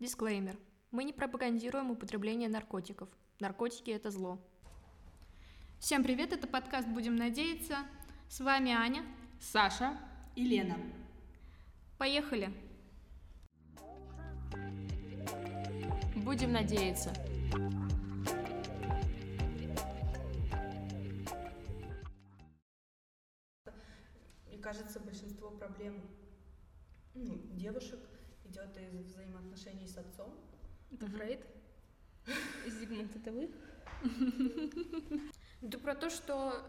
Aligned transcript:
Дисклеймер. 0.00 0.56
Мы 0.92 1.02
не 1.02 1.12
пропагандируем 1.12 1.90
употребление 1.90 2.48
наркотиков. 2.48 3.08
Наркотики– 3.40 3.90
это 3.92 4.12
зло. 4.12 4.38
Всем 5.80 6.04
привет, 6.04 6.32
это 6.32 6.46
подкаст 6.46 6.86
«Будем 6.86 7.16
надеяться». 7.16 7.78
С 8.28 8.38
вами 8.38 8.70
Аня. 8.70 9.04
Саша 9.40 9.98
и 10.36 10.44
Лена. 10.44 10.76
Поехали. 11.98 12.52
Будем 16.14 16.52
надеяться. 16.52 17.12
Мне 24.46 24.58
кажется, 24.58 25.00
большинство 25.00 25.50
проблем 25.50 26.00
ну, 27.14 27.36
девушек 27.54 27.98
идет 28.48 28.76
из 28.76 29.06
взаимоотношений 29.06 29.86
с 29.86 29.96
отцом. 29.96 30.34
Это 30.92 31.06
Фрейд? 31.06 31.44
Зигмунд, 32.66 33.16
это 33.16 33.32
вы? 33.32 33.50
Это 35.62 35.78
про 35.78 35.94
то, 35.94 36.10
что 36.10 36.64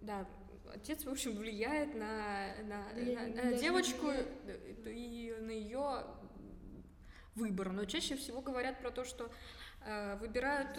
да, 0.00 0.26
отец, 0.72 1.04
в 1.04 1.10
общем, 1.10 1.36
влияет 1.36 1.94
на, 1.94 2.54
на, 2.62 2.92
да 2.94 3.44
на, 3.44 3.50
на 3.50 3.52
девочку 3.58 4.10
и 4.86 5.36
на 5.40 5.50
ее 5.50 6.04
выбор. 7.34 7.72
Но 7.72 7.84
чаще 7.84 8.16
всего 8.16 8.40
говорят 8.40 8.80
про 8.80 8.90
то, 8.90 9.04
что 9.04 9.30
э, 9.84 10.16
выбирают, 10.16 10.78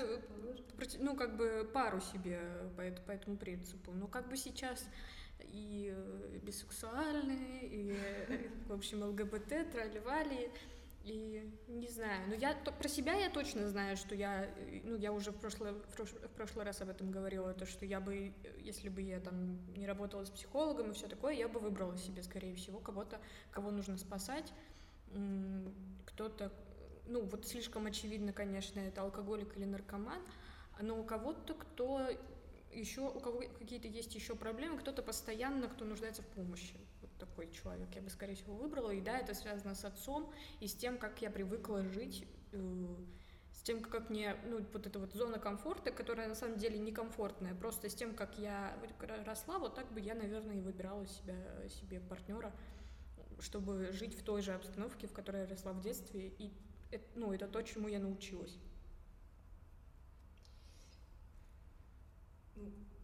ну, 0.99 1.15
как 1.15 1.37
бы 1.37 1.69
пару 1.73 2.01
себе 2.01 2.41
по, 2.75 2.83
по 3.05 3.11
этому 3.11 3.37
принципу. 3.37 3.91
Но 3.91 4.07
как 4.07 4.29
бы 4.29 4.37
сейчас 4.37 4.87
и 5.39 5.93
э, 5.95 6.39
бисексуальные, 6.41 7.67
и, 7.67 7.91
э, 7.91 8.49
в 8.67 8.73
общем, 8.73 9.03
ЛГБТ, 9.03 9.71
тролливали, 9.71 10.51
и 11.03 11.51
не 11.67 11.89
знаю, 11.89 12.29
но 12.29 12.35
я 12.35 12.53
то, 12.53 12.71
про 12.71 12.87
себя 12.87 13.13
я 13.13 13.29
точно 13.29 13.67
знаю, 13.67 13.97
что 13.97 14.15
я, 14.15 14.45
э, 14.45 14.81
ну, 14.83 14.95
я 14.95 15.11
уже 15.11 15.31
в, 15.31 15.35
прошлый, 15.35 15.73
в 15.73 16.29
прошлый 16.35 16.65
раз 16.65 16.81
об 16.81 16.89
этом 16.89 17.11
говорила, 17.11 17.53
то, 17.53 17.65
что 17.65 17.85
я 17.85 17.99
бы, 17.99 18.33
если 18.59 18.89
бы 18.89 19.01
я 19.01 19.19
там 19.19 19.59
не 19.75 19.85
работала 19.85 20.23
с 20.25 20.29
психологом 20.29 20.91
и 20.91 20.93
все 20.93 21.07
такое, 21.07 21.33
я 21.33 21.47
бы 21.47 21.59
выбрала 21.59 21.97
себе, 21.97 22.23
скорее 22.23 22.55
всего, 22.55 22.79
кого-то, 22.79 23.19
кого 23.51 23.69
нужно 23.71 23.97
спасать, 23.97 24.53
кто-то, 26.05 26.51
ну, 27.05 27.21
вот 27.21 27.45
слишком 27.47 27.85
очевидно, 27.85 28.33
конечно, 28.33 28.79
это 28.79 29.01
алкоголик 29.01 29.55
или 29.57 29.65
наркоман, 29.65 30.21
но 30.81 30.99
у 30.99 31.03
кого-то, 31.03 31.53
кто 31.53 32.09
еще 32.73 33.01
у 33.01 33.19
кого 33.19 33.39
какие-то 33.59 33.87
есть 33.87 34.13
еще 34.15 34.35
проблемы, 34.35 34.77
кто-то 34.77 35.01
постоянно, 35.01 35.67
кто 35.67 35.85
нуждается 35.85 36.21
в 36.21 36.27
помощи. 36.27 36.75
Вот 37.01 37.11
такой 37.17 37.51
человек 37.51 37.89
я 37.95 38.01
бы, 38.01 38.09
скорее 38.09 38.35
всего, 38.35 38.55
выбрала. 38.55 38.91
И 38.91 39.01
да, 39.01 39.17
это 39.17 39.33
связано 39.33 39.75
с 39.75 39.85
отцом 39.85 40.31
и 40.59 40.67
с 40.67 40.75
тем, 40.75 40.97
как 40.97 41.21
я 41.21 41.29
привыкла 41.29 41.83
жить, 41.83 42.27
э, 42.51 42.95
с 43.53 43.61
тем, 43.61 43.81
как 43.81 44.09
мне, 44.09 44.35
ну, 44.45 44.65
вот 44.73 44.87
эта 44.87 44.99
вот 44.99 45.13
зона 45.13 45.39
комфорта, 45.39 45.91
которая 45.91 46.27
на 46.27 46.35
самом 46.35 46.57
деле 46.57 46.79
некомфортная, 46.79 47.53
просто 47.55 47.89
с 47.89 47.95
тем, 47.95 48.15
как 48.15 48.37
я 48.39 48.77
росла, 49.25 49.59
вот 49.59 49.75
так 49.75 49.91
бы 49.93 49.99
я, 49.99 50.15
наверное, 50.15 50.57
и 50.57 50.61
выбирала 50.61 51.05
себя, 51.07 51.35
себе 51.69 51.99
партнера, 51.99 52.53
чтобы 53.39 53.91
жить 53.91 54.19
в 54.19 54.23
той 54.23 54.41
же 54.41 54.53
обстановке, 54.53 55.07
в 55.07 55.13
которой 55.13 55.43
я 55.43 55.47
росла 55.47 55.73
в 55.73 55.81
детстве. 55.81 56.33
И, 56.39 56.51
ну, 57.15 57.31
это 57.31 57.47
то, 57.47 57.61
чему 57.61 57.87
я 57.87 57.99
научилась. 57.99 58.57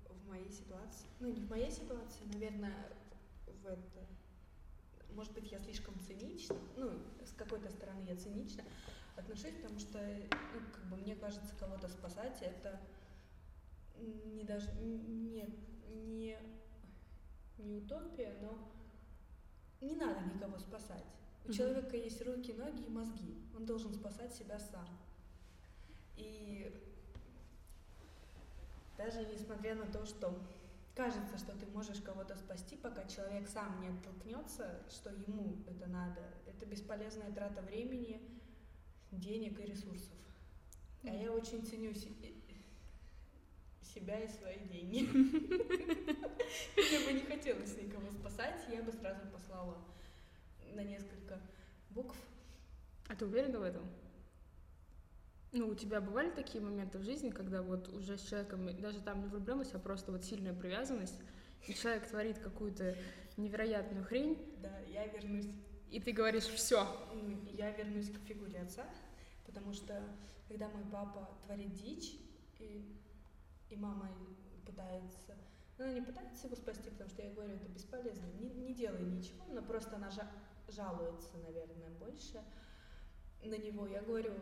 В 0.09 0.27
моей 0.27 0.49
ситуации, 0.49 1.07
ну 1.19 1.29
не 1.29 1.41
в 1.41 1.49
моей 1.49 1.71
ситуации, 1.71 2.23
наверное, 2.33 2.91
в 3.45 3.65
это, 3.65 4.05
может 5.13 5.33
быть, 5.33 5.51
я 5.51 5.59
слишком 5.59 5.99
цинична, 5.99 6.55
ну, 6.77 6.91
с 7.25 7.31
какой-то 7.33 7.69
стороны 7.69 8.05
я 8.07 8.15
цинично 8.15 8.63
отношусь, 9.15 9.53
потому 9.61 9.79
что, 9.79 9.99
ну, 10.53 10.59
как 10.73 10.85
бы 10.89 10.97
мне 10.97 11.15
кажется, 11.15 11.53
кого-то 11.59 11.87
спасать 11.87 12.41
это 12.41 12.79
не 13.97 14.43
даже 14.43 14.71
не, 14.75 15.45
не, 15.87 16.37
не 17.57 17.75
утопия, 17.75 18.35
но 18.41 18.57
не 19.81 19.95
надо 19.95 20.21
никого 20.33 20.57
спасать. 20.57 21.03
У 21.45 21.49
mm-hmm. 21.49 21.53
человека 21.53 21.97
есть 21.97 22.21
руки, 22.25 22.53
ноги 22.53 22.83
и 22.83 22.89
мозги. 22.89 23.35
Он 23.55 23.65
должен 23.65 23.93
спасать 23.93 24.33
себя 24.33 24.59
сам. 24.59 24.87
И 26.15 26.73
даже 28.99 29.25
несмотря 29.25 29.73
на 29.75 29.85
то, 29.85 30.05
что 30.05 30.37
кажется, 30.93 31.37
что 31.37 31.53
ты 31.53 31.65
можешь 31.67 32.01
кого-то 32.01 32.35
спасти, 32.35 32.75
пока 32.75 33.05
человек 33.05 33.47
сам 33.47 33.79
не 33.79 33.87
оттолкнется, 33.87 34.83
что 34.89 35.09
ему 35.09 35.63
это 35.65 35.87
надо, 35.87 36.21
это 36.45 36.65
бесполезная 36.65 37.31
трата 37.31 37.61
времени, 37.61 38.21
денег 39.09 39.57
и 39.61 39.63
ресурсов. 39.63 40.17
А 41.03 41.15
я 41.15 41.31
очень 41.31 41.65
ценю 41.65 41.93
себя 41.93 42.27
и 44.19 44.27
свои 44.27 44.59
деньги. 44.67 45.07
Мне 46.75 46.99
бы 47.05 47.13
не 47.13 47.25
хотелось 47.25 47.77
никого 47.77 48.11
спасать, 48.11 48.65
я 48.69 48.83
бы 48.83 48.91
сразу 48.91 49.25
послала 49.27 49.77
на 50.73 50.83
несколько 50.83 51.39
букв. 51.91 52.17
А 53.07 53.15
ты 53.15 53.25
уверена 53.25 53.59
в 53.59 53.63
этом? 53.63 53.89
Ну, 55.51 55.67
у 55.67 55.75
тебя 55.75 55.99
бывали 55.99 56.29
такие 56.29 56.63
моменты 56.63 56.99
в 56.99 57.03
жизни, 57.03 57.31
когда 57.31 57.63
вот 57.63 57.87
уже 57.89 58.17
с 58.17 58.21
человеком, 58.21 58.79
даже 58.79 59.01
там 59.01 59.21
не 59.21 59.27
влюбленность, 59.27 59.73
а 59.73 59.79
просто 59.79 60.11
вот 60.11 60.23
сильная 60.23 60.53
привязанность, 60.53 61.19
и 61.67 61.73
человек 61.73 62.07
творит 62.07 62.37
какую-то 62.37 62.95
невероятную 63.35 64.05
хрень. 64.05 64.37
Да, 64.61 64.77
я 64.87 65.07
вернусь. 65.07 65.47
И 65.89 65.99
ты 65.99 66.11
говоришь, 66.11 66.43
все. 66.43 66.87
Я 67.53 67.71
вернусь 67.71 68.11
к 68.11 68.19
фигуре 68.27 68.59
отца, 68.59 68.85
потому 69.47 69.73
что 69.73 70.03
когда 70.47 70.69
мой 70.69 70.83
папа 70.91 71.27
творит 71.45 71.73
дичь, 71.73 72.19
и, 72.59 72.95
и 73.71 73.75
мама 73.75 74.11
пытается, 74.65 75.35
ну, 75.79 75.85
она 75.85 75.93
не 75.93 76.01
пытается 76.01 76.45
его 76.45 76.55
спасти, 76.55 76.91
потому 76.91 77.09
что 77.09 77.23
я 77.23 77.33
говорю, 77.33 77.55
это 77.55 77.67
бесполезно, 77.69 78.25
не, 78.39 78.49
не 78.49 78.73
делай 78.73 79.01
ничего, 79.01 79.45
но 79.51 79.63
просто 79.63 79.95
она 79.95 80.11
жа 80.11 80.29
жалуется, 80.67 81.35
наверное, 81.37 81.89
больше 81.99 82.43
на 83.43 83.57
него. 83.57 83.87
Я 83.87 84.03
говорю, 84.03 84.33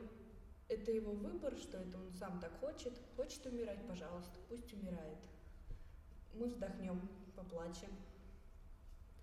это 0.69 0.91
его 0.91 1.13
выбор, 1.13 1.55
что 1.57 1.77
это 1.77 1.97
он 1.97 2.11
сам 2.13 2.39
так 2.39 2.51
хочет. 2.59 2.93
Хочет 3.15 3.45
умирать, 3.45 3.85
пожалуйста, 3.87 4.37
пусть 4.49 4.73
умирает. 4.73 5.17
Мы 6.33 6.47
вздохнем, 6.47 7.01
поплачем. 7.35 7.89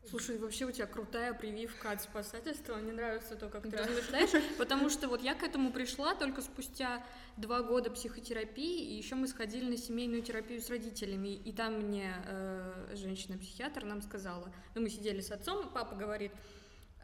Слушай, 0.07 0.37
вообще 0.37 0.67
у 0.67 0.71
тебя 0.71 0.87
крутая 0.87 1.33
прививка 1.33 1.93
от 1.93 2.03
спасательства. 2.03 2.77
Мне 2.77 2.93
нравится 2.93 3.37
то, 3.37 3.49
как 3.49 3.63
ты 3.63 3.77
размышляешь, 3.77 4.31
потому 4.59 4.91
что 4.91 5.09
вот 5.09 5.23
я 5.23 5.35
к 5.35 5.43
этому 5.43 5.73
пришла 5.73 6.15
только 6.15 6.43
спустя 6.43 7.05
два 7.39 7.63
года 7.63 7.91
психотерапии, 7.91 8.85
и 8.85 8.97
еще 8.97 9.15
мы 9.15 9.27
сходили 9.29 9.71
на 9.71 9.79
семейную 9.79 10.23
терапию 10.23 10.61
с 10.61 10.69
родителями, 10.69 11.35
и 11.35 11.53
там 11.53 11.81
мне 11.81 12.13
э, 12.27 12.95
женщина-психиатр 12.95 13.85
нам 13.85 14.03
сказала, 14.03 14.53
ну 14.75 14.83
мы 14.83 14.91
сидели 14.91 15.23
с 15.23 15.31
отцом, 15.31 15.71
папа 15.73 15.95
говорит, 15.95 16.33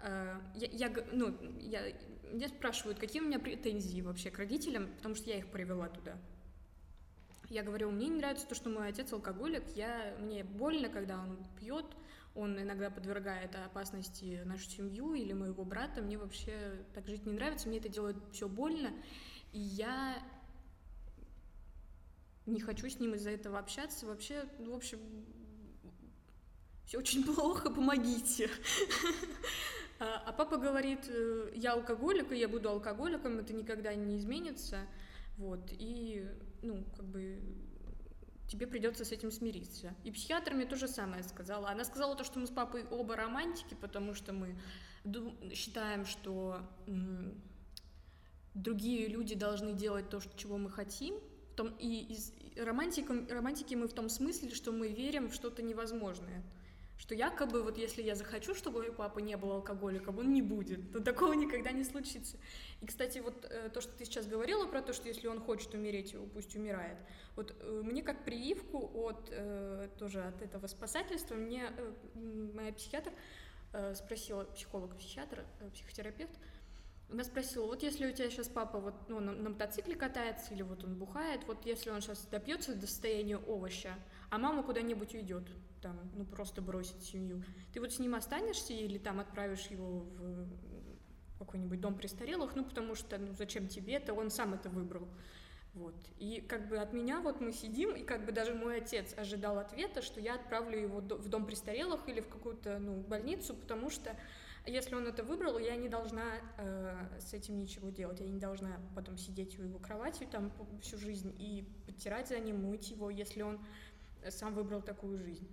я, 0.04 0.68
я, 0.88 0.92
ну, 1.12 1.36
я, 1.60 1.92
меня 2.32 2.48
спрашивают, 2.48 2.98
какие 2.98 3.22
у 3.22 3.26
меня 3.26 3.38
претензии 3.38 4.00
вообще 4.00 4.30
к 4.30 4.38
родителям, 4.38 4.88
потому 4.96 5.14
что 5.14 5.30
я 5.30 5.38
их 5.38 5.50
привела 5.50 5.88
туда. 5.88 6.16
Я 7.48 7.62
говорю, 7.62 7.90
мне 7.90 8.06
не 8.06 8.16
нравится 8.16 8.46
то, 8.46 8.54
что 8.54 8.70
мой 8.70 8.88
отец 8.88 9.12
алкоголик, 9.12 9.64
я, 9.74 10.16
мне 10.20 10.44
больно, 10.44 10.88
когда 10.88 11.20
он 11.20 11.44
пьет, 11.58 11.84
он 12.34 12.60
иногда 12.60 12.90
подвергает 12.90 13.56
опасности 13.56 14.42
нашу 14.44 14.70
семью 14.70 15.14
или 15.14 15.32
моего 15.32 15.64
брата, 15.64 16.00
мне 16.00 16.16
вообще 16.16 16.84
так 16.94 17.08
жить 17.08 17.26
не 17.26 17.32
нравится, 17.32 17.68
мне 17.68 17.78
это 17.78 17.88
делает 17.88 18.16
все 18.32 18.48
больно, 18.48 18.92
и 19.52 19.58
я 19.58 20.22
не 22.46 22.60
хочу 22.60 22.88
с 22.88 23.00
ним 23.00 23.14
из-за 23.14 23.30
этого 23.30 23.58
общаться, 23.58 24.06
вообще, 24.06 24.44
ну, 24.58 24.72
в 24.72 24.76
общем, 24.76 25.00
все 26.86 26.98
очень 26.98 27.24
плохо, 27.24 27.70
помогите. 27.70 28.48
А, 30.00 30.22
а 30.26 30.32
папа 30.32 30.56
говорит, 30.56 31.08
э, 31.08 31.52
я 31.54 31.74
алкоголик, 31.74 32.32
и 32.32 32.38
я 32.38 32.48
буду 32.48 32.70
алкоголиком, 32.70 33.38
это 33.38 33.52
никогда 33.52 33.94
не 33.94 34.16
изменится. 34.16 34.78
Вот, 35.36 35.60
и, 35.72 36.26
ну, 36.62 36.84
как 36.96 37.04
бы, 37.04 37.38
тебе 38.48 38.66
придется 38.66 39.04
с 39.04 39.12
этим 39.12 39.30
смириться. 39.30 39.94
И 40.02 40.10
психиатр 40.10 40.54
мне 40.54 40.64
то 40.64 40.76
же 40.76 40.88
самое 40.88 41.22
сказала. 41.22 41.68
Она 41.68 41.84
сказала 41.84 42.16
то, 42.16 42.24
что 42.24 42.38
мы 42.38 42.46
с 42.46 42.50
папой 42.50 42.86
оба 42.90 43.14
романтики, 43.14 43.76
потому 43.78 44.14
что 44.14 44.32
мы 44.32 44.58
считаем, 45.52 46.06
что 46.06 46.62
другие 48.54 49.06
люди 49.06 49.34
должны 49.34 49.74
делать 49.74 50.08
то, 50.08 50.20
чего 50.34 50.56
мы 50.56 50.70
хотим. 50.70 51.14
И 51.78 52.06
из 52.08 52.32
романтики 52.56 53.74
мы 53.74 53.86
в 53.86 53.92
том 53.92 54.08
смысле, 54.08 54.54
что 54.54 54.72
мы 54.72 54.88
верим 54.88 55.28
в 55.28 55.34
что-то 55.34 55.62
невозможное 55.62 56.42
что 57.00 57.14
якобы 57.14 57.62
вот 57.62 57.78
если 57.78 58.02
я 58.02 58.14
захочу, 58.14 58.54
чтобы 58.54 58.80
мой 58.80 58.92
папа 58.92 59.20
не 59.20 59.34
был 59.38 59.52
алкоголиком, 59.52 60.18
он 60.18 60.34
не 60.34 60.42
будет, 60.42 60.92
то 60.92 61.00
такого 61.00 61.32
никогда 61.32 61.72
не 61.72 61.82
случится. 61.82 62.36
И, 62.82 62.86
кстати, 62.86 63.20
вот 63.20 63.46
э, 63.46 63.70
то, 63.70 63.80
что 63.80 63.90
ты 63.92 64.04
сейчас 64.04 64.26
говорила 64.26 64.66
про 64.66 64.82
то, 64.82 64.92
что 64.92 65.08
если 65.08 65.26
он 65.26 65.40
хочет 65.40 65.72
умереть, 65.72 66.14
пусть 66.34 66.54
умирает. 66.54 66.98
Вот 67.36 67.56
э, 67.58 67.82
мне 67.82 68.02
как 68.02 68.22
прививку 68.26 68.90
от 68.94 69.28
э, 69.30 69.88
тоже 69.98 70.22
от 70.22 70.42
этого 70.42 70.66
спасательства 70.66 71.36
мне 71.36 71.72
моя 72.54 72.72
психиатр 72.72 73.12
спросила, 73.94 74.44
психолог-психиатр, 74.44 75.44
психотерапевт, 75.72 76.36
Она 77.10 77.22
спросила, 77.22 77.66
вот 77.66 77.82
если 77.84 78.06
у 78.06 78.12
тебя 78.12 78.28
сейчас 78.28 78.48
папа 78.48 78.78
вот, 78.78 78.94
ну, 79.08 79.20
на, 79.20 79.32
на 79.32 79.50
мотоцикле 79.50 79.94
катается 79.94 80.52
или 80.52 80.62
вот 80.62 80.82
он 80.82 80.96
бухает, 80.96 81.42
вот 81.46 81.64
если 81.64 81.90
он 81.90 82.00
сейчас 82.00 82.26
допьется 82.26 82.74
до 82.74 82.88
состояния 82.88 83.36
овоща, 83.36 83.94
а 84.30 84.38
мама 84.38 84.62
куда-нибудь 84.62 85.14
уйдет, 85.14 85.48
там, 85.82 85.98
ну 86.14 86.24
просто 86.24 86.62
бросит 86.62 87.02
семью, 87.02 87.42
ты 87.72 87.80
вот 87.80 87.92
с 87.92 87.98
ним 87.98 88.14
останешься 88.14 88.72
или 88.72 88.98
там 88.98 89.20
отправишь 89.20 89.66
его 89.66 90.00
в 90.00 91.38
какой-нибудь 91.38 91.80
дом 91.80 91.96
престарелых, 91.96 92.54
ну 92.54 92.64
потому 92.64 92.94
что, 92.94 93.18
ну 93.18 93.32
зачем 93.34 93.68
тебе 93.68 93.94
это, 93.94 94.14
он 94.14 94.30
сам 94.30 94.54
это 94.54 94.68
выбрал. 94.68 95.08
Вот. 95.72 95.94
И 96.18 96.40
как 96.40 96.68
бы 96.68 96.78
от 96.78 96.92
меня 96.92 97.20
вот 97.20 97.40
мы 97.40 97.52
сидим, 97.52 97.94
и 97.94 98.02
как 98.02 98.26
бы 98.26 98.32
даже 98.32 98.54
мой 98.54 98.78
отец 98.78 99.14
ожидал 99.16 99.58
ответа, 99.58 100.02
что 100.02 100.20
я 100.20 100.34
отправлю 100.34 100.78
его 100.78 101.00
в 101.00 101.28
дом 101.28 101.46
престарелых 101.46 102.08
или 102.08 102.20
в 102.20 102.28
какую-то 102.28 102.78
ну, 102.78 103.00
больницу, 103.02 103.54
потому 103.54 103.88
что 103.88 104.16
если 104.66 104.94
он 104.94 105.06
это 105.06 105.22
выбрал, 105.22 105.58
я 105.58 105.76
не 105.76 105.88
должна 105.88 106.24
э, 106.58 107.18
с 107.18 107.32
этим 107.32 107.58
ничего 107.58 107.88
делать. 107.88 108.20
Я 108.20 108.28
не 108.28 108.38
должна 108.38 108.78
потом 108.94 109.16
сидеть 109.16 109.58
у 109.58 109.62
его 109.62 109.78
кровати 109.78 110.28
там 110.30 110.52
всю 110.82 110.98
жизнь 110.98 111.34
и 111.38 111.64
подтирать 111.86 112.28
за 112.28 112.38
ним, 112.40 112.64
мыть 112.64 112.90
его, 112.90 113.08
если 113.08 113.42
он 113.42 113.58
сам 114.28 114.54
выбрал 114.54 114.82
такую 114.82 115.18
жизнь. 115.18 115.48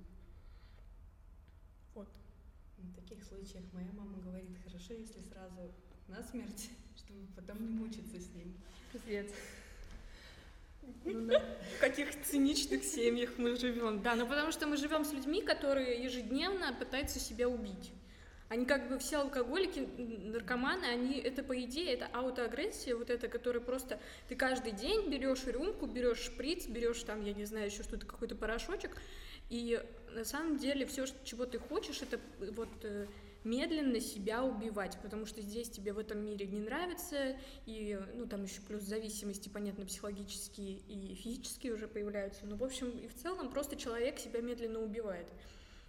Вот. 1.93 2.07
В 2.77 2.95
таких 2.95 3.23
случаях 3.23 3.63
моя 3.73 3.91
мама 3.93 4.17
говорит, 4.19 4.57
хорошо, 4.65 4.93
если 4.93 5.21
сразу 5.21 5.71
на 6.07 6.21
смерть, 6.23 6.69
чтобы 6.97 7.19
потом 7.35 7.65
не 7.65 7.69
мучиться 7.69 8.19
с 8.19 8.29
ним. 8.33 8.53
Пиздец. 8.91 9.31
Ну, 11.03 11.29
в 11.29 11.79
каких 11.81 12.21
циничных 12.23 12.83
семьях 12.83 13.31
мы 13.37 13.55
живем. 13.57 14.01
Да, 14.01 14.15
ну 14.15 14.25
потому 14.25 14.51
что 14.51 14.67
мы 14.67 14.77
живем 14.77 15.03
с 15.03 15.11
людьми, 15.11 15.41
которые 15.41 16.01
ежедневно 16.01 16.73
пытаются 16.73 17.19
себя 17.19 17.49
убить. 17.49 17.91
Они 18.49 18.65
как 18.65 18.87
бы 18.87 18.97
все 18.97 19.17
алкоголики, 19.17 19.87
наркоманы, 19.97 20.85
они 20.85 21.19
это 21.19 21.43
по 21.43 21.59
идее, 21.61 21.93
это 21.93 22.07
аутоагрессия, 22.13 22.95
вот 22.95 23.09
это, 23.09 23.27
которая 23.27 23.61
просто 23.61 23.99
ты 24.29 24.35
каждый 24.35 24.71
день 24.71 25.09
берешь 25.09 25.45
рюмку, 25.45 25.85
берешь 25.85 26.19
шприц, 26.19 26.65
берешь 26.67 27.03
там, 27.03 27.23
я 27.25 27.33
не 27.33 27.45
знаю, 27.45 27.65
еще 27.65 27.83
что-то, 27.83 28.05
какой-то 28.05 28.35
порошочек, 28.35 28.95
и 29.49 29.81
на 30.13 30.23
самом 30.23 30.57
деле 30.57 30.85
все, 30.85 31.05
чего 31.23 31.45
ты 31.45 31.59
хочешь, 31.59 32.01
это 32.01 32.19
вот 32.39 32.69
э, 32.83 33.07
медленно 33.43 33.99
себя 33.99 34.43
убивать, 34.43 34.97
потому 35.01 35.25
что 35.25 35.41
здесь 35.41 35.69
тебе 35.69 35.93
в 35.93 35.99
этом 35.99 36.19
мире 36.19 36.45
не 36.47 36.59
нравится, 36.59 37.37
и, 37.65 37.99
ну, 38.13 38.27
там 38.27 38.43
еще 38.43 38.61
плюс 38.61 38.83
зависимости, 38.83 39.49
понятно, 39.49 39.85
психологические 39.85 40.77
и 40.87 41.15
физические 41.15 41.73
уже 41.73 41.87
появляются, 41.87 42.45
но, 42.45 42.55
в 42.55 42.63
общем, 42.63 42.89
и 42.89 43.07
в 43.07 43.15
целом 43.15 43.49
просто 43.49 43.75
человек 43.75 44.19
себя 44.19 44.41
медленно 44.41 44.79
убивает. 44.79 45.27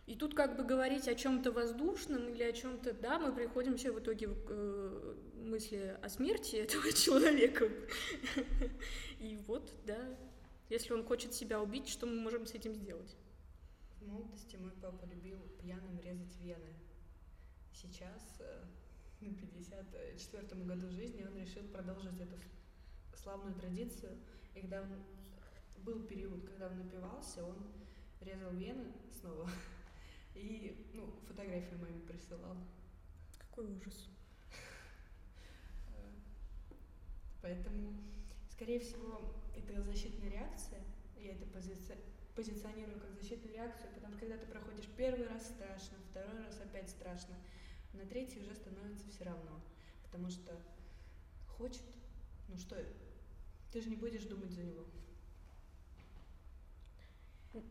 И 0.09 0.17
тут 0.17 0.35
как 0.35 0.57
бы 0.57 0.65
говорить 0.65 1.07
о 1.07 1.15
чем-то 1.15 1.53
воздушном 1.53 2.31
или 2.31 2.43
о 2.43 2.53
чем-то, 2.53 2.95
да, 2.95 3.19
мы 3.19 3.31
приходим 3.31 3.77
все 3.77 3.93
в 3.93 4.01
итоге 4.01 4.29
к 4.29 4.47
э, 4.49 5.15
мысли 5.35 5.99
о 6.03 6.09
смерти 6.09 6.57
этого 6.65 6.91
человека. 6.95 7.69
И 9.19 9.37
вот, 9.47 9.71
да, 9.85 10.17
если 10.71 10.95
он 10.95 11.05
хочет 11.05 11.35
себя 11.35 11.61
убить, 11.61 11.89
что 11.89 12.07
мы 12.07 12.15
можем 12.15 12.47
с 12.47 12.55
этим 12.55 12.75
сделать? 12.75 13.19
В 14.01 14.07
молодости 14.07 14.57
мой 14.57 14.73
папа 14.81 15.05
любил 15.05 15.41
пьяным 15.61 16.01
резать 16.01 16.35
вены. 16.41 16.73
Сейчас, 17.75 18.39
э, 18.41 18.65
на 19.21 19.27
54-м 19.27 20.67
году 20.67 20.91
жизни, 20.91 21.23
он 21.23 21.37
решил 21.37 21.65
продолжить 21.65 22.19
эту 22.19 22.39
славную 23.15 23.55
традицию. 23.57 24.17
И 24.55 24.61
когда 24.63 24.81
он 24.81 24.89
был 25.85 26.03
период, 26.05 26.49
когда 26.49 26.69
он 26.69 26.79
напивался, 26.79 27.45
он 27.45 27.59
резал 28.23 28.53
вены 28.53 28.91
снова 29.21 29.51
и, 30.39 30.91
ну, 30.95 31.13
фотографии 31.27 31.75
маме 31.75 32.01
присылал. 32.01 32.57
Какой 33.39 33.67
ужас. 33.67 34.09
Поэтому, 37.43 37.95
скорее 38.51 38.81
всего, 38.81 39.35
это 39.57 39.83
защитная 39.83 40.31
реакция. 40.31 40.81
Я 41.17 41.33
это 41.33 41.47
пози 41.47 41.75
позиционирую 42.35 43.01
как 43.01 43.13
защитную 43.21 43.53
реакцию, 43.53 43.91
потому 43.95 44.13
что 44.13 44.21
когда 44.21 44.37
ты 44.37 44.47
проходишь 44.47 44.87
первый 44.97 45.27
раз 45.27 45.49
страшно, 45.49 45.99
второй 46.11 46.39
раз 46.45 46.61
опять 46.61 46.89
страшно, 46.89 47.35
на 47.95 48.07
третий 48.07 48.41
уже 48.41 48.55
становится 48.55 49.09
все 49.11 49.25
равно. 49.25 49.61
Потому 50.05 50.31
что 50.31 50.57
хочет, 51.49 51.83
ну 52.49 52.57
что, 52.57 52.77
ты 53.73 53.81
же 53.81 53.91
не 53.91 53.97
будешь 53.97 54.23
думать 54.23 54.53
за 54.53 54.63
него. 54.63 54.85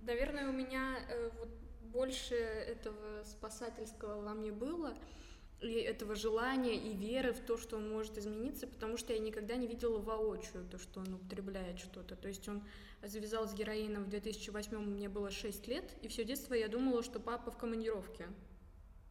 Наверное, 0.01 0.49
у 0.49 0.53
меня 0.53 0.97
э, 1.07 1.29
вот 1.39 1.49
больше 1.91 2.35
этого 2.35 3.23
спасательского 3.23 4.21
во 4.21 4.33
мне 4.33 4.51
было, 4.51 4.93
и 5.61 5.71
этого 5.73 6.15
желания 6.15 6.75
и 6.75 6.93
веры 6.93 7.33
в 7.33 7.39
то, 7.39 7.57
что 7.57 7.77
он 7.77 7.89
может 7.89 8.17
измениться, 8.17 8.67
потому 8.67 8.97
что 8.97 9.13
я 9.13 9.19
никогда 9.19 9.55
не 9.55 9.67
видела 9.67 9.97
воочию 9.97 10.65
то, 10.69 10.77
что 10.77 10.99
он 10.99 11.15
употребляет 11.15 11.79
что-то. 11.79 12.15
То 12.15 12.27
есть 12.27 12.47
он 12.47 12.61
завязал 13.03 13.47
с 13.47 13.53
героином 13.53 14.05
в 14.05 14.09
2008 14.09 14.77
мне 14.77 15.09
было 15.09 15.31
6 15.31 15.67
лет, 15.67 15.95
и 16.03 16.07
все 16.07 16.23
детство 16.23 16.53
я 16.53 16.67
думала, 16.67 17.01
что 17.01 17.19
папа 17.19 17.49
в 17.49 17.57
командировке. 17.57 18.27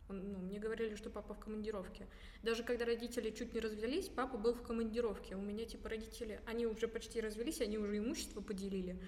Он, 0.09 0.33
ну, 0.33 0.39
мне 0.39 0.61
говорили, 0.61 0.95
что 0.95 1.11
папа 1.11 1.35
в 1.35 1.41
командировке. 1.41 2.07
Даже 2.45 2.63
когда 2.63 2.85
родители 2.85 3.31
чуть 3.31 3.53
не 3.53 3.59
развелись, 3.59 4.09
папа 4.09 4.39
был 4.39 4.55
в 4.55 4.63
командировке. 4.63 5.35
У 5.35 5.41
меня 5.41 5.65
типа 5.65 5.89
родители, 5.89 6.41
они 6.47 6.67
уже 6.67 6.87
почти 6.87 7.21
развелись, 7.21 7.61
они 7.61 7.77
уже 7.77 7.99
имущество 7.99 8.41
поделили 8.41 9.01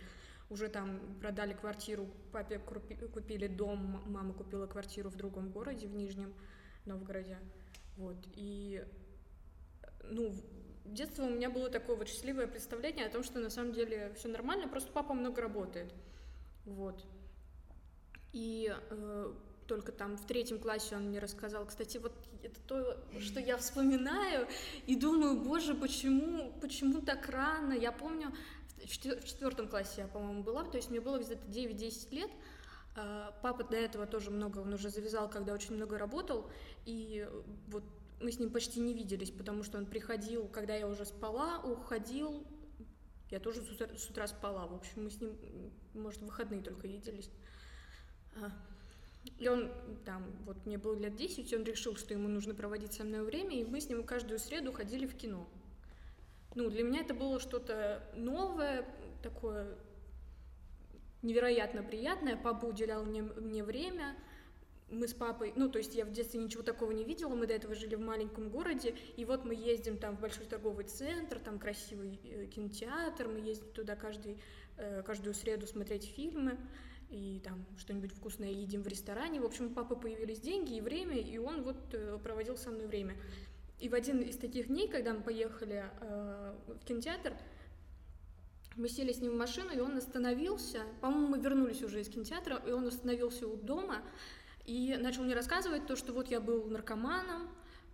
уже 0.51 0.69
там 0.69 1.01
продали 1.21 1.53
квартиру, 1.53 2.07
папе 2.33 2.59
купили 2.59 3.47
дом, 3.47 4.03
мама 4.07 4.33
купила 4.33 4.67
квартиру 4.67 5.11
в 5.11 5.17
другом 5.17 5.51
городе, 5.51 5.87
в 5.87 5.95
Нижнем 5.95 6.33
Новгороде. 6.87 7.39
Вот, 7.97 8.17
и, 8.35 8.85
ну, 10.05 10.35
детство 10.85 11.25
у 11.25 11.31
меня 11.31 11.51
было 11.51 11.69
такое 11.69 11.97
вот 11.97 12.09
счастливое 12.09 12.47
представление 12.47 13.07
о 13.07 13.11
том, 13.11 13.23
что 13.23 13.41
на 13.41 13.51
самом 13.51 13.73
деле 13.73 14.13
все 14.17 14.29
нормально, 14.29 14.69
просто 14.69 14.91
папа 14.93 15.15
много 15.15 15.43
работает. 15.43 15.93
Вот. 16.65 17.05
И 18.33 18.73
э, 18.91 19.33
только 19.67 19.93
там 19.93 20.17
в 20.17 20.27
третьем 20.27 20.59
классе 20.59 20.97
он 20.97 21.09
мне 21.09 21.19
рассказал. 21.19 21.67
Кстати, 21.67 21.99
вот 21.99 22.13
это 22.43 22.61
то, 22.61 22.97
что 23.21 23.41
я 23.41 23.57
вспоминаю 23.57 24.47
и 24.87 24.97
думаю, 24.97 25.41
боже, 25.41 25.75
почему, 25.75 26.53
почему 26.61 27.01
так 27.01 27.29
рано? 27.29 27.73
Я 27.73 27.93
помню, 27.93 28.33
в 28.87 29.25
четвертом 29.25 29.69
классе 29.69 30.03
я, 30.03 30.09
по-моему, 30.09 30.43
была, 30.43 30.65
то 30.65 30.77
есть 30.77 30.91
мне 30.91 31.01
было 31.01 31.19
где-то 31.19 31.47
9-10 31.47 32.15
лет. 32.15 32.31
А, 32.97 33.33
папа 33.43 33.65
до 33.65 33.77
этого 33.77 34.07
тоже 34.07 34.31
много, 34.31 34.59
он 34.59 34.73
уже 34.73 34.91
завязал, 34.91 35.31
когда 35.31 35.53
очень 35.53 35.75
много 35.75 35.99
работал, 35.99 36.51
и 36.85 37.29
вот 37.69 37.85
мы 38.21 38.33
с 38.33 38.39
ним 38.39 38.51
почти 38.51 38.81
не 38.81 38.93
виделись, 38.93 39.31
потому 39.31 39.63
что 39.63 39.79
он 39.79 39.87
приходил, 39.87 40.49
когда 40.49 40.75
я 40.75 40.89
уже 40.89 41.05
спала, 41.05 41.61
уходил, 41.61 42.45
я 43.31 43.39
тоже 43.39 43.63
с 43.63 43.71
утра, 43.71 43.89
с 43.97 44.11
утра 44.11 44.27
спала, 44.27 44.67
в 44.67 44.75
общем, 44.75 45.05
мы 45.05 45.11
с 45.11 45.21
ним, 45.21 45.37
может, 45.95 46.21
в 46.21 46.27
выходные 46.27 46.63
только 46.63 46.89
виделись. 46.89 47.31
А, 48.37 48.51
и 49.39 49.49
он 49.49 49.71
там, 50.05 50.25
вот 50.45 50.65
мне 50.67 50.79
было 50.79 50.97
лет 50.97 51.15
10, 51.15 51.53
и 51.53 51.57
он 51.57 51.65
решил, 51.65 51.95
что 51.97 52.15
ему 52.15 52.29
нужно 52.29 52.55
проводить 52.55 52.95
со 52.95 53.05
мной 53.05 53.23
время, 53.23 53.61
и 53.61 53.65
мы 53.65 53.81
с 53.81 53.89
ним 53.89 54.03
каждую 54.05 54.39
среду 54.39 54.73
ходили 54.73 55.07
в 55.07 55.17
кино. 55.17 55.49
Ну, 56.59 56.69
для 56.71 56.83
меня 56.83 57.03
это 57.03 57.15
было 57.15 57.39
что-то 57.39 58.03
новое, 58.17 58.85
такое 59.23 59.77
невероятно 61.23 61.85
приятное. 61.85 62.37
Папа 62.37 62.65
уделял 62.65 63.05
мне, 63.05 63.23
мне 63.23 63.63
время. 63.63 64.17
Мы 64.91 65.07
с 65.07 65.15
папой, 65.15 65.53
ну, 65.55 65.69
то 65.69 65.79
есть 65.79 65.95
я 65.95 66.05
в 66.05 66.11
детстве 66.11 66.41
ничего 66.41 66.65
такого 66.65 66.91
не 66.91 67.05
видела, 67.05 67.33
мы 67.33 67.47
до 67.47 67.55
этого 67.55 67.77
жили 67.77 67.95
в 67.95 68.01
маленьком 68.01 68.51
городе, 68.51 68.97
и 69.17 69.25
вот 69.25 69.45
мы 69.45 69.55
ездим 69.55 69.99
там 69.99 70.17
в 70.17 70.21
большой 70.21 70.47
торговый 70.47 70.87
центр, 70.87 71.39
там 71.39 71.61
красивый 71.61 72.19
э, 72.25 72.47
кинотеатр, 72.47 73.29
мы 73.29 73.39
ездим 73.39 73.71
туда 73.73 73.95
каждый, 73.95 74.41
э, 74.79 75.05
каждую 75.05 75.35
среду 75.35 75.67
смотреть 75.69 76.07
фильмы, 76.07 76.59
и 77.11 77.41
там 77.45 77.65
что-нибудь 77.79 78.13
вкусное 78.13 78.51
едим 78.51 78.83
в 78.83 78.89
ресторане. 78.89 79.41
В 79.41 79.45
общем, 79.45 79.67
у 79.67 79.71
папы 79.71 79.95
появились 79.95 80.41
деньги 80.41 80.75
и 80.75 80.81
время, 80.81 81.19
и 81.19 81.39
он 81.39 81.63
вот 81.63 81.77
э, 81.93 82.19
проводил 82.23 82.57
со 82.57 82.71
мной 82.71 82.87
время. 82.87 83.17
И 83.79 83.89
в 83.89 83.95
один 83.95 84.21
из 84.21 84.37
таких 84.37 84.67
дней, 84.69 84.89
когда 84.89 85.15
мы 85.15 85.23
поехали 85.23 85.85
э, 86.01 86.55
в 86.67 86.85
кинотеатр, 86.85 87.35
мы 88.77 88.89
сели 88.89 89.13
с 89.13 89.21
ним 89.21 89.33
в 89.33 89.37
машину, 89.37 89.71
и 89.71 89.81
он 89.81 89.97
остановился. 89.97 90.83
По-моему, 91.01 91.29
мы 91.29 91.41
вернулись 91.41 91.83
уже 91.83 92.01
из 92.01 92.09
кинотеатра, 92.09 92.63
и 92.67 92.71
он 92.71 92.87
остановился 92.87 93.47
у 93.47 93.57
дома 93.57 94.03
и 94.65 94.97
начал 95.01 95.23
мне 95.23 95.35
рассказывать 95.35 95.87
то, 95.87 95.97
что 95.97 96.13
вот 96.13 96.29
я 96.29 96.41
был 96.41 96.65
наркоманом, 96.67 97.49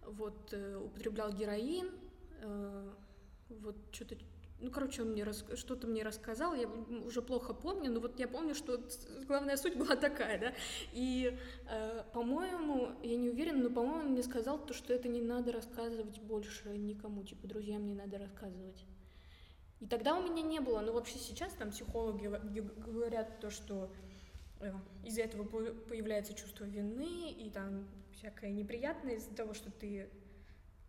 вот 0.07 0.53
э, 0.53 0.77
употреблял 0.77 1.33
героин, 1.33 1.91
э, 2.41 2.91
вот 3.49 3.77
что-то 3.93 4.17
ну, 4.61 4.71
короче, 4.71 5.03
он 5.03 5.11
мне 5.11 5.25
рас... 5.25 5.45
что-то 5.55 5.87
мне 5.87 6.03
рассказал, 6.03 6.55
я 6.55 6.69
уже 6.69 7.23
плохо 7.23 7.55
помню, 7.55 7.91
но 7.91 8.01
вот 8.01 8.19
я 8.19 8.29
помню, 8.29 8.55
что 8.55 8.81
главная 9.27 9.57
суть 9.57 9.77
была 9.79 9.97
такая, 9.97 10.39
да, 10.39 10.55
и, 10.93 11.37
э, 11.69 12.05
по-моему, 12.13 12.93
я 13.03 13.17
не 13.17 13.31
уверена, 13.31 13.65
но, 13.65 13.71
по-моему, 13.71 14.01
он 14.01 14.13
мне 14.13 14.23
сказал 14.23 14.59
то, 14.59 14.73
что 14.73 14.93
это 14.93 15.09
не 15.09 15.21
надо 15.21 15.53
рассказывать 15.53 16.21
больше 16.21 16.77
никому, 16.79 17.25
типа, 17.25 17.47
друзьям 17.47 17.87
не 17.87 17.95
надо 17.95 18.19
рассказывать. 18.19 18.85
И 19.81 19.87
тогда 19.87 20.17
у 20.17 20.23
меня 20.23 20.43
не 20.43 20.61
было, 20.61 20.81
но 20.81 20.93
вообще 20.93 21.19
сейчас 21.19 21.53
там 21.53 21.71
психологи 21.71 22.27
говорят 22.27 23.41
то, 23.41 23.51
что 23.51 23.93
э, 24.61 24.73
из-за 25.05 25.23
этого 25.23 25.45
появляется 25.45 26.33
чувство 26.33 26.65
вины 26.65 27.31
и 27.33 27.51
там 27.51 27.87
всякое 28.15 28.51
неприятное 28.51 29.17
из-за 29.17 29.35
того, 29.35 29.53
что 29.53 29.71
ты 29.71 30.09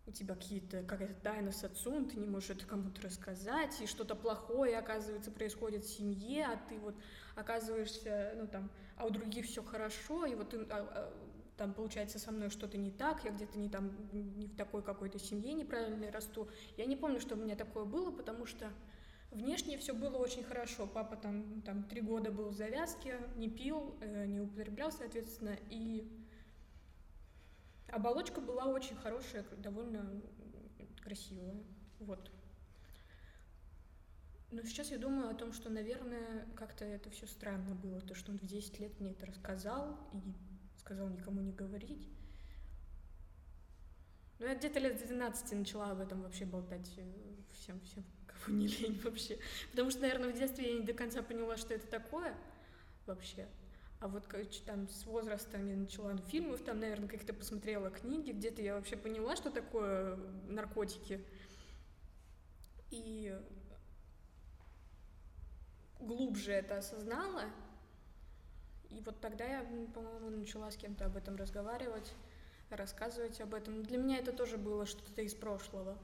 у 0.06 0.12
тебя 0.12 0.34
какие-то 0.34 0.82
какая-то 0.84 1.14
тайна 1.20 1.52
с 1.52 1.64
отцом, 1.64 2.08
ты 2.08 2.16
не 2.16 2.26
можешь 2.26 2.50
это 2.50 2.64
кому-то 2.64 3.02
рассказать, 3.02 3.80
и 3.80 3.86
что-то 3.86 4.14
плохое, 4.14 4.78
оказывается, 4.78 5.30
происходит 5.30 5.84
в 5.84 5.88
семье, 5.88 6.46
а 6.46 6.56
ты 6.68 6.78
вот 6.78 6.94
оказываешься, 7.34 8.34
ну 8.36 8.46
там, 8.46 8.70
а 8.96 9.06
у 9.06 9.10
других 9.10 9.46
все 9.46 9.62
хорошо, 9.62 10.24
и 10.26 10.34
вот 10.34 10.50
ты, 10.50 10.58
а, 10.62 10.66
а, 10.70 11.12
там 11.56 11.74
получается 11.74 12.18
со 12.18 12.30
мной 12.30 12.50
что-то 12.50 12.78
не 12.78 12.90
так, 12.90 13.24
я 13.24 13.30
где-то 13.30 13.58
не 13.58 13.68
там 13.68 13.92
не 14.12 14.46
в 14.46 14.56
такой 14.56 14.82
какой-то 14.82 15.18
семье 15.18 15.54
неправильной 15.54 16.10
расту. 16.10 16.48
Я 16.76 16.86
не 16.86 16.96
помню, 16.96 17.20
что 17.20 17.34
у 17.34 17.38
меня 17.38 17.56
такое 17.56 17.84
было, 17.84 18.10
потому 18.10 18.46
что 18.46 18.70
внешне 19.30 19.76
все 19.78 19.94
было 19.94 20.16
очень 20.18 20.44
хорошо. 20.44 20.86
Папа 20.86 21.16
там 21.16 21.62
там 21.62 21.82
три 21.84 22.00
года 22.00 22.30
был 22.30 22.50
в 22.50 22.54
завязке, 22.54 23.18
не 23.36 23.48
пил, 23.48 23.96
э, 24.00 24.26
не 24.26 24.40
употреблял, 24.40 24.92
соответственно, 24.92 25.56
и 25.70 26.06
Оболочка 27.88 28.40
была 28.40 28.66
очень 28.66 28.96
хорошая, 28.96 29.44
довольно 29.58 30.20
красивая. 31.02 31.54
Вот. 32.00 32.30
Но 34.50 34.62
сейчас 34.62 34.90
я 34.90 34.98
думаю 34.98 35.30
о 35.30 35.34
том, 35.34 35.52
что, 35.52 35.70
наверное, 35.70 36.46
как-то 36.56 36.84
это 36.84 37.10
все 37.10 37.26
странно 37.26 37.74
было, 37.74 38.00
то, 38.00 38.14
что 38.14 38.32
он 38.32 38.38
в 38.38 38.46
10 38.46 38.78
лет 38.80 39.00
мне 39.00 39.10
это 39.10 39.26
рассказал 39.26 39.98
и 40.12 40.18
сказал 40.78 41.08
никому 41.08 41.40
не 41.40 41.52
говорить. 41.52 42.08
Ну, 44.38 44.46
я 44.46 44.54
где-то 44.54 44.78
лет 44.80 44.98
с 45.00 45.02
12 45.02 45.52
начала 45.58 45.90
об 45.90 46.00
этом 46.00 46.22
вообще 46.22 46.44
болтать 46.44 46.92
э, 46.98 47.02
всем, 47.52 47.80
всем, 47.80 48.04
кого 48.26 48.56
не 48.56 48.66
лень 48.66 49.00
вообще. 49.02 49.38
Потому 49.70 49.90
что, 49.90 50.02
наверное, 50.02 50.32
в 50.32 50.36
детстве 50.36 50.72
я 50.72 50.78
не 50.80 50.84
до 50.84 50.92
конца 50.92 51.22
поняла, 51.22 51.56
что 51.56 51.74
это 51.74 51.86
такое 51.86 52.36
вообще. 53.06 53.48
А 54.00 54.08
вот 54.08 54.24
там 54.66 54.88
с 54.88 55.06
возрастом 55.06 55.66
я 55.66 55.76
начала 55.76 56.12
ну, 56.12 56.22
фильмов, 56.22 56.60
там, 56.62 56.80
наверное, 56.80 57.08
как-то 57.08 57.32
посмотрела 57.32 57.90
книги, 57.90 58.32
где-то 58.32 58.60
я 58.60 58.74
вообще 58.74 58.96
поняла, 58.96 59.36
что 59.36 59.50
такое 59.50 60.16
наркотики. 60.48 61.24
И 62.90 63.34
глубже 66.00 66.52
это 66.52 66.78
осознала. 66.78 67.44
И 68.90 69.00
вот 69.00 69.18
тогда 69.20 69.44
я, 69.44 69.60
по-моему, 69.94 70.30
начала 70.30 70.70
с 70.70 70.76
кем-то 70.76 71.06
об 71.06 71.16
этом 71.16 71.36
разговаривать, 71.36 72.12
рассказывать 72.70 73.40
об 73.40 73.54
этом. 73.54 73.82
Для 73.82 73.98
меня 73.98 74.18
это 74.18 74.32
тоже 74.32 74.58
было 74.58 74.86
что-то 74.86 75.22
из 75.22 75.34
прошлого. 75.34 75.98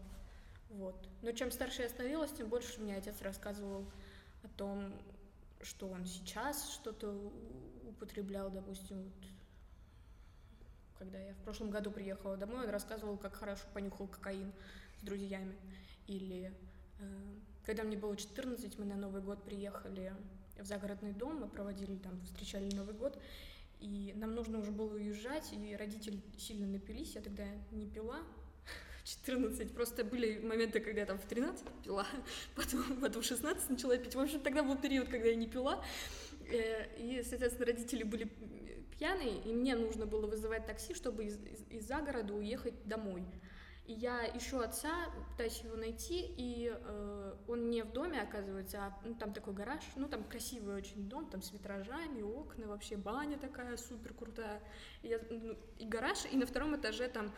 Вот. 0.71 0.97
Но 1.21 1.33
чем 1.33 1.51
старше 1.51 1.83
я 1.83 1.89
становилась, 1.89 2.33
тем 2.33 2.49
больше 2.49 2.81
мне 2.81 2.97
отец 2.97 3.21
рассказывал 3.21 3.85
о 4.43 4.49
том, 4.57 4.93
что 5.63 5.89
он 5.89 6.07
сейчас 6.07 6.71
что-то 6.71 7.33
употреблял, 7.87 8.51
допустим, 8.51 9.03
вот, 9.03 9.13
когда 10.99 11.19
я 11.19 11.35
в 11.35 11.39
прошлом 11.39 11.71
году 11.71 11.91
приехала 11.91 12.37
домой, 12.37 12.65
он 12.65 12.71
рассказывал, 12.71 13.17
как 13.17 13.35
хорошо 13.35 13.65
понюхал 13.73 14.09
кокаин 14.09 14.53
с 15.01 15.05
друзьями. 15.05 15.57
Или 16.07 16.53
э, 16.99 17.05
когда 17.65 17.85
мне 17.85 17.97
было 17.97 18.17
14, 18.17 18.79
мы 18.79 18.85
на 18.85 18.97
Новый 18.97 19.23
год 19.23 19.45
приехали 19.45 20.15
в 20.59 20.65
загородный 20.65 21.13
дом, 21.13 21.41
мы 21.41 21.49
проводили 21.49 21.97
там, 21.97 22.21
встречали 22.23 22.75
Новый 22.75 22.95
год, 22.95 23.21
и 23.81 24.13
нам 24.17 24.35
нужно 24.35 24.59
уже 24.59 24.71
было 24.71 24.95
уезжать, 24.95 25.53
и 25.53 25.77
родители 25.77 26.21
сильно 26.39 26.67
напились, 26.67 27.15
я 27.15 27.21
тогда 27.21 27.45
не 27.73 27.87
пила, 27.87 28.21
14, 29.05 29.73
просто 29.73 30.05
были 30.05 30.39
моменты, 30.39 30.81
когда 30.81 31.01
я 31.01 31.07
там 31.07 31.19
в 31.19 31.27
13 31.27 31.67
пила, 31.85 32.07
потом, 32.55 32.83
потом 33.01 33.23
в 33.23 33.25
16 33.25 33.71
начала 33.71 33.97
пить, 33.97 34.15
в 34.15 34.21
общем, 34.21 34.41
тогда 34.41 34.63
был 34.63 34.77
период, 34.77 35.09
когда 35.09 35.29
я 35.29 35.35
не 35.35 35.47
пила, 35.47 35.83
Э, 36.53 36.87
и, 36.99 37.23
соответственно, 37.23 37.67
родители 37.67 38.03
были 38.03 38.31
пьяные, 38.99 39.41
и 39.41 39.53
мне 39.53 39.75
нужно 39.75 40.07
было 40.07 40.27
вызывать 40.27 40.67
такси, 40.67 40.95
чтобы 40.95 41.25
из, 41.25 41.37
из, 41.39 41.65
из 41.71 41.87
загорода 41.87 42.35
уехать 42.35 42.75
домой. 42.87 43.25
И 43.87 43.95
я 43.95 44.29
ищу 44.37 44.61
отца, 44.61 45.09
пытаюсь 45.31 45.61
его 45.63 45.77
найти, 45.77 46.25
и 46.37 46.73
э, 46.73 47.35
он 47.49 47.71
не 47.71 47.83
в 47.83 47.93
доме, 47.93 48.21
оказывается, 48.21 48.79
а 48.79 49.01
ну, 49.05 49.15
там 49.15 49.33
такой 49.33 49.55
гараж, 49.55 49.83
ну 49.97 50.09
там 50.09 50.23
красивый 50.25 50.77
очень 50.77 51.09
дом, 51.09 51.29
там 51.29 51.43
с 51.43 51.53
витражами, 51.53 52.23
окна, 52.23 52.69
вообще 52.69 52.97
баня 52.97 53.39
такая 53.39 53.77
супер 53.77 54.15
крутая. 54.15 54.61
И, 55.03 55.19
ну, 55.31 55.57
и 55.79 55.87
гараж, 55.87 56.19
и 56.31 56.37
на 56.37 56.47
втором 56.47 56.77
этаже 56.77 57.09
там 57.09 57.33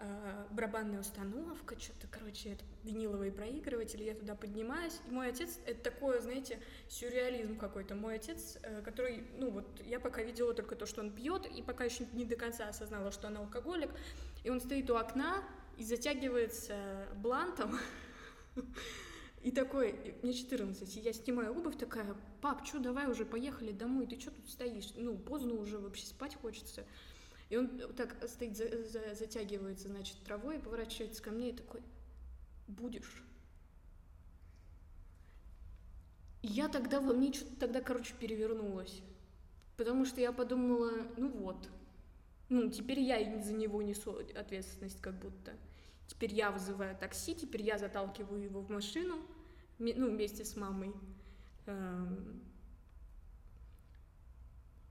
э, 0.00 0.46
барабанная 0.50 1.00
установка, 1.00 1.78
что-то, 1.78 2.06
короче, 2.10 2.50
это 2.50 2.64
виниловый 2.84 3.30
проигрыватель, 3.30 4.02
я 4.02 4.14
туда 4.14 4.34
поднимаюсь, 4.34 4.98
и 5.06 5.10
мой 5.10 5.28
отец, 5.28 5.58
это 5.66 5.90
такое, 5.90 6.20
знаете, 6.20 6.58
сюрреализм 6.88 7.56
какой-то. 7.56 7.94
Мой 7.94 8.16
отец, 8.16 8.58
э, 8.62 8.82
который, 8.82 9.24
ну 9.38 9.50
вот, 9.50 9.66
я 9.86 10.00
пока 10.00 10.22
видела 10.22 10.54
только 10.54 10.74
то, 10.74 10.86
что 10.86 11.00
он 11.00 11.12
пьет, 11.12 11.46
и 11.46 11.62
пока 11.62 11.84
еще 11.84 12.06
не 12.12 12.24
до 12.24 12.36
конца 12.36 12.68
осознала, 12.68 13.12
что 13.12 13.28
он 13.28 13.36
алкоголик, 13.36 13.90
и 14.42 14.50
он 14.50 14.60
стоит 14.60 14.90
у 14.90 14.96
окна 14.96 15.44
и 15.76 15.84
затягивается 15.84 17.06
блантом, 17.16 17.78
и 19.42 19.50
такой, 19.50 20.14
мне 20.22 20.32
14, 20.32 20.96
и 20.96 21.00
я 21.00 21.12
снимаю 21.12 21.52
обувь, 21.52 21.78
такая, 21.78 22.16
пап, 22.40 22.66
что, 22.66 22.78
давай 22.78 23.08
уже 23.08 23.24
поехали 23.24 23.72
домой, 23.72 24.06
ты 24.06 24.18
что 24.18 24.30
тут 24.30 24.48
стоишь? 24.48 24.92
Ну, 24.96 25.16
поздно 25.16 25.54
уже, 25.54 25.78
вообще 25.78 26.06
спать 26.06 26.34
хочется. 26.34 26.84
И 27.50 27.56
он 27.56 27.68
так 27.96 28.16
стоит, 28.28 28.56
за, 28.56 28.84
за, 28.84 29.14
затягивается, 29.14 29.88
значит, 29.88 30.16
травой, 30.24 30.56
и 30.56 30.60
поворачивается 30.60 31.22
ко 31.22 31.32
мне 31.32 31.50
и 31.50 31.56
такой, 31.56 31.82
будешь. 32.68 33.24
Я 36.42 36.68
тогда 36.68 37.00
во 37.00 37.12
мне 37.12 37.32
что-то 37.32 37.56
тогда, 37.56 37.80
короче, 37.80 38.14
перевернулась. 38.18 39.02
Потому 39.76 40.04
что 40.04 40.20
я 40.20 40.32
подумала, 40.32 40.92
ну 41.16 41.28
вот, 41.28 41.68
ну, 42.48 42.70
теперь 42.70 43.00
я 43.00 43.42
за 43.42 43.52
него 43.52 43.82
несу 43.82 44.12
ответственность 44.36 45.00
как 45.00 45.18
будто. 45.18 45.52
Теперь 46.06 46.32
я 46.34 46.50
вызываю 46.50 46.96
такси, 46.96 47.34
теперь 47.34 47.62
я 47.62 47.78
заталкиваю 47.78 48.42
его 48.42 48.60
в 48.60 48.70
машину, 48.70 49.16
ну, 49.78 50.10
вместе 50.10 50.44
с 50.44 50.56
мамой. 50.56 50.92
Эм, 51.66 52.42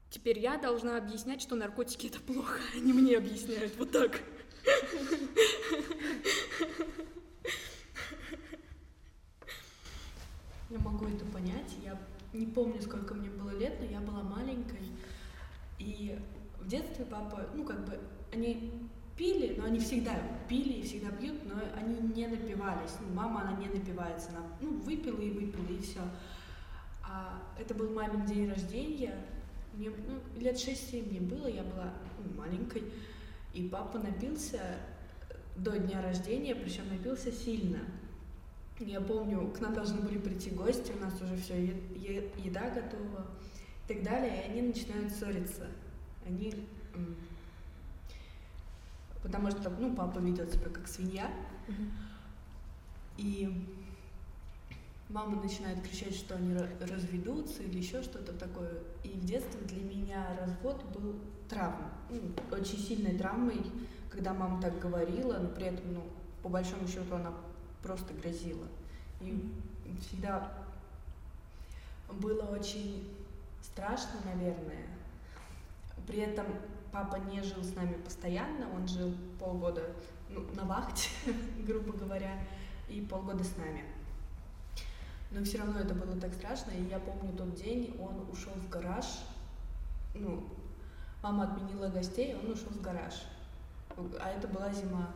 Теперь 0.09 0.39
я 0.39 0.57
должна 0.57 0.97
объяснять, 0.97 1.41
что 1.41 1.55
наркотики 1.55 2.07
это 2.07 2.19
плохо, 2.19 2.59
они 2.73 2.93
мне 2.93 3.17
объясняют 3.17 3.75
вот 3.77 3.91
так. 3.91 4.21
Я 10.69 10.79
могу 10.79 11.05
это 11.05 11.25
понять. 11.25 11.75
Я 11.83 11.99
не 12.33 12.47
помню, 12.47 12.81
сколько 12.81 13.13
мне 13.13 13.29
было 13.29 13.51
лет, 13.51 13.79
но 13.79 13.85
я 13.85 13.99
была 13.99 14.23
маленькой. 14.23 14.81
И 15.77 16.17
в 16.59 16.67
детстве 16.67 17.05
папа, 17.05 17.47
ну, 17.53 17.63
как 17.63 17.85
бы, 17.85 17.99
они 18.33 18.71
пили, 19.15 19.55
но 19.57 19.65
они 19.65 19.79
всегда 19.79 20.15
пили 20.47 20.73
и 20.73 20.83
всегда 20.83 21.11
пьют, 21.11 21.37
но 21.45 21.61
они 21.75 21.95
не 22.13 22.27
напивались. 22.27 22.91
Ну, 23.01 23.13
мама, 23.13 23.41
она 23.41 23.53
не 23.59 23.67
напивается. 23.67 24.29
Она, 24.29 24.41
ну, 24.59 24.79
выпила 24.79 25.19
и 25.19 25.29
выпила, 25.29 25.65
и 25.67 25.81
все. 25.81 26.01
А 27.03 27.41
это 27.59 27.73
был 27.73 27.89
мамин 27.91 28.25
день 28.25 28.49
рождения, 28.49 29.25
мне 29.73 29.89
ну, 29.89 30.41
лет 30.41 30.55
6-7 30.55 31.09
мне 31.09 31.19
было, 31.19 31.47
я 31.47 31.63
была 31.63 31.93
ну, 32.17 32.37
маленькой, 32.37 32.83
и 33.53 33.67
папа 33.67 33.97
напился 33.97 34.59
до 35.55 35.77
дня 35.77 36.01
рождения, 36.01 36.55
причем 36.55 36.87
напился 36.89 37.31
сильно. 37.31 37.79
Я 38.79 39.01
помню, 39.01 39.51
к 39.51 39.59
нам 39.59 39.73
должны 39.73 39.99
были 40.01 40.17
прийти 40.17 40.51
гости, 40.51 40.93
у 40.93 41.03
нас 41.03 41.21
уже 41.21 41.35
все, 41.35 41.55
еда 42.37 42.69
готова 42.69 43.27
и 43.85 43.93
так 43.93 44.03
далее, 44.03 44.45
и 44.45 44.51
они 44.51 44.61
начинают 44.61 45.11
ссориться. 45.11 45.67
Они... 46.25 46.53
Потому 49.21 49.51
что, 49.51 49.69
ну, 49.69 49.93
папа 49.93 50.19
ведет 50.19 50.53
себя 50.53 50.69
как 50.69 50.87
свинья. 50.87 51.29
И 53.17 53.53
мама 55.09 55.41
начинает 55.41 55.81
кричать, 55.81 56.15
что 56.15 56.35
они 56.35 56.55
разведутся 56.55 57.63
или 57.63 57.79
еще 57.79 58.01
что-то 58.01 58.31
такое. 58.33 58.71
И 59.03 59.09
в 59.09 59.25
детстве 59.25 59.61
для 59.61 59.83
меня 59.83 60.37
развод 60.39 60.83
был 60.93 61.15
травмой, 61.49 61.89
ну, 62.09 62.55
очень 62.55 62.77
сильной 62.77 63.17
травмой, 63.17 63.59
когда 64.09 64.33
мама 64.33 64.61
так 64.61 64.79
говорила, 64.79 65.37
но 65.37 65.49
при 65.49 65.65
этом, 65.65 65.93
ну, 65.93 66.03
по 66.43 66.49
большому 66.49 66.87
счету 66.87 67.15
она 67.15 67.33
просто 67.81 68.13
грозила. 68.13 68.67
И 69.21 69.49
всегда 70.01 70.51
было 72.11 72.43
очень 72.43 73.11
страшно, 73.61 74.19
наверное. 74.25 74.87
При 76.07 76.19
этом 76.19 76.45
папа 76.91 77.17
не 77.17 77.41
жил 77.41 77.63
с 77.63 77.75
нами 77.75 77.93
постоянно, 77.93 78.67
он 78.73 78.87
жил 78.87 79.13
полгода 79.39 79.83
ну, 80.29 80.45
на 80.55 80.63
вахте, 80.65 81.09
грубо 81.67 81.93
говоря, 81.93 82.39
и 82.87 83.01
полгода 83.01 83.43
с 83.43 83.57
нами. 83.57 83.83
Но 85.31 85.43
все 85.43 85.59
равно 85.59 85.79
это 85.79 85.93
было 85.93 86.19
так 86.19 86.33
страшно, 86.33 86.71
и 86.71 86.89
я 86.89 86.99
помню 86.99 87.31
тот 87.37 87.53
день, 87.53 87.95
он 87.99 88.27
ушел 88.31 88.53
в 88.53 88.69
гараж, 88.69 89.05
ну, 90.15 90.43
мама 91.21 91.43
отменила 91.43 91.87
гостей, 91.87 92.35
он 92.35 92.51
ушел 92.51 92.69
в 92.69 92.81
гараж, 92.81 93.13
а 94.19 94.29
это 94.29 94.47
была 94.47 94.71
зима. 94.73 95.13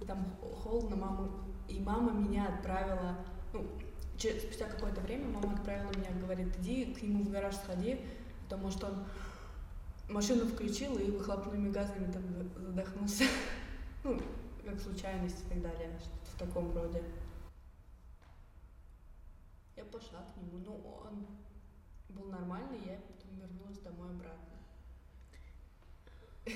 И 0.00 0.04
там 0.04 0.24
холодно, 0.62 0.96
мама, 0.96 1.28
и 1.68 1.78
мама 1.80 2.12
меня 2.12 2.48
отправила, 2.48 3.16
ну, 3.52 3.66
через, 4.16 4.42
спустя 4.42 4.66
какое-то 4.66 5.00
время 5.02 5.28
мама 5.28 5.54
отправила 5.54 5.90
меня, 5.90 6.10
говорит, 6.20 6.56
иди 6.60 6.94
к 6.94 7.02
нему 7.02 7.24
в 7.24 7.30
гараж 7.30 7.54
сходи, 7.56 8.00
потому 8.44 8.70
что 8.70 8.86
он 8.86 9.04
машину 10.08 10.46
включил 10.46 10.96
и 10.98 11.10
выхлопными 11.10 11.70
газами 11.70 12.10
там 12.10 12.22
задохнулся. 12.56 13.24
Ну, 14.04 14.20
как 14.64 14.80
случайность 14.80 15.44
и 15.46 15.48
так 15.48 15.62
далее, 15.62 15.88
что-то 16.00 16.30
в 16.34 16.48
таком 16.48 16.74
роде. 16.74 17.00
Пошла 19.92 20.22
к 20.22 20.36
нему, 20.38 20.58
ну, 20.58 20.74
он 21.04 21.26
был 22.08 22.24
нормальный, 22.30 22.80
я 22.86 22.98
потом 23.00 23.38
вернулась 23.38 23.78
домой 23.78 24.08
обратно. 24.10 24.58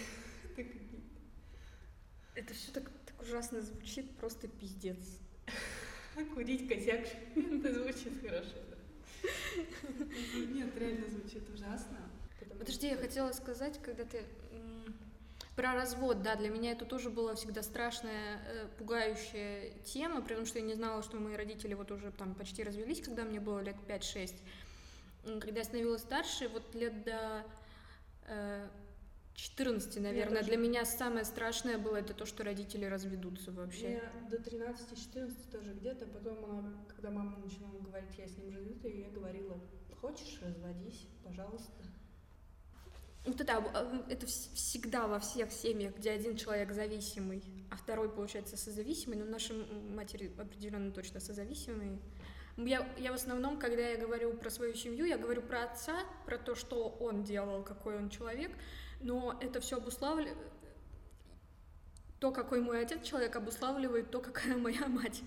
Это 2.34 2.54
все 2.54 2.72
так, 2.72 2.90
так 3.04 3.20
ужасно 3.20 3.60
звучит, 3.60 4.16
просто 4.16 4.48
пиздец. 4.48 5.20
Курить 6.34 6.66
косяк, 6.66 7.06
это 7.36 7.74
звучит 7.74 8.20
хорошо, 8.22 8.56
да. 8.70 8.76
Нет, 10.54 10.74
реально 10.76 11.08
звучит 11.08 11.48
ужасно. 11.50 12.10
Подожди, 12.58 12.88
я 12.88 12.96
хотела 12.96 13.32
сказать, 13.32 13.78
когда 13.82 14.04
ты 14.04 14.24
про 15.56 15.74
развод, 15.74 16.22
да, 16.22 16.36
для 16.36 16.50
меня 16.50 16.72
это 16.72 16.84
тоже 16.84 17.08
была 17.10 17.34
всегда 17.34 17.62
страшная, 17.62 18.40
э, 18.46 18.68
пугающая 18.78 19.70
тема, 19.84 20.20
потому 20.20 20.44
что 20.44 20.58
я 20.58 20.64
не 20.64 20.74
знала, 20.74 21.02
что 21.02 21.18
мои 21.18 21.34
родители 21.34 21.72
вот 21.74 21.90
уже 21.90 22.12
там 22.12 22.34
почти 22.34 22.62
развелись, 22.62 23.00
когда 23.00 23.24
мне 23.24 23.40
было 23.40 23.60
лет 23.60 23.76
5-6. 23.88 24.34
Когда 25.40 25.60
я 25.60 25.64
становилась 25.64 26.02
старше, 26.02 26.48
вот 26.48 26.74
лет 26.74 27.02
до 27.04 27.44
э, 28.26 28.68
14, 29.34 30.00
наверное, 30.00 30.42
для 30.42 30.56
меня 30.56 30.84
самое 30.84 31.24
страшное 31.24 31.78
было 31.78 31.96
это 31.96 32.14
то, 32.14 32.26
что 32.26 32.44
родители 32.44 32.84
разведутся 32.84 33.50
вообще. 33.50 33.92
Я 33.92 34.28
до 34.30 34.36
13-14 34.36 35.50
тоже 35.50 35.72
где-то, 35.74 36.06
потом 36.06 36.44
она, 36.44 36.84
когда 36.88 37.10
мама 37.10 37.38
начала 37.38 37.78
говорить, 37.80 38.16
я 38.18 38.28
с 38.28 38.36
ним 38.36 38.56
и 38.82 39.00
я 39.00 39.10
говорила, 39.10 39.58
хочешь, 40.00 40.38
разводись, 40.42 41.06
пожалуйста. 41.24 41.84
Вот 43.26 43.40
это, 43.40 43.56
а, 43.56 44.06
это 44.08 44.26
всегда 44.26 45.06
во 45.06 45.18
всех 45.18 45.50
семьях, 45.50 45.96
где 45.96 46.12
один 46.12 46.36
человек 46.36 46.72
зависимый, 46.72 47.42
а 47.70 47.76
второй, 47.76 48.08
получается, 48.08 48.56
созависимый, 48.56 49.18
но 49.18 49.24
наши 49.24 49.52
матери 49.94 50.32
определенно 50.38 50.92
точно 50.92 51.20
созависимые. 51.20 51.98
Я, 52.56 52.88
я 52.96 53.12
в 53.12 53.16
основном, 53.16 53.58
когда 53.58 53.82
я 53.82 53.98
говорю 53.98 54.32
про 54.34 54.48
свою 54.48 54.74
семью, 54.74 55.04
я 55.04 55.18
говорю 55.18 55.42
про 55.42 55.64
отца, 55.64 56.00
про 56.24 56.38
то, 56.38 56.54
что 56.54 56.88
он 57.00 57.24
делал, 57.24 57.62
какой 57.62 57.96
он 57.96 58.08
человек, 58.08 58.52
но 59.00 59.36
это 59.42 59.60
все 59.60 59.76
обуславливает, 59.76 60.38
то, 62.18 62.32
какой 62.32 62.60
мой 62.60 62.80
отец 62.80 63.06
человек, 63.06 63.36
обуславливает 63.36 64.10
то, 64.10 64.20
какая 64.20 64.56
моя 64.56 64.86
мать. 64.88 65.22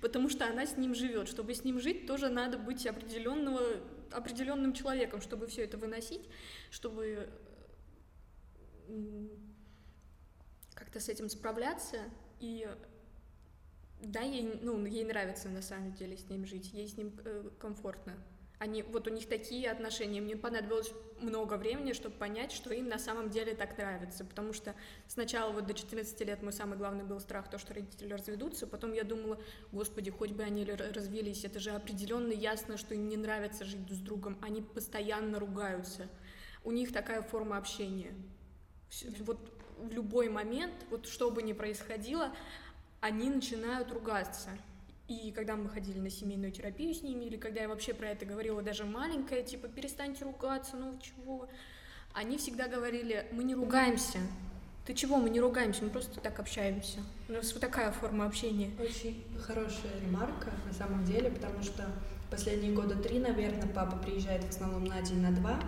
Потому 0.00 0.28
что 0.28 0.46
она 0.46 0.66
с 0.66 0.76
ним 0.76 0.94
живет. 0.94 1.28
Чтобы 1.28 1.54
с 1.54 1.64
ним 1.64 1.80
жить, 1.80 2.06
тоже 2.06 2.28
надо 2.28 2.58
быть 2.58 2.86
определенного 2.86 3.80
определенным 4.12 4.72
человеком, 4.72 5.20
чтобы 5.20 5.46
все 5.46 5.64
это 5.64 5.76
выносить, 5.76 6.28
чтобы 6.70 7.28
как-то 10.74 11.00
с 11.00 11.08
этим 11.08 11.28
справляться. 11.28 11.98
И 12.40 12.68
да, 14.00 14.20
ей, 14.20 14.58
ну, 14.62 14.84
ей 14.84 15.04
нравится 15.04 15.48
на 15.48 15.62
самом 15.62 15.94
деле 15.94 16.16
с 16.16 16.28
ним 16.28 16.46
жить, 16.46 16.72
ей 16.72 16.88
с 16.88 16.96
ним 16.96 17.18
э, 17.24 17.50
комфортно. 17.58 18.14
Они, 18.58 18.82
вот 18.82 19.06
у 19.06 19.10
них 19.10 19.28
такие 19.28 19.70
отношения. 19.70 20.20
Мне 20.20 20.34
понадобилось 20.34 20.90
много 21.20 21.54
времени, 21.58 21.92
чтобы 21.92 22.16
понять, 22.16 22.52
что 22.52 22.72
им 22.72 22.88
на 22.88 22.98
самом 22.98 23.28
деле 23.28 23.54
так 23.54 23.76
нравится. 23.76 24.24
Потому 24.24 24.54
что 24.54 24.74
сначала 25.06 25.52
вот 25.52 25.66
до 25.66 25.74
14 25.74 26.18
лет 26.22 26.42
мой 26.42 26.54
самый 26.54 26.78
главный 26.78 27.04
был 27.04 27.20
страх, 27.20 27.50
то, 27.50 27.58
что 27.58 27.74
родители 27.74 28.12
разведутся. 28.12 28.66
Потом 28.66 28.94
я 28.94 29.04
думала, 29.04 29.38
господи, 29.72 30.10
хоть 30.10 30.30
бы 30.30 30.42
они 30.42 30.64
развелись. 30.64 31.44
Это 31.44 31.60
же 31.60 31.70
определенно 31.70 32.32
ясно, 32.32 32.78
что 32.78 32.94
им 32.94 33.08
не 33.08 33.18
нравится 33.18 33.66
жить 33.66 33.90
с 33.90 33.98
другом. 33.98 34.38
Они 34.40 34.62
постоянно 34.62 35.38
ругаются. 35.38 36.08
У 36.64 36.72
них 36.72 36.92
такая 36.92 37.20
форма 37.20 37.58
общения. 37.58 38.14
Вот 39.20 39.38
в 39.76 39.92
любой 39.92 40.30
момент, 40.30 40.72
вот 40.88 41.06
что 41.06 41.30
бы 41.30 41.42
ни 41.42 41.52
происходило, 41.52 42.34
они 43.00 43.28
начинают 43.28 43.92
ругаться. 43.92 44.50
И 45.08 45.30
когда 45.30 45.54
мы 45.54 45.68
ходили 45.68 46.00
на 46.00 46.10
семейную 46.10 46.50
терапию 46.50 46.92
с 46.92 47.02
ними, 47.02 47.24
или 47.24 47.36
когда 47.36 47.60
я 47.60 47.68
вообще 47.68 47.94
про 47.94 48.08
это 48.08 48.26
говорила, 48.26 48.60
даже 48.60 48.84
маленькая, 48.84 49.42
типа, 49.42 49.68
перестаньте 49.68 50.24
ругаться, 50.24 50.76
ну 50.76 50.98
чего, 51.00 51.48
они 52.12 52.38
всегда 52.38 52.66
говорили, 52.66 53.26
мы 53.30 53.44
не 53.44 53.54
ругаемся. 53.54 54.18
Ты 54.84 54.94
чего, 54.94 55.16
мы 55.16 55.30
не 55.30 55.40
ругаемся, 55.40 55.84
мы 55.84 55.90
просто 55.90 56.20
так 56.20 56.38
общаемся. 56.40 57.00
У 57.28 57.32
нас 57.32 57.52
вот 57.52 57.60
такая 57.60 57.92
форма 57.92 58.26
общения. 58.26 58.70
Очень 58.80 59.22
хорошая 59.40 59.92
ремарка, 60.00 60.50
на 60.66 60.72
самом 60.72 61.04
деле, 61.04 61.30
потому 61.30 61.62
что 61.62 61.84
последние 62.30 62.72
года 62.72 62.96
три, 62.96 63.18
наверное, 63.18 63.68
папа 63.68 63.96
приезжает 63.96 64.44
в 64.44 64.48
основном 64.48 64.84
на 64.84 65.00
день, 65.02 65.20
на 65.20 65.30
два, 65.30 65.60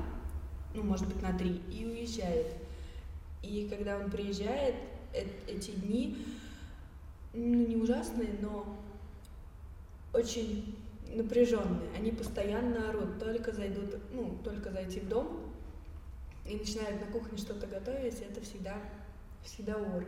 ну, 0.75 0.83
может 0.83 1.07
быть, 1.07 1.23
на 1.23 1.37
три, 1.37 1.63
и 1.71 1.85
уезжает. 1.85 2.55
И 3.43 3.69
когда 3.71 3.99
он 3.99 4.11
приезжает, 4.11 4.75
э 5.13 5.27
эти 5.47 5.71
дни, 5.73 6.25
ну, 7.35 7.67
не 7.67 7.77
ужасные, 7.77 8.31
но 8.41 8.77
очень 10.13 10.77
напряженные. 11.15 11.91
Они 11.97 12.11
постоянно 12.11 12.91
орут, 12.91 13.19
только 13.19 13.53
зайдут, 13.53 13.97
ну, 14.13 14.39
только 14.45 14.71
зайти 14.71 15.01
в 15.01 15.09
дом 15.09 15.53
и 16.45 16.57
начинают 16.57 17.01
на 17.01 17.13
кухне 17.13 17.39
что-то 17.39 17.67
готовить, 17.67 18.21
это 18.21 18.41
всегда, 18.41 18.77
всегда 19.45 19.77
ор. 19.77 20.05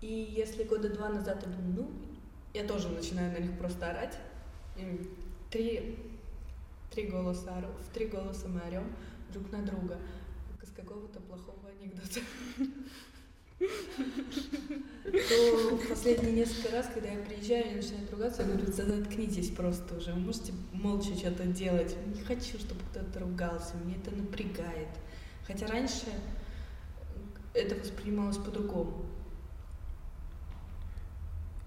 И 0.00 0.06
если 0.36 0.62
года 0.62 0.88
два 0.88 1.08
назад 1.08 1.42
я 1.44 1.52
думаю, 1.52 1.74
ну, 1.74 1.90
я 2.54 2.64
тоже 2.64 2.88
начинаю 2.88 3.32
на 3.32 3.38
них 3.38 3.58
просто 3.58 3.90
орать. 3.90 4.16
Три, 5.50 5.98
три 6.92 7.06
голоса 7.06 7.56
ору, 7.56 7.68
в 7.88 7.92
три 7.92 8.06
голоса 8.06 8.46
мы 8.48 8.60
орем 8.60 8.94
друг 9.32 9.50
на 9.50 9.62
друга, 9.62 9.98
как 10.52 10.68
из 10.68 10.74
какого-то 10.74 11.20
плохого 11.20 11.68
анекдота 11.68 12.20
то 13.58 15.78
последние 15.88 16.32
несколько 16.32 16.76
раз, 16.76 16.88
когда 16.92 17.10
я 17.10 17.24
приезжаю, 17.24 17.64
они 17.64 17.76
начинают 17.76 18.10
ругаться, 18.10 18.42
я 18.42 18.48
говорю, 18.48 18.72
заткнитесь 18.72 19.50
просто 19.50 19.96
уже, 19.96 20.12
вы 20.12 20.20
можете 20.20 20.52
молча 20.72 21.14
что-то 21.16 21.44
делать. 21.44 21.96
Не 22.14 22.22
хочу, 22.22 22.58
чтобы 22.58 22.80
кто-то 22.90 23.20
ругался, 23.20 23.74
мне 23.84 23.96
это 23.96 24.14
напрягает. 24.14 24.88
Хотя 25.46 25.66
раньше 25.66 26.06
это 27.54 27.74
воспринималось 27.74 28.36
по-другому. 28.36 29.06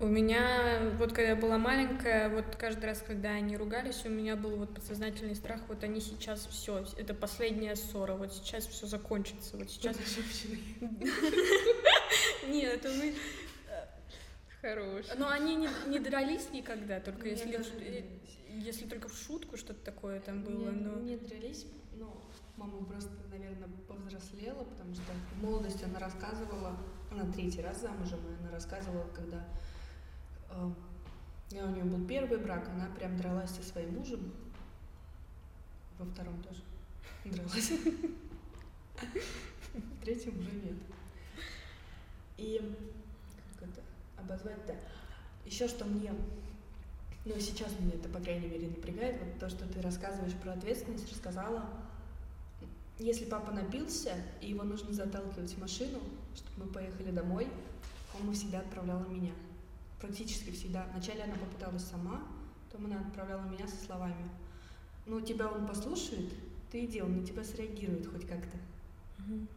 У 0.01 0.07
меня, 0.07 0.79
вот 0.97 1.13
когда 1.13 1.29
я 1.29 1.35
была 1.35 1.59
маленькая, 1.59 2.27
вот 2.29 2.55
каждый 2.55 2.85
раз, 2.85 3.03
когда 3.05 3.29
они 3.29 3.55
ругались, 3.55 4.03
у 4.03 4.09
меня 4.09 4.35
был 4.35 4.57
вот 4.57 4.73
подсознательный 4.73 5.35
страх, 5.35 5.61
вот 5.67 5.83
они 5.83 6.01
сейчас 6.01 6.47
все, 6.47 6.83
это 6.97 7.13
последняя 7.13 7.75
ссора, 7.75 8.15
вот 8.15 8.33
сейчас 8.33 8.65
все 8.65 8.87
закончится, 8.87 9.57
вот 9.57 9.69
сейчас... 9.69 9.95
Нет, 12.47 12.83
мы... 12.83 13.13
Хорош. 14.59 15.05
Но 15.17 15.29
они 15.29 15.55
не, 15.55 15.69
не 15.87 15.99
дрались 15.99 16.49
никогда, 16.51 16.99
только 16.99 17.27
если, 17.27 17.63
если 18.49 18.87
только 18.87 19.07
в 19.07 19.15
шутку 19.15 19.55
что-то 19.55 19.85
такое 19.85 20.19
там 20.19 20.41
было. 20.43 20.71
Но... 20.71 20.99
не 20.99 21.17
дрались, 21.17 21.67
но 21.93 22.23
мама 22.57 22.83
просто, 22.85 23.11
наверное, 23.29 23.69
повзрослела, 23.87 24.63
потому 24.63 24.95
что 24.95 25.03
в 25.35 25.43
молодости 25.43 25.83
она 25.83 25.99
рассказывала, 25.99 26.75
она 27.11 27.31
третий 27.31 27.61
раз 27.61 27.81
замужем, 27.81 28.19
и 28.27 28.41
она 28.41 28.51
рассказывала, 28.51 29.07
когда 29.13 29.37
э, 29.37 29.70
у 31.63 31.69
нее 31.69 31.83
был 31.83 32.05
первый 32.05 32.37
брак, 32.37 32.67
она 32.69 32.87
прям 32.97 33.17
дралась 33.17 33.51
со 33.51 33.63
своим 33.63 33.95
мужем, 33.95 34.31
во 35.99 36.05
втором 36.05 36.41
тоже 36.43 36.61
дралась, 37.25 37.71
в 39.73 40.03
третьем 40.03 40.39
уже 40.39 40.51
нет. 40.51 40.75
И 42.37 42.75
как 43.59 43.69
это 43.69 43.81
обозвать-то? 44.17 44.75
Еще 45.45 45.67
что 45.67 45.85
мне, 45.85 46.11
ну 47.25 47.39
сейчас 47.39 47.69
мне 47.79 47.93
это, 47.93 48.09
по 48.09 48.19
крайней 48.19 48.47
мере, 48.47 48.67
напрягает, 48.67 49.21
вот 49.21 49.39
то, 49.39 49.49
что 49.49 49.67
ты 49.67 49.81
рассказываешь 49.81 50.33
про 50.33 50.53
ответственность, 50.53 51.11
рассказала. 51.11 51.69
Если 52.97 53.25
папа 53.25 53.51
напился, 53.51 54.13
и 54.41 54.49
его 54.49 54.63
нужно 54.63 54.93
заталкивать 54.93 55.51
в 55.51 55.59
машину, 55.59 55.99
чтобы 56.35 56.65
мы 56.65 56.73
поехали 56.73 57.11
домой, 57.11 57.47
мама 58.13 58.33
всегда 58.33 58.59
отправляла 58.59 59.07
меня. 59.07 59.31
Практически 60.01 60.49
всегда. 60.49 60.87
Вначале 60.91 61.23
она 61.23 61.35
попыталась 61.35 61.83
сама, 61.83 62.23
потом 62.65 62.87
она 62.87 62.99
отправляла 62.99 63.43
меня 63.43 63.67
со 63.67 63.85
словами. 63.85 64.27
Ну, 65.05 65.21
тебя 65.21 65.47
он 65.47 65.67
послушает, 65.67 66.33
ты 66.71 66.85
иди, 66.85 67.01
он 67.01 67.17
на 67.17 67.25
тебя 67.25 67.43
среагирует 67.43 68.07
хоть 68.07 68.27
как-то. 68.27 68.57
Угу. 69.19 69.47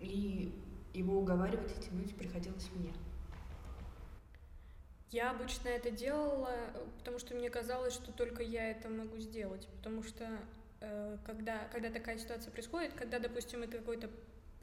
И 0.00 0.52
его 0.92 1.18
уговаривать 1.20 1.72
и 1.78 1.88
тянуть 1.88 2.14
приходилось 2.16 2.68
мне. 2.74 2.92
Я 5.10 5.30
обычно 5.30 5.68
это 5.68 5.92
делала, 5.92 6.50
потому 6.98 7.20
что 7.20 7.36
мне 7.36 7.48
казалось, 7.48 7.94
что 7.94 8.10
только 8.10 8.42
я 8.42 8.70
это 8.72 8.88
могу 8.88 9.18
сделать. 9.18 9.68
Потому 9.76 10.02
что 10.02 10.26
э, 10.80 11.18
когда, 11.24 11.68
когда 11.72 11.88
такая 11.90 12.18
ситуация 12.18 12.50
происходит, 12.50 12.94
когда, 12.94 13.20
допустим, 13.20 13.62
это 13.62 13.78
какой-то 13.78 14.10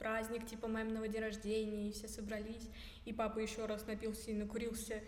праздник 0.02 0.46
типа 0.46 0.66
маминого 0.66 1.06
дня 1.06 1.20
рождения, 1.20 1.88
и 1.88 1.92
все 1.92 2.08
собрались, 2.08 2.68
и 3.04 3.12
папа 3.12 3.38
еще 3.38 3.66
раз 3.66 3.86
напился 3.86 4.32
и 4.32 4.34
накурился 4.34 5.00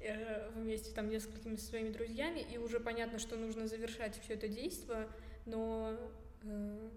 э, 0.00 0.50
вместе 0.50 0.92
там 0.92 1.08
несколькими 1.08 1.56
своими 1.56 1.88
друзьями, 1.88 2.44
и 2.52 2.58
уже 2.58 2.78
понятно, 2.78 3.18
что 3.18 3.36
нужно 3.36 3.66
завершать 3.66 4.20
все 4.20 4.34
это 4.34 4.46
действие, 4.46 5.08
но 5.46 5.96
э, 6.42 6.90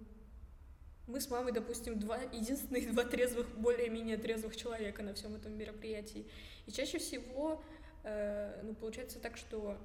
мы 1.08 1.22
с 1.22 1.30
мамой, 1.30 1.54
допустим, 1.54 1.98
два, 1.98 2.18
единственные 2.18 2.92
два 2.92 3.06
трезвых, 3.06 3.48
более-менее 3.58 4.18
трезвых 4.18 4.58
человека 4.58 5.02
на 5.02 5.14
всем 5.14 5.34
этом 5.34 5.58
мероприятии. 5.58 6.28
И 6.66 6.74
чаще 6.74 7.00
всего, 7.00 7.64
э, 8.04 8.60
ну, 8.64 8.76
получается 8.76 9.18
так, 9.18 9.38
что 9.38 9.78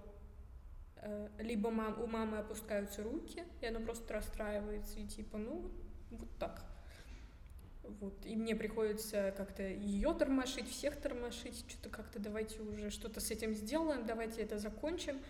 э, 0.97 1.29
либо 1.39 1.71
мам, 1.71 2.03
у 2.03 2.09
мамы 2.09 2.39
опускаются 2.39 3.05
руки, 3.05 3.45
и 3.61 3.67
она 3.67 3.79
просто 3.79 4.13
расстраивается, 4.13 4.99
и 4.99 5.07
типа, 5.07 5.39
ну, 5.39 5.71
вот 6.11 6.29
так. 6.41 6.74
Вот. 8.01 8.15
И 8.25 8.37
мне 8.37 8.57
приходится 8.57 9.33
как-то 9.37 9.63
ее 9.63 10.15
тормошить, 10.15 10.69
всех 10.69 10.97
тормошить, 10.97 11.65
что-то 11.69 11.91
как-то 11.91 12.19
давайте 12.19 12.61
уже 12.63 12.91
что-то 12.91 13.21
с 13.21 13.31
этим 13.31 13.55
сделаем, 13.55 14.07
давайте 14.07 14.43
это 14.43 14.59
закончим. 14.59 15.21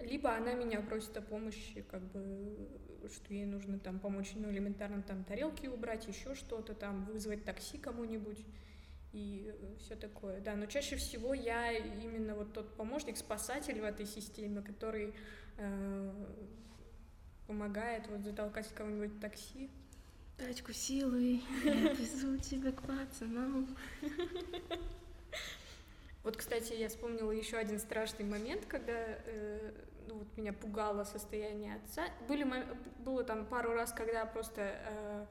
Либо 0.00 0.34
она 0.34 0.54
меня 0.54 0.80
просит 0.80 1.16
о 1.16 1.22
помощи, 1.22 1.82
как 1.90 2.02
бы, 2.02 2.68
что 3.12 3.32
ей 3.32 3.46
нужно 3.46 3.78
там 3.78 4.00
помочь, 4.00 4.32
ну, 4.34 4.50
элементарно 4.50 5.02
там 5.02 5.22
тарелки 5.22 5.66
убрать, 5.66 6.08
еще 6.08 6.34
что-то 6.34 6.74
там, 6.74 7.04
вызвать 7.04 7.44
такси 7.44 7.78
кому-нибудь 7.78 8.38
и 9.12 9.54
все 9.78 9.94
такое. 9.94 10.40
Да, 10.40 10.56
но 10.56 10.66
чаще 10.66 10.96
всего 10.96 11.34
я 11.34 11.72
именно 11.72 12.34
вот 12.34 12.52
тот 12.52 12.74
помощник, 12.76 13.16
спасатель 13.16 13.80
в 13.80 13.84
этой 13.84 14.06
системе, 14.06 14.62
который 14.62 15.14
э, 15.58 16.26
помогает 17.46 18.08
вот 18.08 18.22
затолкать 18.22 18.68
кого-нибудь 18.74 19.12
в 19.12 19.20
такси, 19.20 19.70
Тачку 20.36 20.72
силой, 20.72 21.42
я 21.64 21.72
везу 21.94 22.36
тебя 22.38 22.72
к 22.72 22.82
пацанам. 22.82 23.68
Вот, 26.24 26.36
кстати, 26.36 26.72
я 26.74 26.88
вспомнила 26.88 27.32
еще 27.32 27.56
один 27.56 27.78
страшный 27.80 28.24
момент, 28.24 28.64
когда 28.66 28.92
э, 28.92 29.72
ну, 30.08 30.18
вот 30.18 30.36
меня 30.36 30.52
пугало 30.52 31.04
состояние 31.04 31.76
отца. 31.76 32.04
Были, 32.28 32.46
было 32.98 33.24
там 33.24 33.44
пару 33.44 33.72
раз, 33.72 33.92
когда 33.92 34.24
просто 34.24 34.60
э, 34.62 35.26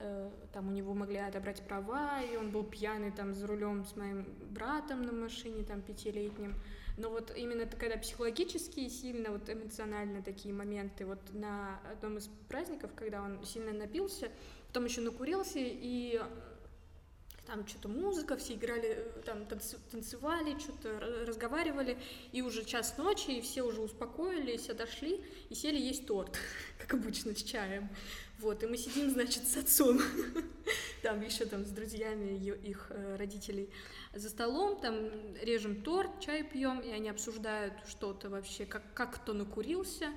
э, 0.00 0.30
там 0.52 0.68
у 0.68 0.70
него 0.70 0.94
могли 0.94 1.18
отобрать 1.18 1.62
права, 1.66 2.22
и 2.22 2.36
он 2.36 2.50
был 2.50 2.64
пьяный 2.64 3.10
там 3.10 3.34
за 3.34 3.46
рулем 3.46 3.84
с 3.84 3.96
моим 3.96 4.24
братом 4.50 5.02
на 5.02 5.12
машине, 5.12 5.62
там 5.64 5.82
пятилетним. 5.82 6.54
Но 6.96 7.10
вот 7.10 7.32
именно 7.36 7.66
когда 7.66 7.96
психологически 7.96 8.88
сильно, 8.88 9.30
вот 9.30 9.50
эмоционально 9.50 10.22
такие 10.22 10.54
моменты, 10.54 11.04
вот 11.06 11.18
на 11.32 11.80
одном 11.90 12.18
из 12.18 12.28
праздников, 12.48 12.92
когда 12.94 13.22
он 13.22 13.44
сильно 13.44 13.72
напился, 13.72 14.30
потом 14.68 14.84
еще 14.84 15.00
накурился, 15.00 15.58
и 15.58 16.20
там 17.46 17.66
что-то 17.66 17.88
музыка, 17.88 18.36
все 18.36 18.54
играли, 18.54 19.06
там 19.24 19.46
танцевали, 19.46 20.58
что-то 20.58 20.98
разговаривали, 21.26 21.98
и 22.32 22.42
уже 22.42 22.64
час 22.64 22.96
ночи, 22.96 23.32
и 23.32 23.40
все 23.40 23.62
уже 23.62 23.80
успокоились, 23.80 24.70
отошли 24.70 25.24
и 25.50 25.54
сели 25.54 25.78
есть 25.78 26.06
торт, 26.06 26.38
как 26.78 26.94
обычно, 26.94 27.34
с 27.34 27.42
чаем. 27.42 27.88
Вот, 28.38 28.62
и 28.62 28.66
мы 28.66 28.76
сидим, 28.76 29.10
значит, 29.10 29.46
с 29.46 29.56
отцом, 29.56 30.00
там 31.02 31.20
еще 31.20 31.44
там 31.44 31.64
с 31.64 31.70
друзьями 31.70 32.36
их 32.36 32.88
э, 32.90 33.16
родителей 33.16 33.70
за 34.12 34.28
столом, 34.28 34.80
там 34.80 35.08
режем 35.40 35.82
торт, 35.82 36.20
чай 36.20 36.42
пьем, 36.42 36.80
и 36.80 36.90
они 36.90 37.08
обсуждают 37.08 37.74
что-то 37.86 38.28
вообще, 38.28 38.66
как, 38.66 38.82
как 38.92 39.14
кто 39.14 39.32
накурился, 39.32 40.10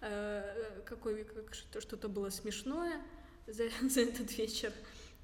э, 0.00 0.82
какой, 0.86 1.24
как, 1.24 1.54
что-то 1.54 2.08
было 2.08 2.30
смешное 2.30 3.02
за, 3.46 3.64
за 3.88 4.02
этот 4.02 4.36
вечер. 4.38 4.72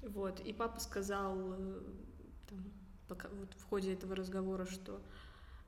Вот, 0.01 0.39
и 0.41 0.51
папа 0.51 0.79
сказал 0.79 1.53
э, 1.53 1.81
там, 2.49 2.73
пока, 3.07 3.29
вот 3.29 3.53
в 3.53 3.63
ходе 3.69 3.93
этого 3.93 4.15
разговора, 4.15 4.65
что 4.65 5.01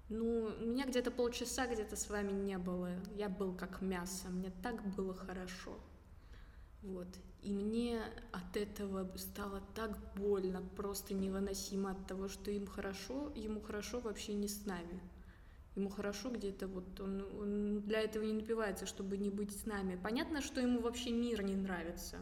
ну, 0.09 0.53
у 0.59 0.65
меня 0.65 0.85
где-то 0.85 1.11
полчаса 1.11 1.65
где-то 1.65 1.95
с 1.95 2.09
вами 2.09 2.31
не 2.31 2.57
было, 2.57 2.89
я 3.15 3.29
был 3.29 3.53
как 3.55 3.81
мясо, 3.81 4.27
мне 4.29 4.51
так 4.61 4.83
было 4.95 5.13
хорошо. 5.13 5.79
Вот. 6.83 7.07
И 7.41 7.53
мне 7.53 8.01
от 8.31 8.55
этого 8.55 9.09
стало 9.17 9.61
так 9.75 9.97
больно, 10.15 10.61
просто 10.75 11.13
невыносимо 11.13 11.91
от 11.91 12.07
того, 12.07 12.27
что 12.29 12.51
им 12.51 12.67
хорошо, 12.67 13.31
ему 13.35 13.61
хорошо 13.61 13.99
вообще 13.99 14.33
не 14.33 14.47
с 14.47 14.65
нами. 14.65 15.01
Ему 15.75 15.89
хорошо 15.89 16.29
где-то 16.29 16.67
вот 16.67 16.99
он, 16.99 17.21
он 17.39 17.81
для 17.81 18.01
этого 18.01 18.23
не 18.23 18.33
напивается, 18.33 18.85
чтобы 18.85 19.17
не 19.17 19.29
быть 19.29 19.57
с 19.57 19.65
нами. 19.65 19.99
Понятно, 20.01 20.41
что 20.41 20.61
ему 20.61 20.81
вообще 20.81 21.11
мир 21.11 21.41
не 21.41 21.55
нравится, 21.55 22.17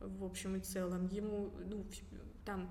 в 0.00 0.22
общем 0.24 0.56
и 0.56 0.60
целом. 0.60 1.06
Ему, 1.06 1.50
ну, 1.64 1.86
там 2.44 2.70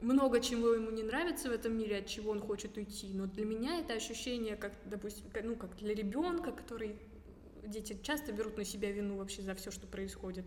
много 0.00 0.40
чего 0.40 0.68
ему 0.74 0.90
не 0.90 1.02
нравится 1.02 1.48
в 1.48 1.52
этом 1.52 1.76
мире, 1.76 1.98
от 1.98 2.06
чего 2.06 2.30
он 2.30 2.40
хочет 2.40 2.76
уйти. 2.76 3.12
Но 3.12 3.26
для 3.26 3.44
меня 3.44 3.80
это 3.80 3.94
ощущение, 3.94 4.54
как, 4.54 4.72
допустим, 4.84 5.24
ну, 5.42 5.56
как 5.56 5.76
для 5.76 5.94
ребенка, 5.94 6.52
который 6.52 6.96
дети 7.68 7.98
часто 8.02 8.32
берут 8.32 8.56
на 8.56 8.64
себя 8.64 8.90
вину 8.90 9.16
вообще 9.16 9.42
за 9.42 9.54
все, 9.54 9.70
что 9.70 9.86
происходит. 9.86 10.44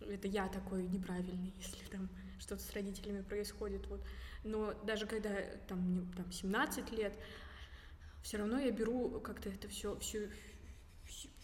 Это 0.00 0.28
я 0.28 0.48
такой 0.48 0.82
неправильный, 0.84 1.52
если 1.58 1.84
там 1.90 2.08
что-то 2.38 2.62
с 2.62 2.72
родителями 2.72 3.22
происходит. 3.22 3.86
Вот. 3.86 4.00
Но 4.44 4.74
даже 4.84 5.06
когда 5.06 5.30
там, 5.68 5.80
мне, 5.80 6.06
там 6.16 6.30
17 6.30 6.92
лет, 6.92 7.12
все 8.22 8.38
равно 8.38 8.58
я 8.58 8.70
беру 8.70 9.20
как-то 9.20 9.48
это 9.48 9.68
все, 9.68 9.96
все, 9.98 10.28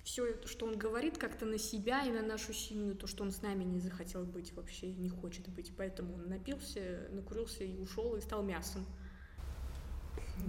все, 0.05 0.46
что 0.46 0.66
он 0.66 0.77
говорит, 0.77 1.18
как-то 1.18 1.46
на 1.46 1.59
себя 1.59 2.03
и 2.05 2.11
на 2.11 2.22
нашу 2.22 2.53
семью, 2.53 2.94
то, 2.94 3.07
что 3.07 3.22
он 3.22 3.31
с 3.31 3.42
нами 3.42 3.64
не 3.64 3.79
захотел 3.79 4.25
быть 4.25 4.53
вообще, 4.55 4.92
не 4.92 5.09
хочет 5.09 5.48
быть. 5.48 5.72
Поэтому 5.77 6.14
он 6.14 6.29
напился, 6.29 7.09
накурился 7.11 7.64
и 7.64 7.79
ушел, 7.79 8.16
и 8.16 8.20
стал 8.20 8.42
мясом. 8.42 8.85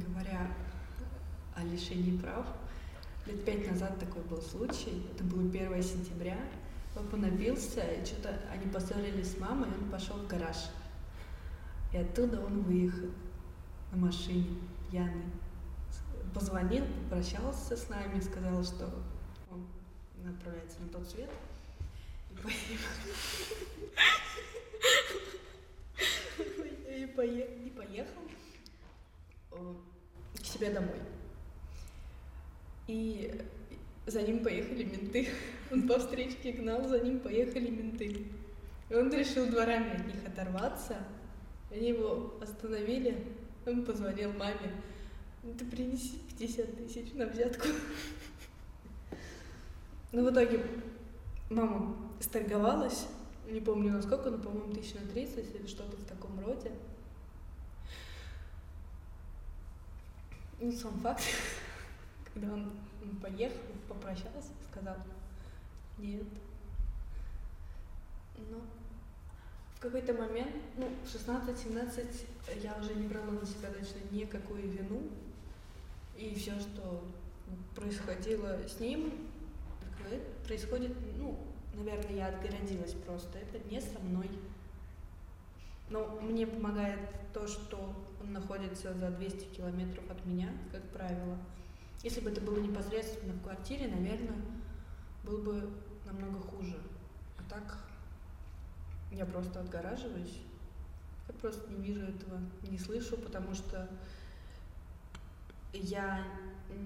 Говоря 0.07 0.55
о 1.55 1.63
лишении 1.63 2.17
прав, 2.17 2.47
Лет 3.25 3.45
пять 3.45 3.69
назад 3.69 3.97
такой 3.99 4.21
был 4.23 4.41
случай. 4.41 5.01
Это 5.13 5.23
было 5.23 5.41
1 5.43 5.81
сентября. 5.81 6.37
Папа 6.93 7.15
напился, 7.15 7.81
и 7.81 8.03
что-то 8.05 8.37
они 8.51 8.69
поссорились 8.69 9.31
с 9.31 9.37
мамой, 9.37 9.69
и 9.69 9.83
он 9.83 9.89
пошел 9.89 10.17
в 10.17 10.27
гараж. 10.27 10.57
И 11.93 11.97
оттуда 11.97 12.41
он 12.41 12.63
выехал 12.63 13.09
на 13.91 13.97
машине, 13.97 14.57
пьяный. 14.91 15.23
Позвонил, 16.33 16.85
попрощался 17.03 17.77
с 17.77 17.87
нами, 17.87 18.19
сказал, 18.19 18.61
что 18.63 18.89
он 19.49 19.65
отправляется 20.27 20.81
на 20.81 20.89
тот 20.89 21.07
свет. 21.07 21.29
И 26.89 27.05
поехал 27.15 28.21
к 30.35 30.45
себе 30.45 30.71
домой. 30.71 30.99
И 32.87 33.41
за 34.05 34.21
ним 34.21 34.43
поехали 34.43 34.83
менты. 34.83 35.29
Он 35.71 35.87
по 35.87 35.99
встречке 35.99 36.51
гнал, 36.51 36.87
за 36.87 36.99
ним 36.99 37.19
поехали 37.19 37.69
менты. 37.69 38.25
И 38.89 38.95
он 38.95 39.11
решил 39.11 39.47
дворами 39.47 39.95
от 39.95 40.05
них 40.05 40.17
оторваться. 40.27 40.97
Они 41.71 41.89
его 41.89 42.35
остановили. 42.41 43.25
Он 43.65 43.83
позвонил 43.85 44.33
маме. 44.33 44.71
«Ну, 45.41 45.53
ты 45.53 45.65
принеси 45.65 46.19
50 46.29 46.77
тысяч 46.77 47.13
на 47.13 47.25
взятку. 47.25 47.67
Но 50.11 50.23
в 50.23 50.31
итоге 50.31 50.63
мама 51.49 51.97
сторговалась. 52.19 53.07
Не 53.49 53.61
помню 53.61 53.93
на 53.93 54.01
сколько, 54.01 54.29
но, 54.29 54.37
по-моему, 54.37 54.73
тысяч 54.73 54.93
на 54.93 55.01
30 55.01 55.55
или 55.55 55.65
что-то 55.65 55.97
в 55.97 56.03
таком 56.05 56.39
роде. 56.45 56.71
Ну, 60.59 60.71
сам 60.71 60.99
факт. 60.99 61.23
Когда 62.33 62.53
он 62.53 62.71
поехал, 63.21 63.59
попрощался, 63.87 64.51
сказал, 64.71 64.95
нет. 65.97 66.25
Но 68.49 68.57
в 69.75 69.79
какой-то 69.79 70.13
момент, 70.13 70.55
ну, 70.77 70.89
в 71.03 71.07
16-17 71.07 72.25
я 72.63 72.75
уже 72.79 72.95
не 72.95 73.07
брала 73.07 73.31
на 73.31 73.45
себя 73.45 73.69
точно 73.69 73.99
никакую 74.11 74.69
вину. 74.69 75.01
И 76.17 76.33
все, 76.35 76.59
что 76.59 77.03
происходило 77.75 78.59
с 78.67 78.79
ним, 78.79 79.11
происходит, 80.45 80.95
ну, 81.17 81.37
наверное, 81.73 82.15
я 82.15 82.27
отгородилась 82.27 82.93
просто. 82.93 83.39
Это 83.39 83.59
не 83.69 83.81
со 83.81 83.99
мной. 83.99 84.29
Но 85.89 86.19
мне 86.21 86.47
помогает 86.47 86.99
то, 87.33 87.47
что 87.47 87.93
он 88.21 88.33
находится 88.33 88.93
за 88.93 89.09
200 89.09 89.55
километров 89.55 90.09
от 90.09 90.25
меня, 90.25 90.49
как 90.71 90.81
правило. 90.89 91.37
Если 92.03 92.19
бы 92.19 92.29
это 92.29 92.41
было 92.41 92.59
непосредственно 92.59 93.33
в 93.33 93.41
квартире, 93.43 93.87
наверное, 93.87 94.35
было 95.23 95.41
бы 95.41 95.69
намного 96.05 96.39
хуже. 96.39 96.77
А 97.37 97.49
так 97.49 97.77
я 99.09 99.25
просто 99.25 99.61
отгораживаюсь. 99.61 100.41
Я 101.29 101.33
просто 101.35 101.71
не 101.71 101.81
вижу 101.81 102.01
этого, 102.01 102.41
не 102.69 102.77
слышу, 102.77 103.15
потому 103.17 103.53
что 103.53 103.89
я, 105.71 106.27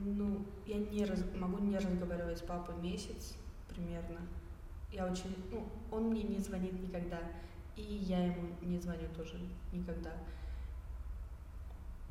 ну, 0.06 0.46
я 0.68 0.78
не 0.78 1.04
раз, 1.06 1.24
могу 1.36 1.58
не 1.64 1.78
разговаривать 1.78 2.38
с 2.38 2.42
папой 2.42 2.76
месяц 2.76 3.36
примерно. 3.68 4.20
Я 4.92 5.08
очень, 5.08 5.36
ну, 5.52 5.68
он 5.92 6.12
мне 6.12 6.22
не 6.24 6.38
звонит 6.38 6.80
никогда, 6.80 7.20
и 7.76 7.82
я 7.82 8.26
ему 8.26 8.56
не 8.62 8.80
звоню 8.80 9.08
тоже 9.16 9.40
никогда. 9.74 10.14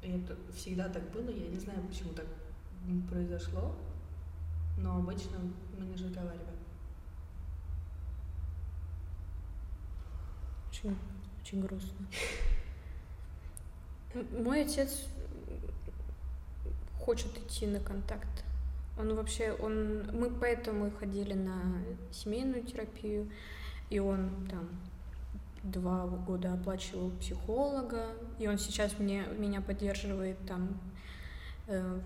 И 0.02 0.10
это 0.10 0.36
всегда 0.54 0.88
так 0.88 1.08
было, 1.12 1.30
я 1.30 1.48
не 1.48 1.58
знаю, 1.58 1.86
почему 1.86 2.12
так 2.12 2.26
произошло, 3.08 3.74
но 4.76 4.96
обычно 4.96 5.38
мы 5.78 5.86
не 5.86 5.94
разговариваем. 5.94 6.56
Очень, 10.70 10.96
очень 11.40 11.62
грустно. 11.62 12.06
Мой 14.32 14.62
отец 14.62 15.08
хочет 17.00 17.36
идти 17.38 17.66
на 17.66 17.80
контакт. 17.80 18.44
Он 18.98 19.14
вообще, 19.14 19.52
он, 19.52 20.06
мы 20.12 20.30
поэтому 20.30 20.90
ходили 20.90 21.34
на 21.34 21.82
семейную 22.10 22.62
терапию, 22.64 23.30
и 23.90 23.98
он 23.98 24.48
там 24.50 24.68
два 25.62 26.06
года 26.06 26.54
оплачивал 26.54 27.10
психолога, 27.10 28.06
и 28.38 28.48
он 28.48 28.58
сейчас 28.58 28.98
мне, 28.98 29.26
меня 29.38 29.60
поддерживает 29.60 30.38
там 30.46 30.80
э, 31.66 32.00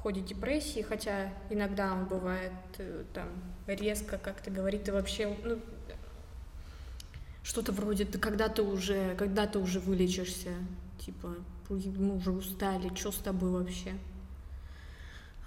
в 0.00 0.02
ходе 0.02 0.22
депрессии, 0.22 0.80
хотя 0.80 1.30
иногда 1.50 1.92
он 1.92 2.06
бывает 2.06 2.52
э, 2.78 3.04
там 3.12 3.28
резко 3.66 4.16
как-то 4.16 4.50
говорит 4.50 4.88
и 4.88 4.92
вообще, 4.92 5.36
ну, 5.44 5.60
что-то 7.42 7.72
вроде, 7.72 8.06
ты 8.06 8.18
когда 8.18 8.48
ты 8.48 8.62
уже, 8.62 9.14
когда 9.16 9.46
ты 9.46 9.58
уже 9.58 9.78
вылечишься, 9.78 10.54
типа, 10.98 11.34
мы 11.68 12.16
уже 12.16 12.30
устали, 12.30 12.90
что 12.94 13.12
с 13.12 13.16
тобой 13.16 13.50
вообще? 13.50 13.92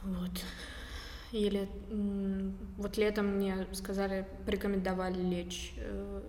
Вот. 0.03 0.45
Или 1.31 1.67
вот 2.77 2.95
летом 2.97 3.37
мне 3.37 3.65
сказали, 3.71 4.27
порекомендовали 4.45 5.19
лечь 5.19 5.73
э, 5.77 6.21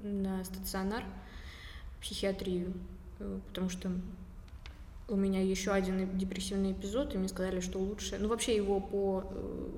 на 0.00 0.42
стационар, 0.42 1.04
психиатрию, 2.00 2.72
э, 3.18 3.40
потому 3.48 3.68
что 3.68 3.92
у 5.08 5.16
меня 5.16 5.42
еще 5.42 5.72
один 5.72 6.18
депрессивный 6.18 6.72
эпизод, 6.72 7.14
и 7.14 7.18
мне 7.18 7.28
сказали, 7.28 7.60
что 7.60 7.78
лучше. 7.78 8.18
Ну, 8.18 8.28
вообще 8.28 8.56
его 8.56 8.80
по... 8.80 9.24
Э, 9.30 9.70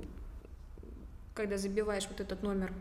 когда 1.35 1.57
забиваешь 1.57 2.09
вот 2.09 2.21
этот 2.21 2.43
номер 2.43 2.73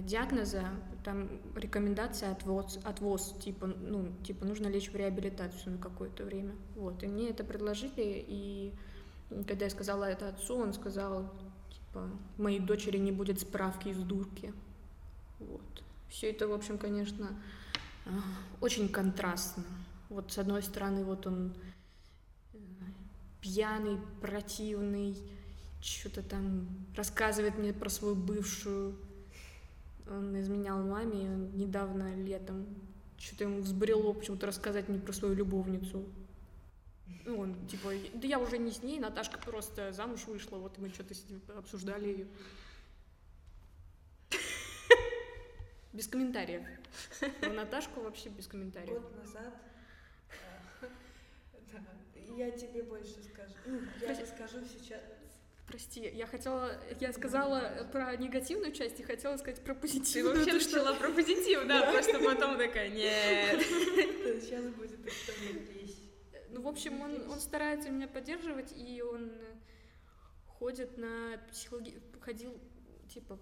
диагноза, 0.00 0.64
там 1.04 1.28
рекомендация 1.56 2.30
отвоз, 2.30 2.78
отвоз 2.84 3.34
типа, 3.42 3.66
ну, 3.66 4.12
типа 4.24 4.44
нужно 4.44 4.68
лечь 4.68 4.90
в 4.90 4.96
реабилитацию 4.96 5.72
на 5.72 5.78
какое-то 5.78 6.24
время. 6.24 6.54
Вот, 6.76 7.02
и 7.02 7.06
мне 7.06 7.30
это 7.30 7.44
предложили, 7.44 8.24
и 8.28 8.72
когда 9.48 9.64
я 9.64 9.70
сказала 9.70 10.04
это 10.04 10.28
отцу, 10.28 10.56
он 10.56 10.72
сказал, 10.72 11.32
типа, 11.70 12.08
моей 12.38 12.60
дочери 12.60 12.98
не 12.98 13.12
будет 13.12 13.40
справки 13.40 13.88
из 13.88 13.98
дурки. 13.98 14.52
Вот. 15.40 15.82
Все 16.08 16.30
это, 16.30 16.46
в 16.46 16.52
общем, 16.52 16.78
конечно, 16.78 17.30
а, 18.06 18.10
очень 18.60 18.88
контрастно. 18.88 19.64
Вот 20.12 20.30
с 20.30 20.36
одной 20.36 20.62
стороны, 20.62 21.04
вот 21.04 21.26
он 21.26 21.56
э, 22.52 22.56
пьяный, 23.40 23.98
противный, 24.20 25.16
что-то 25.80 26.22
там 26.22 26.68
рассказывает 26.94 27.56
мне 27.56 27.72
про 27.72 27.88
свою 27.88 28.14
бывшую. 28.14 28.98
Он 30.06 30.38
изменял 30.38 30.82
маме 30.82 31.24
недавно 31.54 32.14
летом. 32.14 32.66
Что-то 33.16 33.44
ему 33.44 33.62
взбрело 33.62 34.12
почему-то 34.12 34.46
рассказать 34.46 34.90
мне 34.90 34.98
про 34.98 35.14
свою 35.14 35.34
любовницу. 35.34 36.04
Ну, 37.24 37.38
он, 37.38 37.66
типа, 37.66 37.92
да 38.12 38.28
я 38.28 38.38
уже 38.38 38.58
не 38.58 38.70
с 38.70 38.82
ней, 38.82 39.00
Наташка 39.00 39.38
просто 39.38 39.92
замуж 39.92 40.26
вышла, 40.26 40.58
вот 40.58 40.76
мы 40.76 40.90
что-то 40.90 41.14
с 41.14 41.26
ним 41.30 41.40
обсуждали 41.56 42.08
ее. 42.08 42.26
Без 45.94 46.06
комментариев. 46.06 46.64
Наташку 47.54 48.02
вообще 48.02 48.28
без 48.28 48.46
комментариев. 48.46 49.00
Год 49.00 49.16
назад 49.16 49.71
я 52.36 52.50
тебе 52.50 52.82
больше 52.82 53.22
скажу. 53.22 53.54
Ну, 53.66 53.80
я 54.00 54.14
Прости. 54.14 54.26
скажу 54.26 54.58
сейчас. 54.66 55.00
Прости, 55.66 56.00
я 56.00 56.26
хотела, 56.26 56.72
я 57.00 57.12
сказала 57.12 57.88
про 57.92 58.14
негативную 58.16 58.72
часть 58.72 59.00
и 59.00 59.02
хотела 59.02 59.36
сказать 59.36 59.60
про 59.60 59.74
позитивную. 59.74 60.44
Ты 60.44 60.52
вообще 60.52 60.76
начала 60.76 60.94
про 60.94 61.10
позитив, 61.10 61.66
да, 61.66 61.90
просто 61.90 62.18
потом 62.18 62.58
такая, 62.58 62.88
нет. 62.90 63.62
Сейчас 64.42 64.64
будет 64.74 64.98
ну, 66.52 66.60
в 66.60 66.68
общем, 66.68 67.00
он, 67.00 67.30
он 67.30 67.40
старается 67.40 67.90
меня 67.90 68.06
поддерживать, 68.06 68.72
и 68.76 69.02
он 69.02 69.32
ходит 70.46 70.98
на 70.98 71.40
психологи... 71.50 72.00
ходил, 72.20 72.60
типа, 73.08 73.38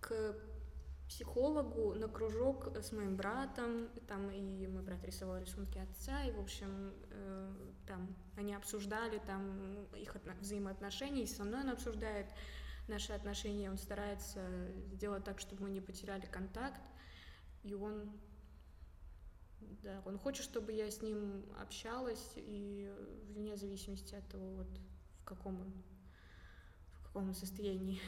к 0.00 0.36
психологу 1.08 1.94
на 1.94 2.08
кружок 2.08 2.76
с 2.76 2.92
моим 2.92 3.16
братом, 3.16 3.88
там 4.08 4.30
и 4.30 4.66
мой 4.66 4.82
брат 4.82 5.04
рисовал 5.04 5.38
рисунки 5.38 5.78
отца, 5.78 6.24
и, 6.24 6.32
в 6.32 6.40
общем, 6.40 6.92
э, 7.10 7.54
там 7.86 8.16
они 8.36 8.54
обсуждали 8.54 9.18
там 9.18 9.84
их 9.94 10.16
взаимоотношения, 10.40 11.22
и 11.22 11.26
со 11.26 11.44
мной 11.44 11.60
он 11.60 11.70
обсуждает 11.70 12.26
наши 12.88 13.12
отношения, 13.12 13.70
он 13.70 13.78
старается 13.78 14.40
сделать 14.92 15.24
так, 15.24 15.38
чтобы 15.38 15.64
мы 15.64 15.70
не 15.70 15.80
потеряли 15.80 16.26
контакт, 16.26 16.82
и 17.62 17.74
он 17.74 18.12
да, 19.82 20.02
он 20.04 20.18
хочет, 20.18 20.44
чтобы 20.44 20.72
я 20.72 20.90
с 20.90 21.02
ним 21.02 21.44
общалась, 21.60 22.32
и 22.36 22.92
вне 23.30 23.56
зависимости 23.56 24.14
от 24.14 24.28
того, 24.28 24.56
вот 24.56 24.68
в 25.20 25.24
каком 25.24 25.60
он, 25.60 25.72
в 26.94 27.06
каком 27.06 27.28
он 27.28 27.34
состоянии. 27.34 28.00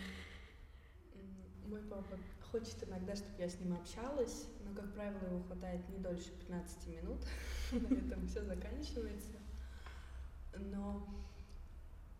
Мой 1.67 1.83
папа 1.83 2.19
хочет 2.51 2.83
иногда, 2.87 3.15
чтобы 3.15 3.35
я 3.39 3.49
с 3.49 3.59
ним 3.61 3.75
общалась, 3.75 4.47
но, 4.65 4.75
как 4.75 4.93
правило, 4.95 5.25
его 5.27 5.43
хватает 5.45 5.89
не 5.89 5.99
дольше 5.99 6.31
15 6.41 6.87
минут, 6.89 7.21
на 7.73 7.95
этом 7.95 8.27
все 8.27 8.45
заканчивается. 8.45 9.39
Но, 10.57 11.07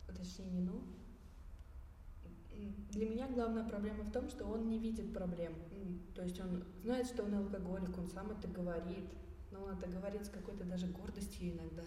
точнее, 0.07 0.49
не 0.51 0.61
ну, 0.61 0.81
для 2.91 3.09
меня 3.09 3.27
главная 3.27 3.63
проблема 3.63 4.03
в 4.03 4.11
том, 4.11 4.29
что 4.29 4.45
он 4.45 4.69
не 4.69 4.79
видит 4.79 5.13
проблем. 5.13 5.53
То 6.15 6.23
есть 6.23 6.39
он 6.39 6.63
знает, 6.83 7.07
что 7.07 7.23
он 7.23 7.33
алкоголик, 7.35 7.97
он 7.97 8.07
сам 8.09 8.31
это 8.31 8.47
говорит, 8.47 9.09
но 9.51 9.63
он 9.63 9.77
это 9.77 9.87
говорит 9.87 10.25
с 10.25 10.29
какой-то 10.29 10.63
даже 10.63 10.87
гордостью 10.87 11.53
иногда. 11.53 11.83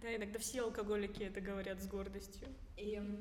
Да, 0.00 0.14
иногда 0.14 0.38
все 0.38 0.62
алкоголики 0.62 1.22
это 1.22 1.40
говорят 1.40 1.82
с 1.82 1.86
гордостью. 1.88 2.48
И 2.76 2.98
он 2.98 3.16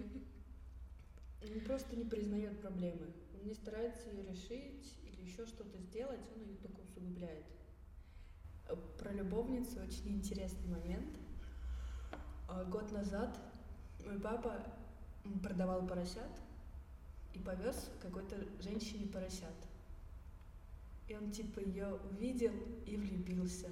просто 1.66 1.96
не 1.96 2.06
признает 2.06 2.60
проблемы. 2.62 3.08
Не 3.46 3.54
старается 3.54 4.10
ее 4.10 4.24
решить 4.24 4.98
или 5.04 5.22
еще 5.22 5.46
что-то 5.46 5.78
сделать, 5.78 6.20
он 6.36 6.42
ее 6.42 6.56
только 6.56 6.80
усугубляет. 6.80 7.46
Про 8.98 9.12
любовницу 9.12 9.80
очень 9.82 10.16
интересный 10.16 10.68
момент. 10.68 11.16
А, 12.48 12.64
год 12.64 12.92
назад 12.92 13.40
мой 14.04 14.20
папа 14.20 14.66
продавал 15.44 15.86
поросят 15.86 16.32
и 17.36 17.40
повез 17.40 17.92
какой-то 18.02 18.36
женщине 18.64 19.06
поросят. 19.06 19.54
И 21.08 21.16
он 21.16 21.30
типа 21.32 21.60
ее 21.60 22.00
увидел 22.12 22.54
и 22.88 22.98
влюбился. 22.98 23.70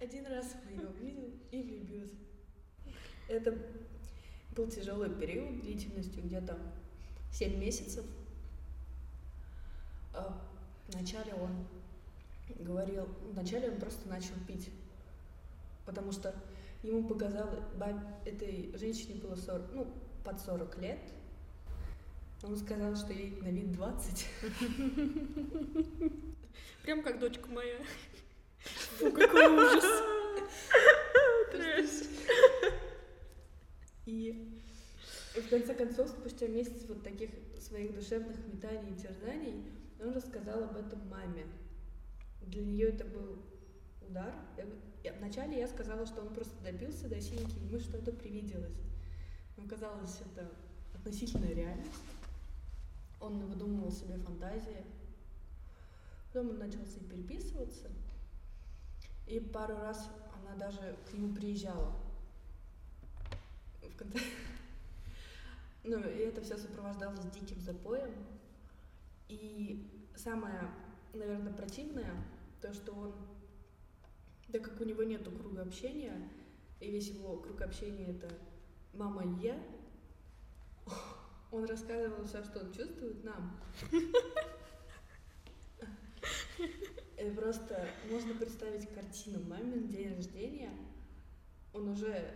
Один 0.00 0.24
раз 0.26 0.54
ее 0.70 0.86
увидел 0.86 1.32
и 1.50 1.62
влюбился. 1.62 2.14
Это 3.26 3.58
был 4.54 4.68
тяжелый 4.68 5.10
период 5.10 5.60
длительностью 5.60 6.22
где-то 6.22 6.58
7 7.32 7.58
месяцев. 7.58 8.04
А 10.14 10.38
вначале 10.88 11.34
он 11.34 11.66
говорил, 12.58 13.08
вначале 13.32 13.70
он 13.70 13.78
просто 13.78 14.08
начал 14.08 14.34
пить, 14.46 14.70
потому 15.86 16.12
что 16.12 16.34
ему 16.82 17.08
показалось, 17.08 17.60
этой 18.26 18.72
женщине 18.76 19.14
было 19.20 19.34
40, 19.34 19.72
ну, 19.72 19.86
под 20.22 20.40
40 20.40 20.78
лет, 20.78 21.00
он 22.42 22.56
сказал, 22.56 22.96
что 22.96 23.12
ей 23.12 23.38
на 23.40 23.48
вид 23.48 23.72
20. 23.72 24.26
Прям 26.82 27.02
как 27.02 27.20
дочка 27.20 27.48
моя. 27.48 27.78
Фу, 28.98 29.12
какой 29.12 29.46
ужас. 29.46 29.84
И 34.12 35.40
в 35.40 35.48
конце 35.48 35.74
концов, 35.74 36.10
спустя 36.10 36.46
месяц 36.46 36.84
вот 36.86 37.02
таких 37.02 37.30
своих 37.58 37.94
душевных 37.94 38.36
метаний 38.46 38.92
и 38.92 39.00
терзаний, 39.00 39.64
он 39.98 40.12
рассказал 40.12 40.64
об 40.64 40.76
этом 40.76 41.08
маме. 41.08 41.46
Для 42.42 42.62
нее 42.62 42.88
это 42.88 43.06
был 43.06 43.38
удар. 44.06 44.34
Я, 45.02 45.14
вначале 45.14 45.58
я 45.58 45.66
сказала, 45.66 46.04
что 46.04 46.20
он 46.20 46.34
просто 46.34 46.52
добился 46.62 47.08
до 47.08 47.18
синьки, 47.22 47.58
ему 47.60 47.80
что-то 47.80 48.12
привиделось. 48.12 48.76
Но 49.56 49.66
казалось, 49.66 50.20
это 50.20 50.50
относительная 50.94 51.54
реальность. 51.54 51.90
Он 53.18 53.38
выдумывал 53.46 53.90
себе 53.90 54.18
фантазии. 54.18 54.84
Потом 56.26 56.50
он 56.50 56.58
начал 56.58 56.84
с 56.84 56.96
ней 56.96 57.08
переписываться. 57.08 57.88
И 59.26 59.40
пару 59.40 59.76
раз 59.76 60.10
она 60.38 60.54
даже 60.56 60.96
к 61.08 61.14
нему 61.14 61.34
приезжала. 61.34 62.01
В 63.94 63.96
конце... 63.96 64.18
Ну, 65.84 65.98
и 65.98 66.18
это 66.18 66.40
все 66.42 66.56
сопровождалось 66.56 67.24
диким 67.34 67.60
запоем. 67.60 68.14
И 69.28 70.08
самое, 70.14 70.70
наверное, 71.12 71.52
противное, 71.52 72.14
то, 72.60 72.72
что 72.72 72.92
он, 72.92 73.14
так 74.52 74.62
как 74.62 74.80
у 74.80 74.84
него 74.84 75.02
нету 75.02 75.32
круга 75.32 75.62
общения, 75.62 76.30
и 76.78 76.90
весь 76.90 77.08
его 77.08 77.38
круг 77.38 77.60
общения 77.62 78.10
это 78.10 78.28
мама 78.92 79.24
и 79.24 79.44
я, 79.44 79.60
он 81.50 81.64
рассказывал 81.64 82.24
все, 82.24 82.42
что 82.44 82.60
он 82.60 82.72
чувствует 82.72 83.24
нам. 83.24 83.60
Это 87.16 87.34
просто 87.40 87.88
можно 88.10 88.34
представить 88.34 88.88
картину. 88.94 89.40
Мамин 89.48 89.88
день 89.88 90.14
рождения, 90.14 90.70
он 91.72 91.88
уже 91.88 92.34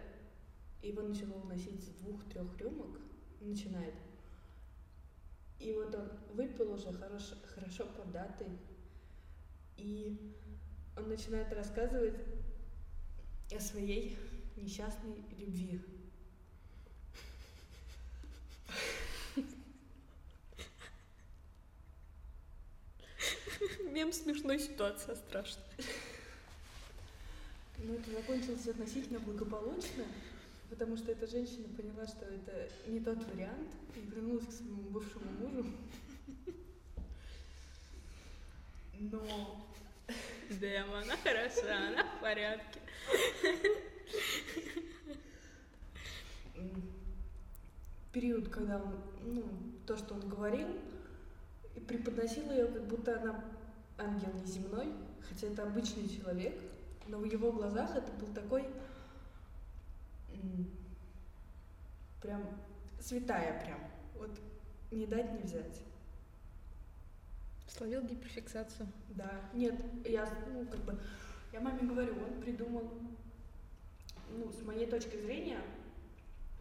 его 0.88 1.02
начало 1.02 1.34
уносить 1.34 1.82
с 1.82 1.88
двух-трех 2.00 2.58
рюмок, 2.58 2.98
начинает. 3.40 3.94
И 5.58 5.72
вот 5.72 5.94
он 5.94 6.10
выпил 6.34 6.72
уже 6.72 6.92
хорошо, 6.92 7.34
хорошо 7.54 7.86
податый, 7.86 8.58
и 9.76 10.34
он 10.96 11.08
начинает 11.08 11.52
рассказывать 11.52 12.14
о 13.52 13.60
своей 13.60 14.18
несчастной 14.56 15.22
любви. 15.38 15.80
Мем 23.90 24.12
смешной 24.12 24.58
ситуация 24.58 25.16
страшная. 25.16 25.64
Но 27.78 27.94
это 27.94 28.10
закончилось 28.10 28.66
относительно 28.68 29.20
благополучно, 29.20 30.04
потому 30.68 30.96
что 30.96 31.12
эта 31.12 31.26
женщина 31.26 31.68
поняла, 31.76 32.06
что 32.06 32.24
это 32.26 32.68
не 32.86 33.00
тот 33.00 33.24
вариант, 33.32 33.68
и 33.94 34.00
вернулась 34.00 34.46
к 34.46 34.52
своему 34.52 34.82
бывшему 34.90 35.30
мужу. 35.40 35.66
Но... 38.98 39.66
Дэм, 40.48 40.94
она 40.94 41.16
хороша, 41.16 41.88
она 41.88 42.04
в 42.04 42.20
порядке. 42.20 42.80
Период, 48.12 48.48
когда 48.48 48.76
он, 48.76 48.94
ну, 49.24 49.42
то, 49.86 49.96
что 49.96 50.14
он 50.14 50.28
говорил, 50.28 50.68
и 51.74 51.80
преподносил 51.80 52.50
ее, 52.50 52.66
как 52.68 52.86
будто 52.86 53.20
она 53.20 53.44
ангел 53.98 54.32
неземной, 54.40 54.92
хотя 55.28 55.48
это 55.48 55.64
обычный 55.64 56.08
человек, 56.08 56.54
но 57.08 57.18
в 57.18 57.24
его 57.24 57.52
глазах 57.52 57.94
это 57.96 58.10
был 58.12 58.28
такой 58.32 58.64
прям 62.22 62.42
святая 63.00 63.62
прям. 63.64 63.80
Вот 64.14 64.30
не 64.90 65.06
дать, 65.06 65.32
не 65.32 65.40
взять. 65.40 65.82
Словил 67.68 68.02
гиперфиксацию. 68.02 68.88
Да. 69.10 69.50
Нет, 69.52 69.74
я, 70.04 70.26
ну, 70.52 70.66
как 70.66 70.80
бы, 70.84 70.98
я 71.52 71.60
маме 71.60 71.80
говорю, 71.86 72.14
он 72.22 72.40
придумал, 72.40 72.90
ну, 74.30 74.50
с 74.50 74.62
моей 74.62 74.86
точки 74.86 75.16
зрения, 75.20 75.60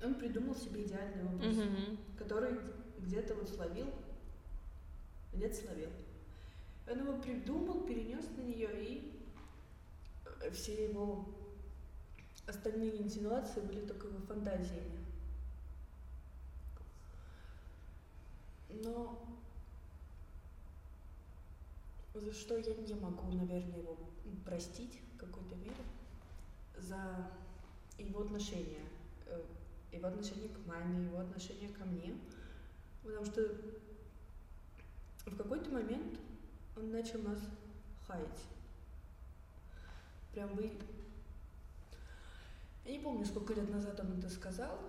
он 0.03 0.15
придумал 0.15 0.55
себе 0.55 0.83
идеальный 0.83 1.23
образ, 1.25 1.55
Мгм. 1.55 1.97
который 2.17 2.59
где-то 2.99 3.35
вот 3.35 3.47
словил, 3.47 3.87
где-то 5.33 5.55
словил. 5.55 5.89
Он 6.91 6.99
его 6.99 7.17
придумал, 7.21 7.81
перенес 7.85 8.25
на 8.37 8.41
нее, 8.41 8.69
и 8.83 9.21
э, 10.41 10.51
все 10.51 10.89
его 10.89 11.25
остальные 12.47 13.01
инсинуации 13.01 13.61
были 13.61 13.85
только 13.85 14.07
его 14.07 14.19
фантазиями. 14.19 15.05
Но 18.69 19.25
за 22.13 22.33
что 22.33 22.57
я 22.57 22.75
не 22.75 22.93
могу, 22.93 23.31
наверное, 23.31 23.79
его 23.79 23.97
простить 24.45 25.01
в 25.15 25.17
какой-то 25.17 25.55
мере, 25.55 25.73
за 26.77 27.31
его 27.97 28.21
отношение, 28.21 28.83
э, 29.25 29.41
его 29.91 30.07
отношение 30.07 30.49
к 30.49 30.65
маме, 30.67 31.05
его 31.05 31.19
отношение 31.19 31.69
ко 31.69 31.85
мне, 31.85 32.15
потому 33.03 33.25
что 33.25 33.41
в 35.25 35.35
какой-то 35.35 35.69
момент 35.71 36.19
он 36.75 36.91
начал 36.91 37.19
нас 37.21 37.39
хаять. 38.07 38.43
Прям 40.33 40.53
вы... 40.55 40.71
Я 42.85 42.91
не 42.91 42.99
помню, 42.99 43.25
сколько 43.25 43.53
лет 43.53 43.67
назад 43.69 43.99
он 43.99 44.19
это 44.19 44.29
сказал, 44.29 44.79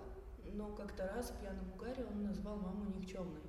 но 0.53 0.69
как-то 0.75 1.07
раз 1.07 1.31
в 1.31 1.39
пьяном 1.39 1.73
угаре 1.73 2.05
он 2.05 2.23
назвал 2.23 2.57
маму 2.57 2.85
никчемной. 2.95 3.41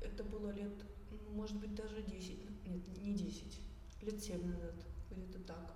Это 0.00 0.22
было 0.22 0.50
лет, 0.50 0.74
ну, 1.10 1.18
может 1.32 1.58
быть, 1.58 1.74
даже 1.74 2.02
10, 2.02 2.66
нет, 2.66 2.98
не 2.98 3.14
10, 3.14 3.60
лет 4.02 4.22
7 4.22 4.46
назад, 4.46 4.74
где-то 5.10 5.38
так. 5.40 5.74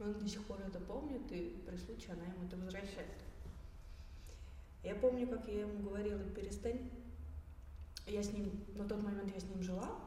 Он 0.00 0.14
до 0.14 0.26
сих 0.26 0.42
пор 0.44 0.60
это 0.60 0.80
помнит, 0.80 1.30
и 1.30 1.62
при 1.66 1.76
случае 1.76 2.14
она 2.14 2.24
ему 2.24 2.46
это 2.46 2.56
возвращает. 2.56 3.22
Я 4.82 4.94
помню, 4.94 5.28
как 5.28 5.46
я 5.48 5.60
ему 5.60 5.82
говорила, 5.82 6.18
перестань. 6.30 6.90
Я 8.06 8.22
с 8.22 8.32
ним, 8.32 8.64
на 8.74 8.88
тот 8.88 9.00
момент 9.02 9.32
я 9.32 9.38
с 9.38 9.44
ним 9.44 9.62
жила, 9.62 10.00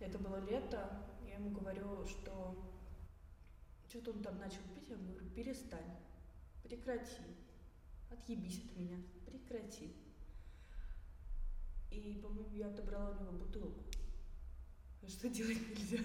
это 0.00 0.18
было 0.18 0.38
лето, 0.44 1.00
я 1.26 1.36
ему 1.36 1.50
говорю, 1.50 2.04
что 2.06 2.54
что-то 3.88 4.12
он 4.12 4.22
там 4.22 4.38
начал 4.38 4.60
пить, 4.74 4.88
я 4.88 4.96
говорю, 4.96 5.30
перестань, 5.30 5.96
прекрати, 6.62 7.22
отъебись 8.10 8.64
от 8.64 8.76
меня, 8.76 8.98
прекрати. 9.24 9.92
И, 11.90 12.20
по-моему, 12.22 12.54
я 12.54 12.68
отобрала 12.68 13.10
у 13.10 13.22
него 13.22 13.32
бутылку. 13.32 13.84
Что 15.06 15.28
делать 15.30 15.58
нельзя. 15.70 15.98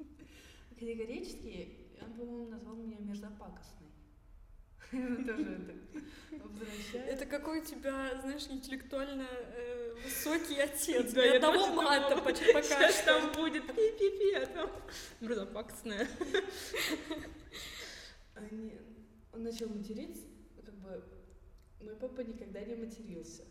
Категорически, 0.70 1.76
он, 2.00 2.14
по-моему, 2.14 2.48
назвал 2.48 2.76
меня 2.76 2.96
мерзопакостной. 3.00 3.89
Тоже 5.26 5.76
это 6.32 6.48
возвращает. 6.60 7.08
Это 7.08 7.26
какой 7.26 7.60
у 7.60 7.64
тебя, 7.64 8.20
знаешь, 8.20 8.46
интеллектуально 8.48 9.26
э, 9.30 9.94
высокий 10.02 10.58
отец. 10.58 11.12
Да, 11.12 11.24
я 11.24 11.40
тоже 11.40 11.72
мата 11.72 12.16
пока 12.16 12.34
Сейчас 12.34 12.96
что. 12.96 13.04
там 13.06 13.32
будет 13.32 13.66
пи-пи-пи, 13.66 14.34
а 14.34 14.46
там 14.46 14.70
мрзопакостная. 15.20 16.08
Они... 18.34 18.78
Он 19.32 19.44
начал 19.44 19.68
материться, 19.68 20.24
как 20.64 20.74
бы 20.74 21.04
мой 21.80 21.94
папа 21.96 22.20
никогда 22.22 22.60
не 22.60 22.74
матерился. 22.74 23.44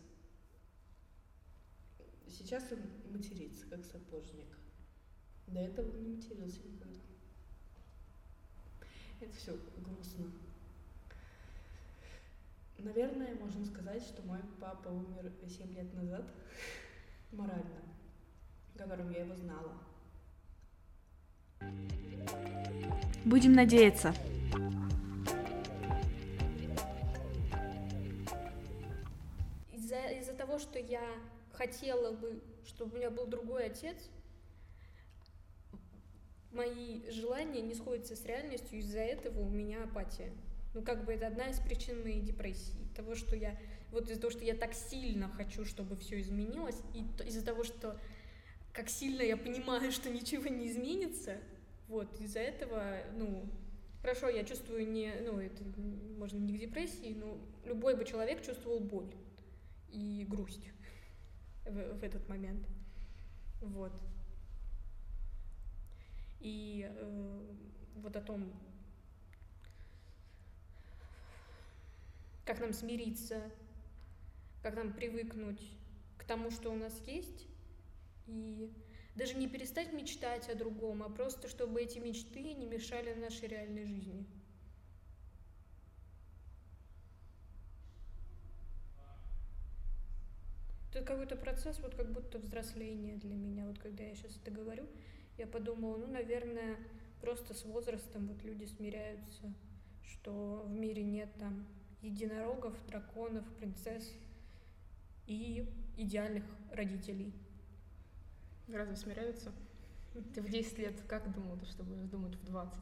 Сейчас 2.28 2.64
он 2.70 2.80
матерится, 3.12 3.66
как 3.66 3.84
сапожник. 3.84 4.58
До 5.46 5.60
этого 5.60 5.90
он 5.90 6.02
не 6.02 6.16
матерился 6.16 6.60
никогда. 6.64 7.00
Это 9.20 9.32
все 9.36 9.58
грустно. 9.78 10.30
Наверное, 12.82 13.34
можно 13.34 13.66
сказать, 13.66 14.02
что 14.02 14.22
мой 14.22 14.38
папа 14.58 14.88
умер 14.88 15.30
7 15.46 15.74
лет 15.74 15.92
назад, 15.92 16.24
морально, 17.32 17.82
которым 18.74 19.10
я 19.10 19.20
его 19.20 19.34
знала. 19.34 19.72
Будем 23.26 23.52
надеяться. 23.52 24.14
Из-за 29.72 30.06
из 30.08 30.26
того, 30.38 30.58
что 30.58 30.78
я 30.78 31.02
хотела 31.52 32.12
бы, 32.12 32.42
чтобы 32.64 32.94
у 32.94 32.96
меня 32.96 33.10
был 33.10 33.26
другой 33.26 33.66
отец, 33.66 34.08
мои 36.50 37.02
желания 37.10 37.60
не 37.60 37.74
сходятся 37.74 38.16
с 38.16 38.24
реальностью, 38.24 38.78
из-за 38.78 39.00
этого 39.00 39.40
у 39.40 39.50
меня 39.50 39.84
апатия. 39.84 40.32
Ну, 40.74 40.82
как 40.82 41.04
бы 41.04 41.12
это 41.12 41.26
одна 41.26 41.48
из 41.48 41.58
причин 41.58 42.02
моей 42.02 42.20
депрессии. 42.20 42.88
Того, 42.94 43.14
что 43.14 43.34
я... 43.34 43.58
Вот 43.90 44.08
из-за 44.08 44.20
того, 44.20 44.30
что 44.30 44.44
я 44.44 44.54
так 44.54 44.74
сильно 44.74 45.28
хочу, 45.30 45.64
чтобы 45.64 45.96
все 45.96 46.20
изменилось, 46.20 46.80
и 46.94 47.04
из-за 47.26 47.44
того, 47.44 47.64
что 47.64 47.98
как 48.72 48.88
сильно 48.88 49.22
я 49.22 49.36
понимаю, 49.36 49.90
что 49.92 50.10
ничего 50.10 50.46
не 50.48 50.68
изменится, 50.68 51.38
вот, 51.88 52.20
из-за 52.20 52.38
этого, 52.38 52.98
ну, 53.16 53.48
хорошо, 54.00 54.28
я 54.28 54.44
чувствую 54.44 54.88
не, 54.88 55.12
ну, 55.22 55.40
это 55.40 55.64
можно 56.18 56.38
не 56.38 56.56
к 56.56 56.60
депрессии, 56.60 57.16
но 57.18 57.36
любой 57.64 57.96
бы 57.96 58.04
человек 58.04 58.42
чувствовал 58.42 58.78
боль 58.78 59.12
и 59.88 60.24
грусть 60.28 60.70
в, 61.66 61.98
в 61.98 62.04
этот 62.04 62.28
момент. 62.28 62.64
Вот. 63.60 63.92
И 66.40 66.88
э, 66.88 67.40
вот 67.96 68.16
о 68.16 68.20
том, 68.20 68.52
как 72.50 72.58
нам 72.58 72.72
смириться, 72.72 73.48
как 74.60 74.74
нам 74.74 74.92
привыкнуть 74.92 75.62
к 76.18 76.24
тому, 76.24 76.50
что 76.50 76.70
у 76.70 76.74
нас 76.74 77.00
есть, 77.06 77.46
и 78.26 78.72
даже 79.14 79.34
не 79.34 79.46
перестать 79.46 79.92
мечтать 79.92 80.48
о 80.48 80.56
другом, 80.56 81.04
а 81.04 81.08
просто 81.08 81.46
чтобы 81.46 81.80
эти 81.80 82.00
мечты 82.00 82.54
не 82.54 82.66
мешали 82.66 83.14
нашей 83.14 83.46
реальной 83.46 83.84
жизни. 83.84 84.26
Это 90.92 91.04
какой-то 91.04 91.36
процесс, 91.36 91.78
вот 91.78 91.94
как 91.94 92.10
будто 92.10 92.40
взросления 92.40 93.14
для 93.14 93.36
меня. 93.36 93.64
Вот 93.68 93.78
когда 93.78 94.02
я 94.02 94.16
сейчас 94.16 94.36
это 94.42 94.50
говорю, 94.50 94.88
я 95.38 95.46
подумала, 95.46 95.98
ну, 95.98 96.08
наверное, 96.08 96.78
просто 97.20 97.54
с 97.54 97.64
возрастом 97.64 98.26
вот 98.26 98.42
люди 98.42 98.64
смиряются, 98.64 99.54
что 100.02 100.64
в 100.66 100.72
мире 100.72 101.04
нет 101.04 101.28
там 101.38 101.64
единорогов, 102.02 102.74
драконов, 102.86 103.44
принцесс. 103.58 104.10
и 105.26 105.66
идеальных 105.96 106.44
родителей. 106.72 107.32
Разве 108.68 108.96
смиряются? 108.96 109.52
Ты 110.34 110.42
в 110.42 110.48
10 110.48 110.78
лет 110.78 111.00
как 111.06 111.32
думал, 111.32 111.58
что 111.66 111.84
будешь 111.84 112.08
думать 112.08 112.34
в 112.34 112.44
20? 112.44 112.78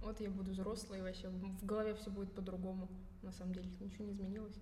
Вот 0.00 0.20
я 0.20 0.30
буду 0.30 0.52
взрослой, 0.52 1.02
вообще 1.02 1.28
в 1.28 1.66
голове 1.66 1.94
все 1.94 2.10
будет 2.10 2.32
по-другому. 2.32 2.88
На 3.22 3.32
самом 3.32 3.54
деле 3.54 3.68
ничего 3.80 4.04
не 4.04 4.12
изменилось. 4.12 4.56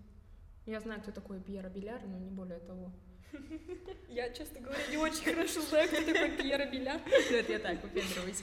Я 0.67 0.81
знаю, 0.81 1.01
кто 1.03 1.11
такой 1.11 1.41
Пьер 1.41 1.67
Абеляр, 1.67 2.01
но 2.07 2.19
не 2.19 2.31
более 2.31 2.61
того. 2.61 2.93
Я, 4.09 4.31
честно 4.31 4.61
говоря, 4.61 4.87
не 4.89 4.97
очень 4.97 5.25
хорошо 5.35 5.61
знаю, 5.63 5.89
кто 5.89 5.97
такой 6.05 6.37
Пьер 6.37 6.61
Абеляр. 6.61 7.01
Это 7.31 7.53
я 7.53 7.59
так, 7.59 7.83
выпендриваюсь. 7.83 8.43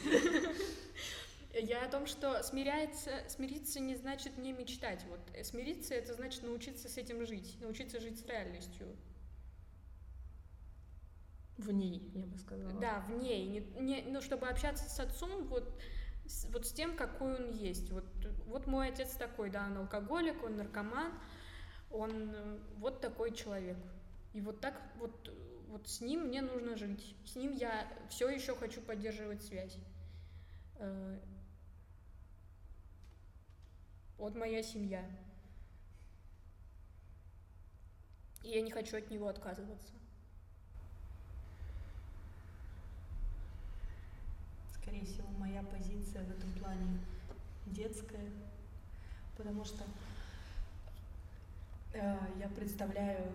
Я 1.59 1.85
о 1.85 1.89
том, 1.89 2.05
что 2.05 2.41
смиряется, 2.43 3.11
смириться 3.27 3.79
не 3.79 3.95
значит 3.95 4.37
не 4.37 4.53
мечтать. 4.53 5.03
Вот 5.09 5.19
э, 5.33 5.43
смириться 5.43 5.93
это 5.93 6.13
значит 6.13 6.43
научиться 6.43 6.89
с 6.89 6.97
этим 6.97 7.25
жить, 7.25 7.57
научиться 7.61 7.99
жить 7.99 8.19
с 8.19 8.25
реальностью. 8.25 8.87
В 11.57 11.71
ней, 11.71 12.09
я 12.15 12.25
бы 12.25 12.37
сказала. 12.37 12.71
Да, 12.79 13.01
в 13.01 13.11
ней. 13.11 13.45
Не, 13.47 13.59
не, 13.81 14.01
ну, 14.03 14.21
чтобы 14.21 14.47
общаться 14.47 14.89
с 14.89 14.99
отцом, 14.99 15.43
вот 15.47 15.77
с, 16.25 16.45
вот 16.45 16.65
с 16.65 16.71
тем, 16.71 16.95
какой 16.95 17.35
он 17.35 17.51
есть. 17.51 17.91
Вот, 17.91 18.05
вот 18.45 18.65
мой 18.65 18.87
отец 18.89 19.11
такой, 19.11 19.49
да, 19.49 19.65
он 19.65 19.77
алкоголик, 19.77 20.41
он 20.43 20.55
наркоман, 20.55 21.11
он 21.91 22.31
э, 22.33 22.59
вот 22.77 23.01
такой 23.01 23.33
человек. 23.33 23.77
И 24.33 24.41
вот 24.41 24.61
так 24.61 24.79
вот, 24.99 25.35
вот 25.67 25.87
с 25.89 25.99
ним 26.01 26.27
мне 26.27 26.41
нужно 26.41 26.77
жить. 26.77 27.15
С 27.25 27.35
ним 27.35 27.51
я 27.51 27.91
все 28.09 28.29
еще 28.29 28.55
хочу 28.55 28.81
поддерживать 28.81 29.43
связь. 29.43 29.77
Вот 34.19 34.35
моя 34.35 34.61
семья. 34.61 35.01
И 38.43 38.49
я 38.49 38.61
не 38.61 38.69
хочу 38.69 38.97
от 38.97 39.09
него 39.09 39.29
отказываться. 39.29 39.93
Скорее 44.73 45.05
всего, 45.05 45.29
моя 45.37 45.63
позиция 45.63 46.25
в 46.25 46.31
этом 46.31 46.51
плане 46.59 46.99
детская, 47.67 48.29
потому 49.37 49.63
что 49.63 49.85
э, 51.93 52.17
я 52.39 52.49
представляю, 52.49 53.31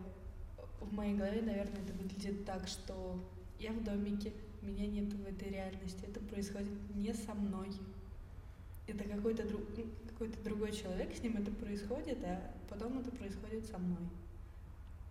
в 0.81 0.93
моей 0.93 1.15
голове, 1.15 1.41
наверное, 1.41 1.83
это 1.83 1.95
выглядит 1.95 2.45
так, 2.45 2.69
что 2.69 3.25
я 3.59 3.73
в 3.73 3.83
домике, 3.83 4.35
меня 4.61 4.87
нет 4.87 5.13
в 5.15 5.27
этой 5.27 5.49
реальности, 5.49 6.05
это 6.07 6.21
происходит 6.21 6.73
не 6.95 7.15
со 7.15 7.33
мной. 7.35 7.71
Это 8.87 9.05
какой-то 9.05 9.49
друг, 9.49 9.63
какой-то 10.15 10.43
другой 10.43 10.73
человек, 10.73 11.15
с 11.15 11.21
ним 11.23 11.37
это 11.37 11.51
происходит, 11.51 12.19
а 12.25 12.55
потом 12.69 13.01
это 13.01 13.11
происходит 13.11 13.67
со 13.67 13.79
мной. 13.79 14.09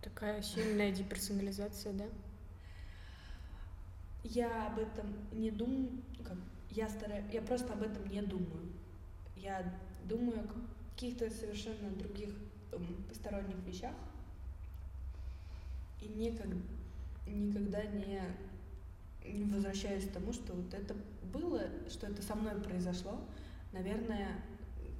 Такая 0.02 0.42
сильная 0.42 0.92
деперсонализация, 0.92 1.92
да? 1.92 2.06
Я 4.22 4.68
об 4.68 4.78
этом 4.78 5.06
не 5.32 5.50
думаю, 5.50 5.90
как, 6.26 6.38
я 6.70 6.88
стараюсь, 6.88 7.26
я 7.32 7.42
просто 7.42 7.72
об 7.74 7.82
этом 7.82 8.08
не 8.08 8.22
думаю. 8.22 8.72
Я 9.36 9.74
думаю 10.04 10.40
о 10.40 10.94
каких-то 10.94 11.30
совершенно 11.30 11.90
других 11.90 12.30
эм, 12.72 13.04
посторонних 13.08 13.56
вещах 13.66 13.94
и 16.00 16.08
никогда, 16.08 16.56
никогда 17.26 17.84
не, 17.84 18.22
не 19.24 19.44
возвращаюсь 19.44 20.08
к 20.08 20.12
тому, 20.12 20.32
что 20.32 20.54
вот 20.54 20.72
это 20.72 20.94
было, 21.32 21.68
что 21.90 22.06
это 22.06 22.22
со 22.22 22.34
мной 22.34 22.60
произошло. 22.62 23.20
Наверное, 23.72 24.40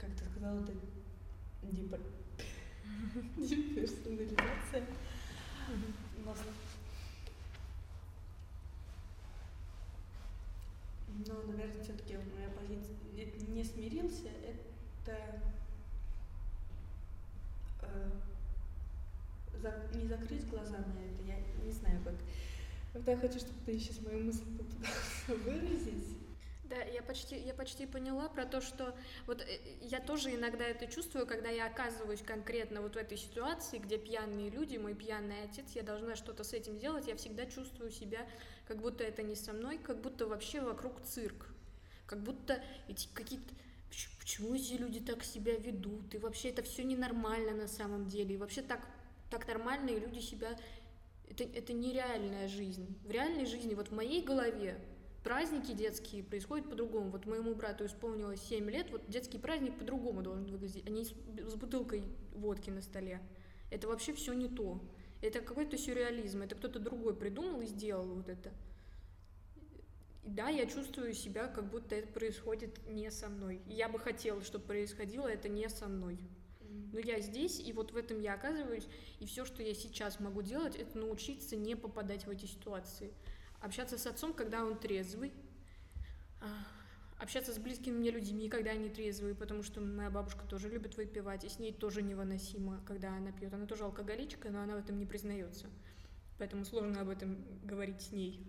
как 0.05 0.15
ты 0.17 0.25
сказала, 0.31 0.61
это 0.61 0.73
депер... 1.63 2.01
деперсонализация. 3.37 4.87
Но, 11.27 11.43
наверное, 11.47 11.83
все-таки 11.83 12.17
моя 12.17 12.51
позиция 12.51 12.97
не, 13.49 13.65
смирился, 13.65 14.29
это 14.29 15.43
э, 17.83 18.11
не 19.95 20.07
закрыть 20.07 20.49
глаза 20.49 20.79
на 20.79 20.99
это, 20.99 21.23
я 21.27 21.37
не 21.65 21.73
знаю 21.73 22.01
как. 22.05 22.15
Вот 22.93 23.09
я 23.09 23.17
хочу, 23.17 23.39
чтобы 23.39 23.59
ты 23.65 23.79
сейчас 23.79 24.03
мою 24.03 24.25
мысль 24.25 24.45
попытался 24.59 25.45
выразить. 25.45 26.24
Да, 26.65 26.77
я 26.77 27.03
почти, 27.03 27.37
я 27.37 27.53
почти 27.53 27.85
поняла 27.85 28.29
про 28.29 28.47
то, 28.47 28.63
что 28.63 28.97
вот 29.27 29.43
э, 29.43 29.61
я 29.83 30.01
тоже 30.01 30.35
иногда 30.35 30.65
это 30.65 30.87
чувствую, 30.87 31.27
когда 31.27 31.51
я 31.51 31.67
оказываюсь 31.67 32.23
конкретно 32.23 32.81
вот 32.81 32.95
в 32.95 32.99
этой 32.99 33.19
ситуации, 33.19 33.79
где 33.79 33.99
пьяные 33.99 34.49
люди, 34.49 34.79
мой 34.79 34.95
пьяный 34.95 35.43
отец, 35.43 35.73
я 35.75 35.83
должна 35.83 36.17
что-то 36.17 36.43
с 36.43 36.55
этим 36.55 36.79
делать, 36.79 37.07
я 37.07 37.17
всегда 37.17 37.45
чувствую 37.45 37.91
себя, 37.91 38.27
как 38.67 38.79
будто 38.79 39.05
это 39.05 39.23
не 39.23 39.37
со 39.37 39.53
мной, 39.53 39.77
как 39.77 40.01
будто 40.01 40.27
вообще 40.27 40.63
вокруг 40.63 41.03
цирк, 41.03 41.49
как 42.07 42.21
будто 42.21 42.63
эти 42.89 43.09
какие-то 43.13 43.55
почему 44.19 44.55
эти 44.55 44.73
люди 44.73 45.01
так 45.01 45.23
себя 45.23 45.55
ведут, 45.57 46.15
и 46.15 46.19
вообще 46.19 46.49
это 46.49 46.63
все 46.63 46.83
ненормально 46.83 47.53
на 47.53 47.69
самом 47.69 48.09
деле, 48.09 48.35
и 48.35 48.39
вообще 48.39 48.63
так, 48.63 48.81
так 49.31 49.47
нормальные 49.47 49.99
люди 49.99 50.21
себя, 50.21 50.59
это, 51.29 51.45
это 51.45 51.75
нереальная 51.75 52.49
жизнь. 52.49 52.99
В 53.05 53.11
реальной 53.11 53.45
жизни, 53.45 53.75
вот 53.75 53.89
в 53.89 53.95
моей 53.95 54.23
голове, 54.23 54.81
праздники 55.25 55.73
детские 55.73 56.23
происходят 56.23 56.69
по-другому. 56.69 57.11
Вот 57.11 57.27
моему 57.27 57.55
брату 57.55 57.87
исполнилось 57.87 58.41
7 58.43 58.71
лет, 58.71 58.91
вот 58.91 59.09
детский 59.09 59.39
праздник 59.39 59.77
по-другому 59.79 60.23
должен 60.23 60.45
выглядеть, 60.45 60.87
а 60.87 60.91
не 60.91 61.05
с, 61.05 61.13
бутылкой 61.57 62.05
водки 62.33 62.71
на 62.71 62.83
столе. 62.83 63.21
Это 63.71 63.89
вообще 63.89 64.13
все 64.13 64.35
не 64.35 64.49
то. 64.49 64.81
Это 65.23 65.41
какой-то 65.41 65.79
сюрреализм, 65.79 66.43
это 66.43 66.55
кто-то 66.55 66.79
другой 66.79 67.17
придумал 67.17 67.63
и 67.63 67.67
сделал 67.67 68.05
вот 68.15 68.29
это. 68.29 68.53
И 70.23 70.31
да, 70.31 70.49
я 70.49 70.67
чувствую 70.67 71.15
себя, 71.15 71.49
как 71.49 71.71
будто 71.71 71.95
это 71.95 72.09
происходит 72.09 72.87
не 72.87 73.11
со 73.11 73.29
мной. 73.29 73.63
Я 73.67 73.89
бы 73.89 73.99
хотела, 73.99 74.43
чтобы 74.43 74.67
происходило 74.67 75.27
это 75.27 75.49
не 75.49 75.69
со 75.71 75.89
мной. 75.89 76.19
Но 76.93 76.99
я 76.99 77.21
здесь, 77.21 77.61
и 77.61 77.73
вот 77.73 77.93
в 77.93 77.97
этом 77.97 78.21
я 78.21 78.35
оказываюсь, 78.35 78.87
и 79.21 79.27
все, 79.27 79.45
что 79.45 79.63
я 79.63 79.75
сейчас 79.75 80.21
могу 80.21 80.43
делать, 80.43 80.77
это 80.77 80.99
научиться 80.99 81.57
не 81.57 81.75
попадать 81.77 82.27
в 82.27 82.31
эти 82.31 82.47
ситуации 82.47 83.13
общаться 83.65 83.97
с 83.97 84.07
отцом, 84.07 84.35
когда 84.35 84.65
он 84.65 84.79
трезвый, 84.79 85.33
а, 86.41 86.47
общаться 87.19 87.53
с 87.53 87.59
близкими 87.59 87.97
мне 87.97 88.11
людьми, 88.11 88.49
когда 88.49 88.73
они 88.73 88.91
трезвые, 88.91 89.35
потому 89.35 89.63
что 89.63 89.81
моя 89.81 90.11
бабушка 90.11 90.45
тоже 90.47 90.69
любит 90.69 90.97
выпивать, 90.97 91.45
и 91.45 91.49
с 91.49 91.59
ней 91.59 91.73
тоже 91.73 92.03
невыносимо, 92.03 92.83
когда 92.87 93.17
она 93.17 93.33
пьет. 93.33 93.55
Она 93.55 93.67
тоже 93.67 93.85
алкоголичка, 93.85 94.51
но 94.51 94.61
она 94.61 94.77
в 94.77 94.79
этом 94.81 94.99
не 94.99 95.07
признается. 95.07 95.67
Поэтому 96.39 96.65
сложно 96.65 97.01
об 97.01 97.09
этом 97.09 97.43
говорить 97.63 98.03
с 98.03 98.13
ней. 98.13 98.47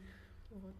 Вот. 0.50 0.76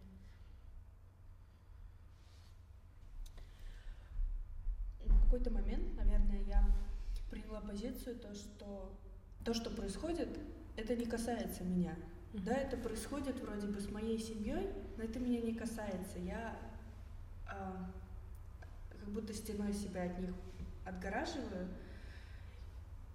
В 5.00 5.24
какой-то 5.24 5.50
момент, 5.50 5.96
наверное, 5.96 6.42
я 6.42 6.76
приняла 7.30 7.60
позицию, 7.60 8.18
то, 8.18 8.34
что 8.34 8.96
то, 9.44 9.54
что 9.54 9.70
происходит, 9.70 10.28
это 10.76 10.94
не 10.96 11.06
касается 11.06 11.62
меня. 11.64 11.96
Да, 12.32 12.54
это 12.54 12.76
происходит 12.76 13.40
вроде 13.40 13.66
бы 13.66 13.80
с 13.80 13.90
моей 13.90 14.18
семьей, 14.18 14.72
но 14.96 15.04
это 15.04 15.18
меня 15.18 15.40
не 15.40 15.54
касается. 15.54 16.18
Я 16.18 16.58
э, 17.50 17.72
как 18.90 19.08
будто 19.08 19.32
стеной 19.32 19.72
себя 19.72 20.04
от 20.04 20.18
них 20.18 20.34
отгораживаю 20.84 21.68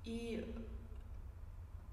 и 0.03 0.45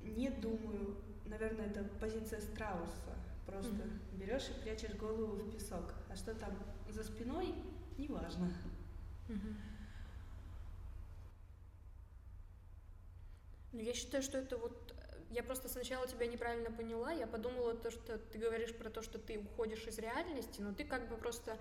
не 0.00 0.30
думаю, 0.30 0.96
наверное, 1.26 1.66
это 1.66 1.84
позиция 2.00 2.40
страуса. 2.40 3.14
Просто 3.46 3.70
mm-hmm. 3.70 4.18
берешь 4.18 4.48
и 4.50 4.62
прячешь 4.62 4.94
голову 4.96 5.36
в 5.36 5.50
песок. 5.50 5.94
А 6.10 6.16
что 6.16 6.34
там 6.34 6.52
за 6.88 7.02
спиной, 7.02 7.54
неважно. 7.96 8.52
Mm-hmm. 9.28 9.54
Я 13.72 13.94
считаю, 13.94 14.22
что 14.22 14.38
это 14.38 14.56
вот 14.56 14.87
я 15.30 15.42
просто 15.42 15.68
сначала 15.68 16.06
тебя 16.06 16.26
неправильно 16.26 16.70
поняла, 16.70 17.12
я 17.12 17.26
подумала 17.26 17.74
то, 17.74 17.90
что 17.90 18.18
ты 18.18 18.38
говоришь 18.38 18.74
про 18.74 18.90
то, 18.90 19.02
что 19.02 19.18
ты 19.18 19.38
уходишь 19.38 19.86
из 19.86 19.98
реальности, 19.98 20.60
но 20.60 20.72
ты 20.72 20.84
как 20.84 21.08
бы 21.08 21.16
просто 21.16 21.58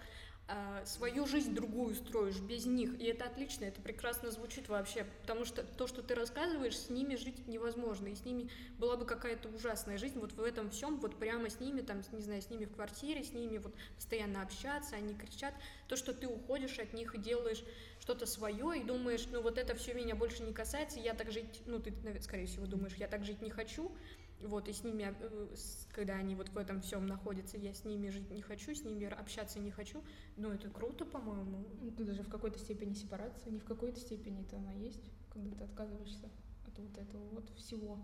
свою 0.85 1.25
жизнь 1.25 1.53
другую 1.53 1.95
строишь 1.95 2.39
без 2.39 2.65
них, 2.65 2.99
и 3.01 3.05
это 3.05 3.25
отлично, 3.25 3.65
это 3.65 3.81
прекрасно 3.81 4.31
звучит 4.31 4.69
вообще, 4.69 5.05
потому 5.21 5.43
что 5.43 5.63
то, 5.63 5.87
что 5.87 6.01
ты 6.01 6.15
рассказываешь, 6.15 6.77
с 6.77 6.89
ними 6.89 7.15
жить 7.15 7.47
невозможно, 7.47 8.07
и 8.07 8.15
с 8.15 8.23
ними 8.23 8.49
была 8.79 8.95
бы 8.95 9.05
какая-то 9.05 9.49
ужасная 9.49 9.97
жизнь, 9.97 10.19
вот 10.19 10.31
в 10.31 10.41
этом 10.41 10.69
всем, 10.69 10.99
вот 10.99 11.17
прямо 11.17 11.49
с 11.49 11.59
ними, 11.59 11.81
там, 11.81 12.01
не 12.13 12.21
знаю, 12.21 12.41
с 12.41 12.49
ними 12.49 12.63
в 12.63 12.73
квартире, 12.73 13.23
с 13.23 13.33
ними 13.33 13.57
вот 13.57 13.73
постоянно 13.95 14.41
общаться, 14.41 14.95
они 14.95 15.13
кричат, 15.15 15.53
то, 15.87 15.97
что 15.97 16.13
ты 16.13 16.27
уходишь 16.27 16.79
от 16.79 16.93
них 16.93 17.13
и 17.15 17.17
делаешь 17.17 17.63
что-то 17.99 18.25
свое 18.25 18.79
и 18.79 18.83
думаешь, 18.83 19.25
ну 19.31 19.41
вот 19.41 19.57
это 19.57 19.75
все 19.75 19.93
меня 19.93 20.15
больше 20.15 20.43
не 20.43 20.53
касается, 20.53 20.99
я 20.99 21.13
так 21.13 21.31
жить, 21.31 21.61
ну 21.65 21.79
ты, 21.79 21.93
скорее 22.21 22.45
всего, 22.45 22.65
думаешь, 22.65 22.93
я 22.97 23.07
так 23.07 23.25
жить 23.25 23.41
не 23.41 23.49
хочу, 23.49 23.91
вот, 24.41 24.67
и 24.67 24.73
с 24.73 24.83
ними, 24.83 25.15
э, 25.19 25.55
когда 25.91 26.15
они 26.15 26.35
вот 26.35 26.49
в 26.49 26.57
этом 26.57 26.81
всем 26.81 27.07
находятся, 27.07 27.57
я 27.57 27.73
с 27.73 27.83
ними 27.85 28.09
жить 28.09 28.29
не 28.29 28.41
хочу, 28.41 28.75
с 28.75 28.83
ними 28.83 29.05
общаться 29.05 29.59
не 29.59 29.71
хочу. 29.71 30.03
Но 30.35 30.53
это 30.53 30.69
круто, 30.69 31.05
по-моему. 31.05 31.65
Ну, 31.81 31.87
это 31.87 32.03
даже 32.03 32.21
в 32.21 32.29
какой-то 32.29 32.59
степени 32.59 32.93
сепарация, 32.93 33.51
не 33.51 33.59
в 33.59 33.65
какой-то 33.65 33.99
степени 33.99 34.41
это 34.41 34.57
она 34.57 34.73
есть, 34.73 35.11
когда 35.31 35.55
ты 35.55 35.63
отказываешься 35.63 36.29
от 36.67 36.77
вот 36.77 36.97
этого 36.97 37.27
вот 37.29 37.49
всего. 37.57 37.99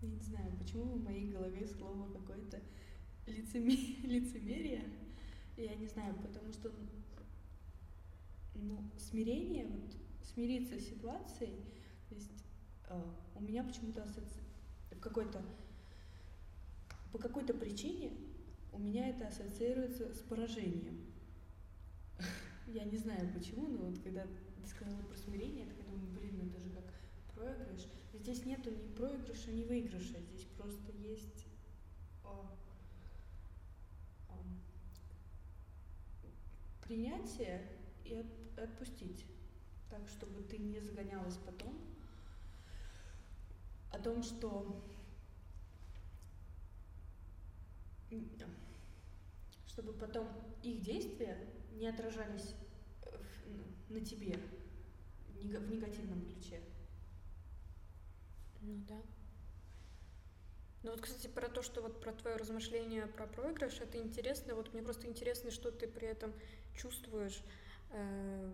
Я 0.00 0.08
не 0.08 0.20
знаю, 0.20 0.56
почему 0.56 0.84
в 0.84 1.02
моей 1.02 1.32
голове 1.32 1.66
слово 1.66 2.12
какое-то 2.12 2.62
лицемерие. 3.26 4.84
Я 5.56 5.74
не 5.74 5.88
знаю, 5.88 6.14
потому 6.22 6.52
что 6.52 6.70
ну, 8.54 8.88
смирение, 8.96 9.66
вот, 9.66 9.96
смириться 10.22 10.78
с 10.78 10.88
ситуацией— 10.88 11.58
то 12.08 12.14
есть 12.14 12.30
э, 12.88 13.02
у 13.36 13.42
меня 13.42 13.62
почему-то 13.64 14.02
ассоци... 14.02 14.40
в 14.90 15.00
какой-то 15.00 15.42
по 17.12 17.18
какой-то 17.18 17.54
причине 17.54 18.12
у 18.72 18.78
меня 18.78 19.08
это 19.08 19.28
ассоциируется 19.28 20.14
с 20.14 20.18
поражением. 20.18 21.06
Я 22.66 22.84
не 22.84 22.98
знаю 22.98 23.32
почему, 23.32 23.66
но 23.66 23.86
вот 23.86 23.98
когда 24.02 24.22
ты 24.22 24.68
сказала 24.68 25.00
про 25.02 25.16
смирение, 25.16 25.64
я 25.64 25.70
такая 25.70 25.86
думаю, 25.86 26.12
блин, 26.12 26.38
ну 26.38 26.50
это 26.50 26.60
же 26.60 26.70
как 26.70 26.84
проигрыш. 27.34 27.86
Здесь 28.12 28.44
нету 28.44 28.70
ни 28.70 28.94
проигрыша, 28.94 29.50
ни 29.52 29.64
выигрыша. 29.64 30.20
Здесь 30.20 30.46
просто 30.56 30.92
есть 30.92 31.46
о, 32.22 32.54
о, 34.28 34.34
принятие 36.86 37.66
и 38.04 38.14
от, 38.14 38.58
отпустить. 38.58 39.24
Так, 39.88 40.06
чтобы 40.08 40.42
ты 40.42 40.58
не 40.58 40.80
загонялась 40.80 41.38
потом 41.46 41.74
о 43.98 44.02
том, 44.02 44.22
что 44.22 44.80
чтобы 49.66 49.92
потом 49.92 50.28
их 50.62 50.80
действия 50.82 51.36
не 51.72 51.86
отражались 51.86 52.54
на 53.88 54.00
тебе 54.00 54.38
в 55.40 55.70
негативном 55.70 56.24
ключе. 56.26 56.60
Ну 58.60 58.74
да. 58.88 59.00
Ну 60.82 60.92
вот, 60.92 61.00
кстати, 61.00 61.26
про 61.28 61.48
то, 61.48 61.62
что 61.62 61.80
вот 61.82 62.00
про 62.00 62.12
твое 62.12 62.36
размышление 62.36 63.06
про 63.06 63.26
проигрыш, 63.26 63.80
это 63.80 63.98
интересно. 63.98 64.54
Вот 64.54 64.72
мне 64.72 64.82
просто 64.82 65.06
интересно, 65.06 65.50
что 65.50 65.70
ты 65.70 65.86
при 65.86 66.08
этом 66.08 66.32
чувствуешь 66.74 67.42
э, 67.90 68.52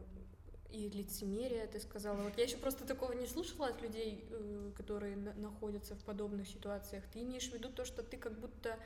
и 0.74 0.90
лицемерие, 0.90 1.66
ты 1.66 1.78
сказала. 1.78 2.20
Вот 2.22 2.36
я 2.36 2.44
еще 2.44 2.56
просто 2.56 2.84
такого 2.84 3.12
не 3.12 3.26
слышала 3.26 3.68
от 3.68 3.80
людей, 3.80 4.24
э, 4.30 4.72
которые 4.76 5.16
на 5.16 5.32
находятся 5.34 5.94
в 5.94 6.02
подобных 6.04 6.48
ситуациях. 6.48 7.04
Ты 7.12 7.20
имеешь 7.20 7.48
в 7.48 7.54
виду 7.54 7.70
то, 7.70 7.84
что 7.84 8.02
ты 8.02 8.16
как 8.16 8.38
будто 8.40 8.76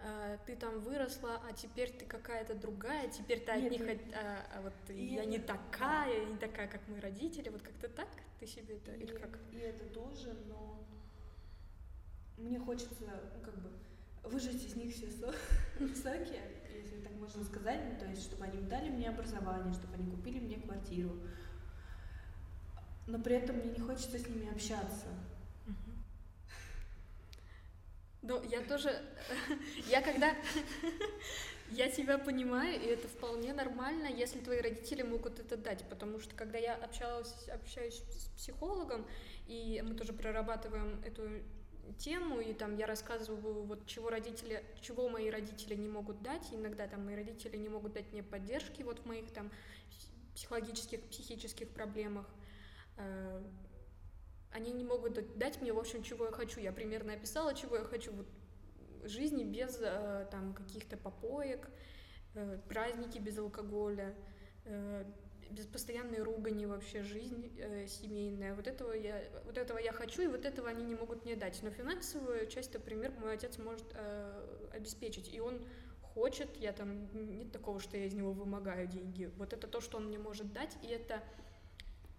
э, 0.00 0.38
ты 0.46 0.56
там 0.56 0.80
выросла, 0.80 1.40
а 1.48 1.52
теперь 1.52 1.92
ты 1.92 2.04
какая-то 2.06 2.54
другая, 2.54 3.08
теперь 3.08 3.40
ты 3.44 3.52
от 3.52 3.62
нет, 3.62 3.72
них, 3.72 3.80
нет. 3.80 4.00
А, 4.14 4.46
а 4.56 4.62
вот 4.62 4.74
и 4.88 5.14
я 5.14 5.20
это... 5.20 5.30
не 5.30 5.38
такая, 5.38 6.24
не 6.26 6.36
такая, 6.36 6.66
как 6.66 6.86
мои 6.88 7.00
родители, 7.00 7.50
вот 7.50 7.62
как-то 7.62 7.88
так 7.88 8.08
ты 8.40 8.46
себе 8.46 8.76
это, 8.76 8.92
и, 8.94 9.02
или 9.02 9.12
как? 9.14 9.38
И 9.52 9.58
это 9.58 9.84
тоже, 9.94 10.34
но 10.48 10.84
мне 12.36 12.58
хочется, 12.58 13.04
ну, 13.34 13.44
как 13.44 13.56
бы, 13.58 13.70
выжать 14.24 14.62
из 14.64 14.76
них 14.76 14.94
все 14.94 15.06
соки, 15.94 16.40
если 16.74 17.00
так 17.00 17.12
можно 17.14 17.44
сказать, 17.44 17.80
ну, 17.90 17.98
то 17.98 18.06
есть, 18.06 18.22
чтобы 18.22 18.44
они 18.44 18.60
дали 18.62 18.90
мне 18.90 19.08
образование, 19.08 19.72
чтобы 19.72 19.94
они 19.94 20.10
купили 20.10 20.40
мне 20.40 20.56
квартиру, 20.56 21.16
но 23.06 23.18
при 23.18 23.36
этом 23.36 23.56
мне 23.56 23.70
не 23.70 23.80
хочется 23.80 24.18
с 24.18 24.28
ними 24.28 24.50
общаться. 24.50 25.06
Ну, 28.20 28.42
я 28.50 28.60
тоже, 28.62 29.00
я 29.88 30.02
когда, 30.02 30.36
я 31.70 31.88
тебя 31.88 32.18
понимаю, 32.18 32.78
и 32.78 32.86
это 32.86 33.08
вполне 33.08 33.52
нормально, 33.52 34.06
если 34.08 34.40
твои 34.40 34.60
родители 34.60 35.02
могут 35.02 35.38
это 35.38 35.56
дать, 35.56 35.84
потому 35.88 36.18
что 36.20 36.34
когда 36.34 36.58
я 36.58 36.74
общалась, 36.74 37.48
общаюсь 37.48 38.02
с 38.10 38.28
психологом, 38.36 39.06
и 39.46 39.82
мы 39.86 39.94
тоже 39.94 40.12
прорабатываем 40.12 41.00
эту 41.06 41.30
тему, 41.96 42.40
и 42.40 42.52
там 42.52 42.76
я 42.76 42.86
рассказываю, 42.86 43.64
вот 43.64 43.86
чего 43.86 44.10
родители, 44.10 44.64
чего 44.80 45.08
мои 45.08 45.30
родители 45.30 45.74
не 45.74 45.88
могут 45.88 46.22
дать, 46.22 46.48
иногда 46.52 46.86
там 46.86 47.04
мои 47.04 47.16
родители 47.16 47.56
не 47.56 47.68
могут 47.68 47.92
дать 47.94 48.12
мне 48.12 48.22
поддержки 48.22 48.82
вот 48.82 49.00
в 49.00 49.06
моих 49.06 49.32
там 49.32 49.50
психологических, 50.34 51.02
психических 51.08 51.68
проблемах, 51.70 52.26
э, 52.96 53.42
они 54.52 54.72
не 54.72 54.84
могут 54.84 55.38
дать 55.38 55.60
мне, 55.60 55.72
в 55.72 55.78
общем, 55.78 56.02
чего 56.02 56.26
я 56.26 56.32
хочу. 56.32 56.60
Я 56.60 56.72
примерно 56.72 57.12
описала, 57.12 57.54
чего 57.54 57.76
я 57.76 57.84
хочу. 57.84 58.12
Вот 58.12 58.26
жизни 59.04 59.44
без 59.44 59.78
э, 59.80 60.26
там 60.30 60.54
каких-то 60.54 60.96
попоек, 60.96 61.68
э, 62.34 62.58
праздники 62.68 63.18
без 63.18 63.38
алкоголя, 63.38 64.14
без 65.50 65.66
постоянной 65.66 66.22
ругани 66.22 66.66
вообще 66.66 67.02
жизнь 67.02 67.52
э, 67.58 67.86
семейная. 67.86 68.54
Вот 68.54 68.66
этого 68.66 68.92
я, 68.92 69.22
вот 69.44 69.58
этого 69.58 69.78
я 69.78 69.92
хочу, 69.92 70.22
и 70.22 70.26
вот 70.26 70.44
этого 70.44 70.68
они 70.68 70.84
не 70.84 70.94
могут 70.94 71.24
мне 71.24 71.36
дать. 71.36 71.62
Но 71.62 71.70
финансовую 71.70 72.46
часть, 72.48 72.74
например, 72.74 73.12
мой 73.18 73.34
отец 73.34 73.58
может 73.58 73.86
э, 73.94 74.68
обеспечить, 74.74 75.32
и 75.32 75.40
он 75.40 75.60
хочет, 76.14 76.56
я 76.56 76.72
там 76.72 77.08
нет 77.36 77.52
такого, 77.52 77.80
что 77.80 77.96
я 77.96 78.06
из 78.06 78.14
него 78.14 78.32
вымогаю 78.32 78.86
деньги. 78.86 79.30
Вот 79.36 79.52
это 79.52 79.66
то, 79.66 79.80
что 79.80 79.98
он 79.98 80.06
мне 80.08 80.18
может 80.18 80.52
дать, 80.52 80.76
и 80.82 80.88
это 80.88 81.22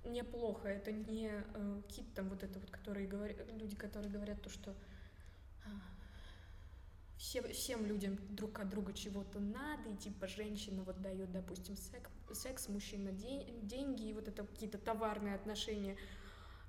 неплохо, 0.06 0.68
это 0.68 0.92
не 0.92 1.30
э, 1.30 1.82
какие-то 1.88 2.16
там 2.16 2.30
вот 2.30 2.44
это 2.44 2.60
вот, 2.60 2.70
которые 2.72 3.08
говорят, 3.08 3.38
люди, 3.54 3.76
которые 3.76 4.12
говорят 4.12 4.42
то, 4.42 4.50
что 4.50 4.74
все, 7.20 7.42
всем 7.50 7.86
людям 7.86 8.18
друг 8.30 8.60
от 8.60 8.70
друга 8.70 8.94
чего-то 8.94 9.40
надо, 9.40 9.90
и 9.90 9.96
типа 9.98 10.26
женщина 10.26 10.84
вот 10.84 11.02
дает, 11.02 11.32
допустим, 11.34 11.76
секс, 11.76 12.10
секс 12.34 12.70
мужчина 12.70 13.12
день, 13.12 13.60
деньги, 13.62 14.08
и 14.08 14.14
вот 14.14 14.30
это 14.30 14.46
какие-то 14.46 14.78
товарные 14.78 15.36
отношения 15.36 15.98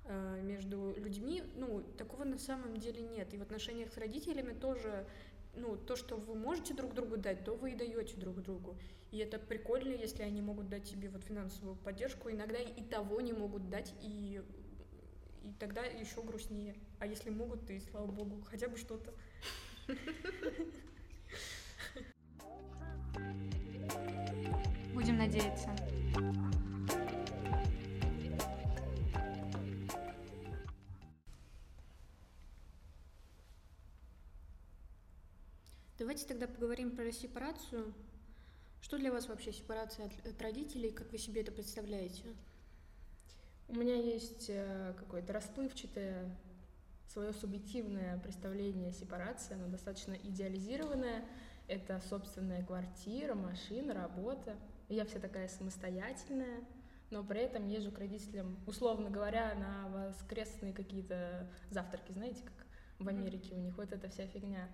э, 0.03 0.41
между 0.43 0.93
людьми, 0.97 1.41
ну, 1.55 1.81
такого 1.97 2.25
на 2.25 2.37
самом 2.37 2.77
деле 2.77 3.01
нет. 3.01 3.33
И 3.33 3.37
в 3.37 3.41
отношениях 3.41 3.93
с 3.93 3.97
родителями 3.97 4.51
тоже 4.51 5.07
ну, 5.55 5.77
то, 5.77 5.95
что 5.95 6.17
вы 6.17 6.35
можете 6.35 6.73
друг 6.73 6.93
другу 6.93 7.15
дать, 7.15 7.45
то 7.45 7.55
вы 7.55 7.71
и 7.71 7.75
даете 7.75 8.17
друг 8.17 8.41
другу. 8.41 8.77
И 9.11 9.19
это 9.19 9.39
прикольно, 9.39 9.93
если 9.93 10.23
они 10.23 10.41
могут 10.41 10.67
дать 10.67 10.83
тебе 10.83 11.07
вот 11.07 11.23
финансовую 11.23 11.77
поддержку. 11.77 12.29
Иногда 12.29 12.59
и 12.59 12.83
того 12.83 13.21
не 13.21 13.31
могут 13.31 13.69
дать, 13.69 13.93
и, 14.01 14.41
и 15.43 15.53
тогда 15.59 15.83
еще 15.83 16.21
грустнее. 16.21 16.75
А 16.99 17.07
если 17.07 17.29
могут, 17.29 17.65
то 17.65 17.71
и 17.71 17.79
слава 17.79 18.11
богу, 18.11 18.41
хотя 18.49 18.67
бы 18.67 18.75
что-то. 18.75 19.13
Будем 24.93 25.17
надеяться. 25.17 25.69
Давайте 35.97 36.25
тогда 36.25 36.47
поговорим 36.47 36.95
про 36.95 37.11
сепарацию. 37.11 37.93
Что 38.81 38.97
для 38.97 39.11
вас 39.11 39.27
вообще 39.27 39.53
сепарация 39.53 40.07
от, 40.07 40.25
от 40.25 40.41
родителей? 40.41 40.91
Как 40.91 41.11
вы 41.11 41.17
себе 41.17 41.41
это 41.41 41.51
представляете? 41.51 42.23
У 43.67 43.75
меня 43.75 43.95
есть 43.95 44.49
э, 44.49 44.93
какое-то 44.97 45.31
расплывчатое 45.31 46.35
свое 47.11 47.33
субъективное 47.33 48.17
представление 48.19 48.89
о 48.89 48.93
сепарации, 48.93 49.55
оно 49.55 49.67
достаточно 49.67 50.13
идеализированное. 50.13 51.25
Это 51.67 51.99
собственная 52.09 52.65
квартира, 52.65 53.33
машина, 53.35 53.93
работа. 53.93 54.55
Я 54.89 55.05
вся 55.05 55.19
такая 55.19 55.47
самостоятельная, 55.47 56.63
но 57.09 57.23
при 57.23 57.41
этом 57.41 57.67
езжу 57.67 57.91
к 57.91 57.99
родителям, 57.99 58.57
условно 58.65 59.09
говоря, 59.09 59.53
на 59.55 59.87
воскресные 59.89 60.73
какие-то 60.73 61.49
завтраки, 61.69 62.11
знаете, 62.11 62.43
как 62.43 62.65
в 62.99 63.07
Америке 63.07 63.55
у 63.55 63.59
них 63.59 63.77
вот 63.77 63.91
эта 63.91 64.09
вся 64.09 64.27
фигня. 64.27 64.69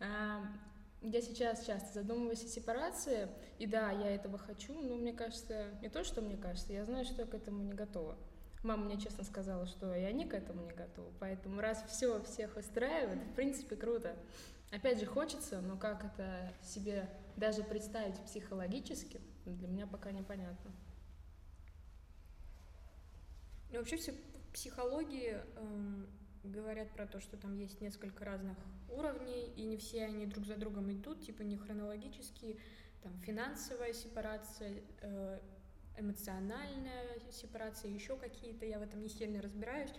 Я 0.00 1.20
сейчас 1.20 1.66
часто 1.66 2.00
задумываюсь 2.00 2.44
о 2.44 2.48
сепарации, 2.48 3.28
и 3.58 3.66
да, 3.66 3.90
я 3.90 4.14
этого 4.14 4.38
хочу, 4.38 4.72
но 4.80 4.96
мне 4.96 5.12
кажется, 5.12 5.66
не 5.82 5.88
то, 5.88 6.02
что 6.02 6.22
мне 6.22 6.36
кажется, 6.36 6.72
я 6.72 6.84
знаю, 6.84 7.04
что 7.04 7.22
я 7.22 7.28
к 7.28 7.34
этому 7.34 7.62
не 7.62 7.74
готова. 7.74 8.16
Мама 8.64 8.86
мне 8.86 8.98
честно 8.98 9.24
сказала, 9.24 9.66
что 9.66 9.94
и 9.94 10.02
они 10.04 10.24
к 10.24 10.32
этому 10.32 10.62
не 10.62 10.72
готовы, 10.72 11.12
поэтому 11.20 11.60
раз 11.60 11.84
все 11.86 12.22
всех 12.22 12.56
устраивает, 12.56 13.22
в 13.22 13.34
принципе, 13.34 13.76
круто. 13.76 14.16
Опять 14.72 14.98
же, 14.98 15.04
хочется, 15.04 15.60
но 15.60 15.76
как 15.76 16.02
это 16.02 16.50
себе 16.62 17.06
даже 17.36 17.62
представить 17.62 18.18
психологически, 18.24 19.20
для 19.44 19.68
меня 19.68 19.86
пока 19.86 20.12
непонятно. 20.12 20.72
Ну, 23.70 23.78
вообще 23.80 23.98
все 23.98 24.14
психологии 24.54 25.42
эм, 25.56 26.06
говорят 26.42 26.90
про 26.92 27.06
то, 27.06 27.20
что 27.20 27.36
там 27.36 27.54
есть 27.58 27.82
несколько 27.82 28.24
разных 28.24 28.56
уровней, 28.88 29.52
и 29.56 29.64
не 29.66 29.76
все 29.76 30.04
они 30.04 30.24
друг 30.24 30.46
за 30.46 30.56
другом 30.56 30.90
идут, 30.90 31.20
типа 31.20 31.42
не 31.42 31.58
хронологически, 31.58 32.58
там 33.02 33.12
финансовая 33.20 33.92
сепарация, 33.92 34.82
э, 35.02 35.38
эмоциональная 35.96 37.18
сепарация, 37.30 37.90
еще 37.90 38.16
какие-то, 38.16 38.66
я 38.66 38.78
в 38.78 38.82
этом 38.82 39.02
не 39.02 39.08
сильно 39.08 39.40
разбираюсь. 39.40 39.90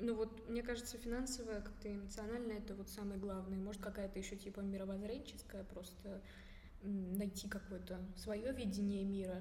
Ну 0.00 0.14
вот, 0.14 0.48
мне 0.48 0.62
кажется, 0.62 0.96
финансовая, 0.98 1.60
как-то 1.60 1.92
эмоциональная, 1.92 2.58
это 2.58 2.74
вот 2.74 2.88
самое 2.88 3.20
главное. 3.20 3.58
Может, 3.58 3.82
какая-то 3.82 4.18
еще 4.18 4.36
типа 4.36 4.60
мировоззренческая, 4.60 5.64
просто 5.64 6.22
найти 6.82 7.48
какое-то 7.48 8.00
свое 8.16 8.52
видение 8.52 9.04
мира 9.04 9.40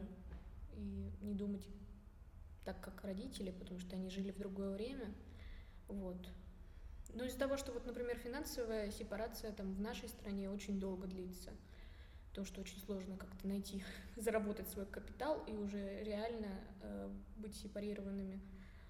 и 0.75 1.09
не 1.21 1.33
думать 1.33 1.67
так, 2.65 2.79
как 2.81 3.03
родители, 3.03 3.51
потому 3.51 3.79
что 3.79 3.95
они 3.95 4.09
жили 4.09 4.31
в 4.31 4.37
другое 4.37 4.69
время. 4.71 5.13
Вот. 5.87 6.29
Но 7.13 7.25
из-за 7.25 7.39
того, 7.39 7.57
что 7.57 7.71
вот, 7.71 7.85
например, 7.85 8.17
финансовая 8.17 8.91
сепарация 8.91 9.51
там 9.51 9.73
в 9.73 9.81
нашей 9.81 10.09
стране 10.09 10.49
очень 10.49 10.79
долго 10.79 11.07
длится, 11.07 11.51
то, 12.34 12.45
что 12.45 12.61
очень 12.61 12.79
сложно 12.79 13.17
как-то 13.17 13.47
найти, 13.47 13.84
заработать 14.15 14.67
свой 14.69 14.86
капитал 14.86 15.43
и 15.47 15.53
уже 15.53 16.03
реально 16.03 16.49
э, 16.82 17.09
быть 17.38 17.55
сепарированными 17.55 18.39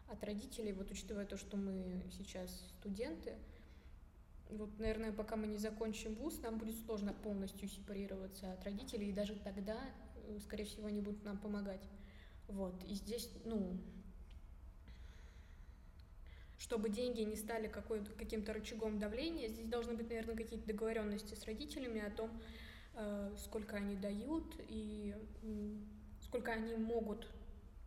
от 0.08 0.24
родителей, 0.24 0.74
вот 0.74 0.92
учитывая 0.92 1.26
то, 1.26 1.38
что 1.38 1.58
мы 1.58 2.04
сейчас 2.12 2.52
студенты, 2.80 3.34
вот, 4.50 4.78
наверное, 4.80 5.14
пока 5.14 5.38
мы 5.38 5.48
не 5.48 5.58
закончим 5.58 6.14
вуз, 6.16 6.40
нам 6.42 6.58
будет 6.58 6.78
сложно 6.86 7.14
полностью 7.14 7.70
сепарироваться 7.70 8.52
от 8.52 8.64
родителей, 8.66 9.10
и 9.10 9.14
даже 9.14 9.36
тогда, 9.36 9.80
э, 10.28 10.40
скорее 10.44 10.66
всего, 10.66 10.88
они 10.88 11.00
будут 11.00 11.24
нам 11.24 11.38
помогать. 11.38 11.88
Вот, 12.48 12.76
и 12.84 12.96
здесь, 12.96 13.30
ну, 13.46 13.78
чтобы 16.58 16.90
деньги 16.90 17.22
не 17.22 17.38
стали 17.38 17.68
каким-то 18.18 18.54
рычагом 18.54 19.00
давления, 19.00 19.48
здесь 19.48 19.68
должны 19.68 19.94
быть, 19.94 20.10
наверное, 20.10 20.36
какие-то 20.36 20.68
договоренности 20.68 21.34
с 21.34 21.46
родителями 21.46 22.02
о 22.02 22.12
том, 22.12 22.30
сколько 23.38 23.78
они 23.78 23.96
дают 23.96 24.56
и 24.68 25.16
сколько 26.22 26.52
они 26.52 26.76
могут 26.76 27.28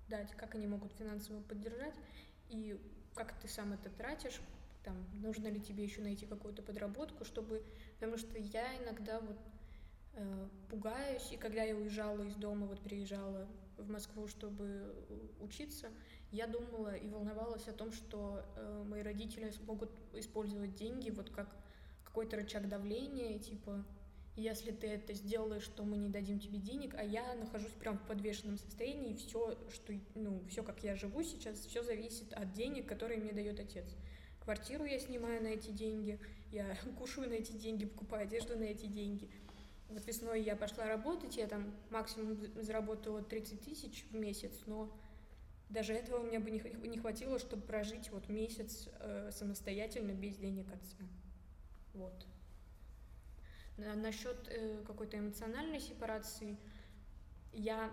дать, 0.08 0.30
как 0.32 0.54
они 0.54 0.66
могут 0.66 0.92
финансово 0.92 1.40
поддержать 1.42 1.94
и 2.48 2.78
как 3.14 3.32
ты 3.40 3.48
сам 3.48 3.72
это 3.72 3.90
тратишь, 3.90 4.40
там, 4.82 4.96
нужно 5.14 5.48
ли 5.48 5.60
тебе 5.60 5.84
еще 5.84 6.02
найти 6.02 6.26
какую-то 6.26 6.62
подработку, 6.62 7.24
чтобы, 7.24 7.62
потому 7.94 8.18
что 8.18 8.38
я 8.38 8.76
иногда 8.82 9.20
вот 9.20 9.38
э, 10.14 10.48
пугаюсь, 10.68 11.32
и 11.32 11.36
когда 11.36 11.62
я 11.62 11.74
уезжала 11.74 12.22
из 12.22 12.34
дома, 12.34 12.66
вот 12.66 12.80
приезжала 12.80 13.48
в 13.78 13.88
Москву, 13.88 14.28
чтобы 14.28 14.94
учиться, 15.40 15.90
я 16.30 16.46
думала 16.46 16.94
и 16.94 17.08
волновалась 17.08 17.66
о 17.68 17.72
том, 17.72 17.92
что 17.92 18.44
э, 18.56 18.84
мои 18.86 19.02
родители 19.02 19.50
смогут 19.50 19.90
использовать 20.12 20.74
деньги 20.74 21.10
вот 21.10 21.30
как 21.30 21.48
какой-то 22.04 22.36
рычаг 22.36 22.68
давления, 22.68 23.38
типа, 23.38 23.84
если 24.36 24.72
ты 24.72 24.88
это 24.88 25.12
сделаешь, 25.12 25.66
то 25.68 25.84
мы 25.84 25.96
не 25.96 26.08
дадим 26.08 26.40
тебе 26.40 26.58
денег, 26.58 26.94
а 26.98 27.04
я 27.04 27.34
нахожусь 27.34 27.72
прям 27.72 27.98
в 27.98 28.06
подвешенном 28.06 28.58
состоянии, 28.58 29.12
и 29.12 29.16
все, 29.16 29.56
что, 29.72 29.92
ну, 30.14 30.42
все, 30.48 30.64
как 30.64 30.82
я 30.82 30.96
живу 30.96 31.22
сейчас, 31.22 31.58
все 31.60 31.82
зависит 31.82 32.32
от 32.32 32.52
денег, 32.52 32.88
которые 32.88 33.20
мне 33.20 33.32
дает 33.32 33.60
отец. 33.60 33.86
Квартиру 34.40 34.84
я 34.84 34.98
снимаю 34.98 35.42
на 35.42 35.48
эти 35.48 35.70
деньги, 35.70 36.18
я 36.50 36.76
кушаю 36.98 37.28
на 37.28 37.34
эти 37.34 37.52
деньги, 37.52 37.86
покупаю 37.86 38.24
одежду 38.24 38.58
на 38.58 38.64
эти 38.64 38.86
деньги. 38.86 39.30
Вот 39.88 40.04
весной 40.06 40.42
я 40.42 40.56
пошла 40.56 40.86
работать, 40.86 41.36
я 41.36 41.46
там 41.46 41.72
максимум 41.90 42.36
заработала 42.60 43.22
30 43.22 43.60
тысяч 43.60 44.04
в 44.10 44.16
месяц, 44.16 44.52
но 44.66 44.92
даже 45.68 45.92
этого 45.92 46.20
у 46.20 46.24
меня 46.24 46.40
бы 46.40 46.50
не 46.50 46.98
хватило, 46.98 47.38
чтобы 47.38 47.62
прожить 47.62 48.10
вот 48.10 48.28
месяц 48.28 48.88
э, 48.98 49.30
самостоятельно 49.32 50.12
без 50.12 50.36
денег 50.36 50.66
отца. 50.72 51.04
Вот. 51.92 52.26
Насчет 53.76 54.36
э, 54.48 54.82
какой-то 54.86 55.18
эмоциональной 55.18 55.80
сепарации, 55.80 56.56
я 57.52 57.92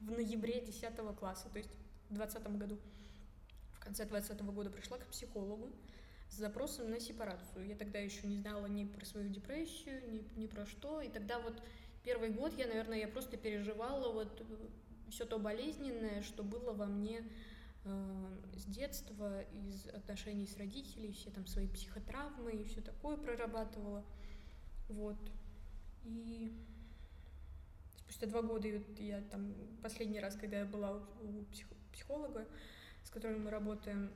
в 0.00 0.10
ноябре 0.10 0.60
10 0.60 0.96
класса, 1.18 1.48
то 1.50 1.58
есть 1.58 1.70
в 2.08 2.14
2020 2.14 2.58
году, 2.58 2.78
в 3.74 3.80
конце 3.80 4.04
2020 4.04 4.42
года 4.54 4.70
пришла 4.70 4.98
к 4.98 5.06
психологу 5.06 5.70
с 6.28 6.36
запросом 6.36 6.90
на 6.90 7.00
сепарацию. 7.00 7.66
Я 7.66 7.76
тогда 7.76 7.98
еще 7.98 8.26
не 8.26 8.38
знала 8.38 8.66
ни 8.66 8.84
про 8.84 9.04
свою 9.04 9.28
депрессию, 9.28 10.02
ни, 10.10 10.40
ни 10.40 10.46
про 10.46 10.64
что. 10.64 11.02
И 11.02 11.08
тогда 11.08 11.38
вот 11.38 11.62
первый 12.02 12.30
год 12.30 12.56
я, 12.56 12.66
наверное, 12.66 12.98
я 12.98 13.08
просто 13.08 13.36
переживала 13.36 14.10
вот 14.10 14.40
э, 14.40 14.44
все 15.10 15.26
то 15.26 15.38
болезненное, 15.38 16.22
что 16.22 16.42
было 16.42 16.72
во 16.72 16.86
мне 16.86 17.22
э, 17.84 18.38
с 18.56 18.64
детства, 18.64 19.42
из 19.42 19.86
отношений 19.88 20.46
с 20.46 20.56
родителями, 20.56 21.12
все 21.12 21.30
там 21.30 21.46
свои 21.46 21.68
психотравмы 21.68 22.52
и 22.52 22.64
все 22.64 22.80
такое 22.80 23.18
прорабатывала. 23.18 24.02
Вот. 24.92 25.16
И 26.04 26.52
спустя 27.98 28.26
два 28.26 28.42
года 28.42 28.68
я 28.98 29.20
там 29.30 29.54
последний 29.82 30.20
раз, 30.20 30.36
когда 30.36 30.58
я 30.58 30.64
была 30.64 31.02
у 31.20 31.44
психолога, 31.92 32.46
с 33.02 33.10
которым 33.10 33.44
мы 33.44 33.50
работаем, 33.50 34.10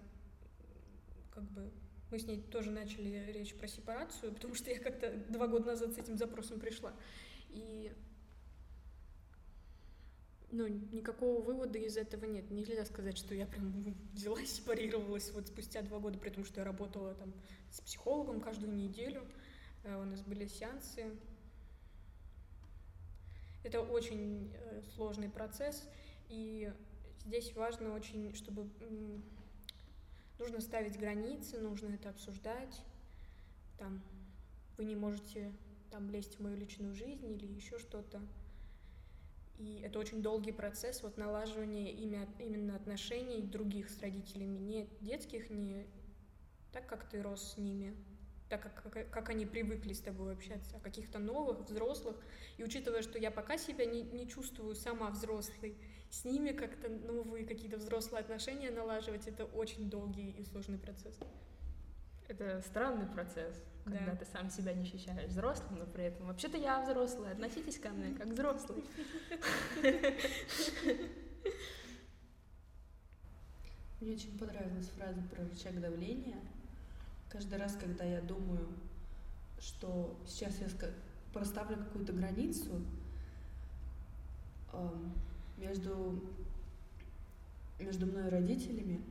как 1.31 1.45
бы 1.51 1.70
мы 2.11 2.18
с 2.18 2.27
ней 2.27 2.41
тоже 2.41 2.70
начали 2.70 3.33
речь 3.33 3.55
про 3.55 3.66
сепарацию, 3.66 4.33
потому 4.33 4.55
что 4.55 4.70
я 4.70 4.79
как-то 4.79 5.12
два 5.29 5.49
года 5.49 5.66
назад 5.66 5.93
с 5.95 5.99
этим 5.99 6.16
запросом 6.16 6.61
пришла. 6.61 6.93
И 7.51 7.93
ну, 10.53 10.66
никакого 10.68 11.43
вывода 11.43 11.79
из 11.79 11.97
этого 11.97 12.24
нет. 12.24 12.51
Нельзя 12.51 12.85
сказать, 12.85 13.18
что 13.18 13.35
я 13.35 13.47
прям 13.47 13.97
взяла 14.12 14.41
и 14.41 14.47
сепарировалась 14.47 15.33
вот 15.33 15.49
спустя 15.49 15.83
два 15.83 15.99
года, 15.99 16.18
при 16.18 16.31
том, 16.31 16.45
что 16.45 16.61
я 16.61 16.64
работала 16.64 17.14
там 17.14 17.33
с 17.70 17.81
психологом 17.81 18.41
каждую 18.41 18.74
неделю. 18.74 19.27
Э, 19.87 19.97
у 19.97 20.05
нас 20.05 20.20
были 20.22 20.47
сеансы. 20.47 21.05
Это 23.62 23.80
очень 23.80 24.53
э, 24.53 24.82
сложный 24.95 25.28
процесс, 25.28 25.89
и 26.28 26.72
здесь 27.24 27.55
важно 27.55 27.95
очень, 27.95 28.34
чтобы 28.34 28.68
нужно 30.39 30.61
ставить 30.61 30.99
границы, 30.99 31.59
нужно 31.59 31.95
это 31.95 32.11
обсуждать. 32.11 32.82
Там 33.78 34.03
вы 34.76 34.84
не 34.84 34.95
можете 34.95 35.53
там 35.91 36.11
лезть 36.11 36.37
в 36.37 36.43
мою 36.43 36.57
личную 36.57 36.95
жизнь 36.95 37.28
или 37.30 37.47
еще 37.47 37.78
что-то. 37.78 38.20
И 39.59 39.80
это 39.82 39.99
очень 39.99 40.22
долгий 40.22 40.53
процесс 40.53 41.03
вот 41.03 41.16
налаживания 41.16 41.91
именно 41.91 42.76
отношений 42.76 43.41
других 43.43 43.89
с 43.89 44.01
родителями, 44.01 44.59
не 44.59 44.89
детских, 45.01 45.49
не 45.49 45.87
так, 46.72 46.87
как 46.87 47.09
ты 47.09 47.22
рос 47.22 47.55
с 47.55 47.57
ними, 47.57 47.97
так 48.49 48.62
как, 48.62 48.92
как, 48.92 49.11
как 49.11 49.28
они 49.30 49.44
привыкли 49.47 49.92
с 49.92 50.01
тобой 50.01 50.32
общаться, 50.32 50.76
а 50.76 50.80
каких-то 50.80 51.18
новых, 51.18 51.68
взрослых. 51.68 52.16
И 52.59 52.64
учитывая, 52.64 53.03
что 53.03 53.18
я 53.18 53.30
пока 53.30 53.59
себя 53.59 53.84
не, 53.86 54.03
не 54.03 54.28
чувствую 54.28 54.74
сама 54.74 55.11
взрослой, 55.11 55.76
с 56.11 56.24
ними 56.24 56.51
как-то 56.51 56.88
новые 56.88 57.44
какие-то 57.44 57.76
взрослые 57.76 58.20
отношения 58.20 58.70
налаживать, 58.70 59.26
это 59.26 59.44
очень 59.44 59.90
долгий 59.90 60.30
и 60.30 60.44
сложный 60.44 60.78
процесс. 60.78 61.18
Это 62.28 62.61
странный 62.62 63.07
процесс, 63.07 63.55
когда 63.84 64.12
да. 64.12 64.16
ты 64.16 64.24
сам 64.26 64.51
себя 64.51 64.72
не 64.72 64.82
ощущаешь 64.82 65.30
взрослым, 65.30 65.78
но 65.78 65.86
при 65.86 66.05
этом 66.05 66.26
вообще-то 66.26 66.57
я 66.57 66.80
взрослая, 66.82 67.32
относитесь 67.32 67.78
ко 67.78 67.90
мне 67.90 68.14
как 68.16 68.28
взрослый. 68.28 68.84
Мне 74.01 74.12
очень 74.12 74.38
понравилась 74.38 74.88
фраза 74.88 75.22
про 75.30 75.42
рычаг 75.44 75.80
давления. 75.80 76.36
Каждый 77.37 77.59
раз, 77.59 77.76
когда 77.78 78.03
я 78.03 78.22
думаю, 78.22 78.66
что 79.59 80.18
сейчас 80.26 80.59
я 80.59 80.68
проставлю 81.34 81.76
какую-то 81.76 82.14
границу 82.14 82.82
между, 85.59 86.24
между 87.78 88.07
мной 88.07 88.28
и 88.28 88.30
родителями, 88.30 89.05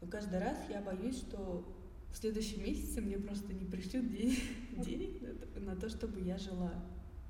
то 0.00 0.06
каждый 0.06 0.38
раз 0.38 0.58
я 0.68 0.82
боюсь, 0.82 1.16
что 1.16 1.66
в 2.12 2.18
следующем 2.18 2.62
месяце 2.62 3.00
мне 3.00 3.16
просто 3.16 3.54
не 3.54 3.64
пришлют 3.64 4.12
денег, 4.12 4.38
денег 4.84 5.22
на, 5.22 5.34
то, 5.34 5.60
на 5.60 5.76
то, 5.76 5.88
чтобы 5.88 6.20
я 6.20 6.36
жила. 6.36 6.74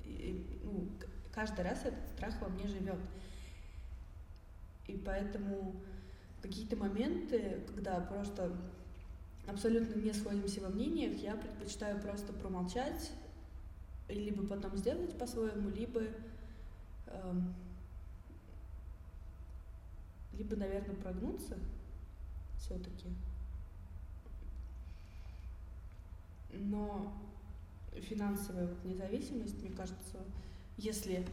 И, 0.03 0.59
ну, 0.61 0.89
каждый 1.31 1.63
раз 1.63 1.85
этот 1.85 2.05
страх 2.09 2.35
во 2.41 2.49
мне 2.49 2.67
живет. 2.67 2.99
И 4.87 4.97
поэтому 4.97 5.81
какие-то 6.41 6.75
моменты, 6.75 7.63
когда 7.65 8.01
просто 8.01 8.51
абсолютно 9.47 9.99
не 9.99 10.13
сходимся 10.13 10.61
во 10.61 10.69
мнениях, 10.69 11.17
я 11.21 11.35
предпочитаю 11.35 11.99
просто 12.01 12.33
промолчать, 12.33 13.11
либо 14.09 14.45
потом 14.45 14.77
сделать 14.77 15.17
по-своему, 15.17 15.69
либо, 15.69 16.01
эм, 17.07 17.55
либо, 20.33 20.55
наверное, 20.55 20.95
прогнуться 20.95 21.57
все-таки. 22.59 23.07
Но 26.53 27.13
финансовая 27.93 28.67
вот 28.67 28.83
независимость, 28.83 29.61
мне 29.61 29.71
кажется, 29.71 30.17
если 30.77 31.25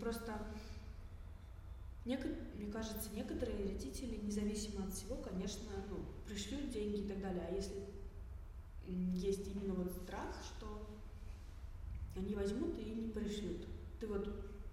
просто 0.00 0.34
мне 2.04 2.70
кажется, 2.70 3.08
некоторые 3.14 3.64
родители, 3.64 4.16
независимо 4.16 4.84
от 4.84 4.92
всего, 4.92 5.16
конечно, 5.16 5.70
ну, 5.88 6.04
пришлют 6.26 6.70
деньги 6.70 7.00
и 7.00 7.08
так 7.08 7.20
далее. 7.20 7.46
А 7.48 7.54
если 7.54 7.86
есть 8.86 9.48
именно 9.48 9.72
вот 9.74 9.90
страх, 9.90 10.36
что 10.42 10.86
они 12.16 12.34
возьмут 12.34 12.78
и 12.78 12.84
не 12.84 13.08
пришлют. 13.08 13.66
Ты 13.98 14.06
вот 14.06 14.28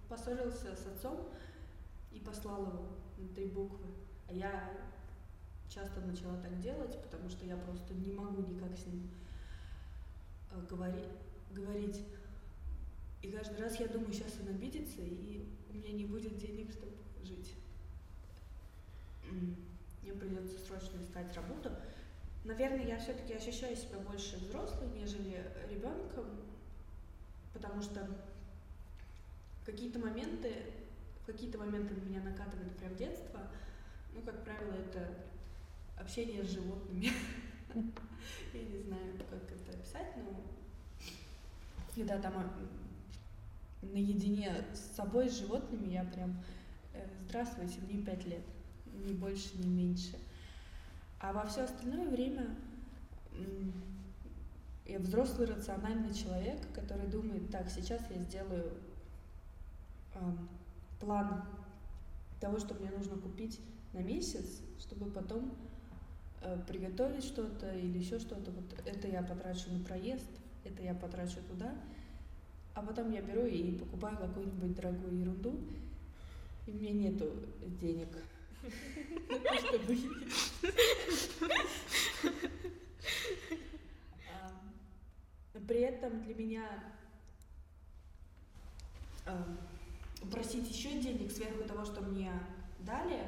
поссорился 0.08 0.76
с 0.76 0.86
отцом 0.86 1.28
и 2.12 2.18
послал 2.18 2.66
его 2.66 2.88
на 3.18 3.28
три 3.34 3.46
буквы. 3.46 3.86
А 4.28 4.32
я 4.32 4.70
часто 5.68 6.00
начала 6.02 6.36
так 6.42 6.60
делать, 6.60 7.00
потому 7.02 7.28
что 7.30 7.46
я 7.46 7.56
просто 7.56 7.94
не 7.94 8.12
могу 8.12 8.42
никак 8.42 8.76
с 8.76 8.86
ним 8.86 9.10
э, 10.50 10.66
говори, 10.68 11.04
говорить. 11.52 12.04
И 13.22 13.30
каждый 13.30 13.58
раз 13.60 13.80
я 13.80 13.88
думаю, 13.88 14.12
сейчас 14.12 14.34
он 14.40 14.48
обидится, 14.48 15.00
и 15.00 15.46
у 15.70 15.74
меня 15.74 15.92
не 15.92 16.04
будет 16.04 16.36
денег, 16.36 16.72
чтобы 16.72 16.92
жить. 17.24 17.54
Мне 20.02 20.12
придется 20.12 20.58
срочно 20.58 21.02
искать 21.02 21.34
работу. 21.34 21.70
наверное, 22.44 22.86
я 22.86 22.98
все-таки 22.98 23.34
ощущаю 23.34 23.76
себя 23.76 23.98
больше 23.98 24.36
взрослой, 24.36 24.88
нежели 24.94 25.44
ребенком, 25.70 26.26
потому 27.52 27.80
что 27.82 28.08
какие-то 29.64 29.98
моменты, 29.98 30.52
какие-то 31.24 31.58
моменты 31.58 31.94
меня 31.94 32.20
накатывает 32.22 32.76
прям 32.76 32.96
детство. 32.96 33.40
Ну, 34.12 34.20
как 34.22 34.44
правило, 34.44 34.72
это 34.72 35.08
общение 35.98 36.44
с 36.44 36.50
животными. 36.50 37.10
Я 38.52 38.62
не 38.62 38.82
знаю, 38.82 39.18
как 39.30 39.50
это 39.50 39.72
описать, 39.72 40.16
но 40.16 40.42
когда 41.94 42.18
там 42.18 42.34
наедине 43.82 44.64
с 44.72 44.96
собой, 44.96 45.28
с 45.28 45.38
животными, 45.38 45.92
я 45.92 46.04
прям 46.04 46.42
здравствуйте, 47.26 47.80
мне 47.80 48.02
пять 48.02 48.24
лет, 48.26 48.44
ни 49.06 49.12
больше, 49.12 49.56
ни 49.58 49.66
меньше. 49.66 50.18
А 51.20 51.32
во 51.32 51.46
все 51.46 51.62
остальное 51.62 52.08
время 52.08 52.54
я 54.86 54.98
взрослый 54.98 55.46
рациональный 55.46 56.12
человек, 56.12 56.60
который 56.74 57.06
думает, 57.06 57.50
так, 57.50 57.70
сейчас 57.70 58.02
я 58.10 58.18
сделаю 58.18 58.72
э, 60.14 60.18
план 61.00 61.44
того, 62.40 62.58
что 62.58 62.74
мне 62.74 62.90
нужно 62.90 63.16
купить 63.16 63.60
на 63.92 64.00
месяц, 64.00 64.60
чтобы 64.78 65.10
потом 65.10 65.54
э, 66.42 66.58
приготовить 66.66 67.24
что-то 67.24 67.72
или 67.72 67.98
еще 67.98 68.18
что-то. 68.18 68.50
Вот 68.50 68.82
это 68.84 69.08
я 69.08 69.22
потрачу 69.22 69.70
на 69.70 69.82
проезд, 69.84 70.28
это 70.64 70.82
я 70.82 70.94
потрачу 70.94 71.38
туда. 71.48 71.74
А 72.74 72.82
потом 72.82 73.12
я 73.12 73.22
беру 73.22 73.46
и 73.46 73.78
покупаю 73.78 74.16
какую-нибудь 74.18 74.74
дорогую 74.74 75.18
ерунду, 75.18 75.60
у 76.66 76.70
меня 76.70 76.92
нету 76.92 77.32
денег 77.80 78.08
чтобы 79.58 79.98
При 85.66 85.80
этом 85.80 86.22
для 86.24 86.34
меня 86.34 86.66
просить 90.30 90.68
еще 90.68 91.00
денег 91.00 91.30
сверху 91.30 91.64
того, 91.64 91.84
что 91.84 92.00
мне 92.00 92.32
дали, 92.80 93.20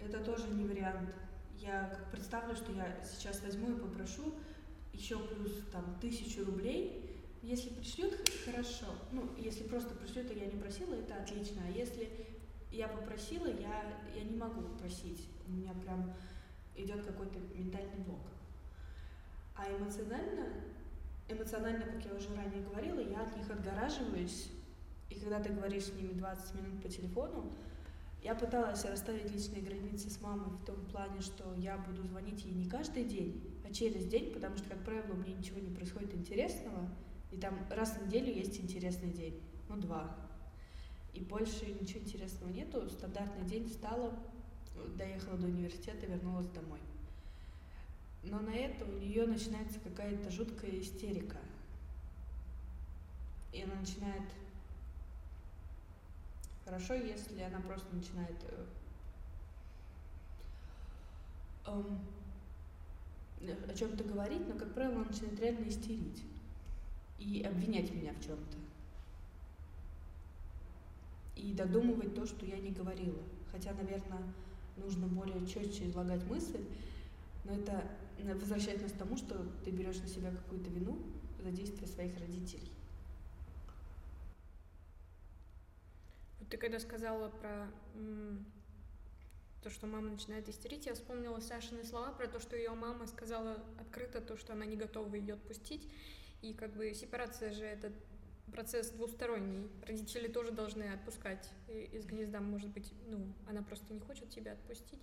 это 0.00 0.18
тоже 0.20 0.48
не 0.48 0.64
вариант. 0.64 1.10
Я 1.58 2.00
представлю, 2.10 2.56
что 2.56 2.72
я 2.72 2.98
сейчас 3.04 3.42
возьму 3.42 3.76
и 3.76 3.80
попрошу 3.80 4.34
еще 4.92 5.18
плюс 5.18 5.52
там 5.70 5.98
тысячу 6.00 6.44
рублей. 6.44 7.10
Если 7.42 7.70
пришлют, 7.70 8.14
хорошо. 8.44 8.86
Ну, 9.10 9.28
если 9.36 9.64
просто 9.64 9.94
пришлют, 9.94 10.30
и 10.30 10.38
я 10.38 10.46
не 10.46 10.60
просила, 10.60 10.94
это 10.94 11.16
отлично. 11.16 11.62
А 11.66 11.70
если 11.70 12.10
я 12.72 12.88
попросила, 12.88 13.46
я, 13.46 13.84
я 14.14 14.24
не 14.24 14.36
могу 14.36 14.62
просить. 14.78 15.28
У 15.46 15.52
меня 15.52 15.72
прям 15.74 16.12
идет 16.74 17.04
какой-то 17.04 17.38
ментальный 17.54 17.98
блок. 17.98 18.22
А 19.54 19.70
эмоционально, 19.70 20.46
эмоционально, 21.28 21.84
как 21.84 22.04
я 22.04 22.14
уже 22.14 22.34
ранее 22.34 22.62
говорила, 22.62 23.00
я 23.00 23.22
от 23.22 23.36
них 23.36 23.50
отгораживаюсь. 23.50 24.50
И 25.10 25.14
когда 25.16 25.40
ты 25.40 25.52
говоришь 25.52 25.84
с 25.84 25.92
ними 25.92 26.14
20 26.14 26.54
минут 26.54 26.82
по 26.82 26.88
телефону, 26.88 27.52
я 28.22 28.34
пыталась 28.34 28.84
расставить 28.84 29.30
личные 29.30 29.62
границы 29.62 30.08
с 30.08 30.20
мамой 30.20 30.48
в 30.50 30.64
том 30.64 30.76
плане, 30.86 31.20
что 31.20 31.52
я 31.54 31.76
буду 31.76 32.04
звонить 32.04 32.44
ей 32.44 32.54
не 32.54 32.68
каждый 32.68 33.04
день, 33.04 33.42
а 33.68 33.72
через 33.74 34.06
день, 34.06 34.32
потому 34.32 34.56
что, 34.56 34.70
как 34.70 34.84
правило, 34.84 35.14
меня 35.14 35.36
ничего 35.36 35.58
не 35.58 35.74
происходит 35.74 36.14
интересного, 36.14 36.88
и 37.32 37.36
там 37.36 37.58
раз 37.70 37.96
в 37.96 38.06
неделю 38.06 38.32
есть 38.32 38.60
интересный 38.60 39.10
день, 39.10 39.42
ну 39.68 39.76
два, 39.76 40.16
и 41.12 41.20
больше 41.20 41.66
ничего 41.66 42.00
интересного 42.00 42.50
нету. 42.50 42.88
Стандартный 42.88 43.44
день 43.44 43.68
встала, 43.68 44.12
доехала 44.96 45.36
до 45.36 45.46
университета, 45.46 46.06
вернулась 46.06 46.48
домой. 46.48 46.80
Но 48.22 48.40
на 48.40 48.54
это 48.54 48.84
у 48.84 48.92
нее 48.92 49.26
начинается 49.26 49.78
какая-то 49.80 50.30
жуткая 50.30 50.70
истерика. 50.80 51.38
И 53.52 53.62
она 53.62 53.74
начинает... 53.74 54.22
Хорошо, 56.64 56.94
если 56.94 57.42
она 57.42 57.60
просто 57.60 57.94
начинает 57.94 58.36
эм, 61.66 61.98
о 63.68 63.74
чем-то 63.74 64.04
говорить, 64.04 64.46
но, 64.48 64.54
как 64.54 64.72
правило, 64.72 65.00
она 65.00 65.10
начинает 65.10 65.40
реально 65.40 65.68
истерить 65.68 66.22
и 67.18 67.42
обвинять 67.42 67.92
меня 67.92 68.12
в 68.12 68.24
чем-то 68.24 68.56
и 71.36 71.52
додумывать 71.52 72.14
то, 72.14 72.26
что 72.26 72.44
я 72.46 72.58
не 72.58 72.70
говорила. 72.70 73.22
Хотя, 73.50 73.72
наверное, 73.74 74.22
нужно 74.76 75.06
более 75.06 75.46
четче 75.46 75.86
излагать 75.86 76.24
мысль, 76.24 76.64
но 77.44 77.52
это 77.52 77.90
возвращает 78.18 78.82
нас 78.82 78.92
к 78.92 78.96
тому, 78.96 79.16
что 79.16 79.46
ты 79.64 79.70
берешь 79.70 79.98
на 79.98 80.06
себя 80.06 80.30
какую-то 80.30 80.70
вину 80.70 80.98
за 81.40 81.50
действия 81.50 81.86
своих 81.86 82.18
родителей. 82.18 82.70
Вот 86.38 86.48
ты 86.48 86.56
когда 86.56 86.78
сказала 86.78 87.28
про 87.28 87.68
то, 89.62 89.70
что 89.70 89.86
мама 89.86 90.10
начинает 90.10 90.48
истерить, 90.48 90.86
я 90.86 90.94
вспомнила 90.94 91.38
Сашины 91.40 91.84
слова 91.84 92.12
про 92.12 92.26
то, 92.26 92.40
что 92.40 92.56
ее 92.56 92.70
мама 92.70 93.06
сказала 93.06 93.62
открыто 93.80 94.20
то, 94.20 94.36
что 94.36 94.52
она 94.52 94.64
не 94.64 94.76
готова 94.76 95.14
ее 95.14 95.34
отпустить. 95.34 95.88
И 96.40 96.52
как 96.54 96.74
бы 96.74 96.92
сепарация 96.94 97.52
же 97.52 97.64
это 97.64 97.92
процесс 98.50 98.90
двусторонний. 98.90 99.68
Родители 99.86 100.28
тоже 100.28 100.52
должны 100.52 100.84
отпускать 100.84 101.48
из 101.68 102.04
гнезда, 102.06 102.40
может 102.40 102.70
быть, 102.70 102.92
ну, 103.08 103.32
она 103.48 103.62
просто 103.62 103.92
не 103.92 104.00
хочет 104.00 104.30
тебя 104.30 104.52
отпустить. 104.52 105.00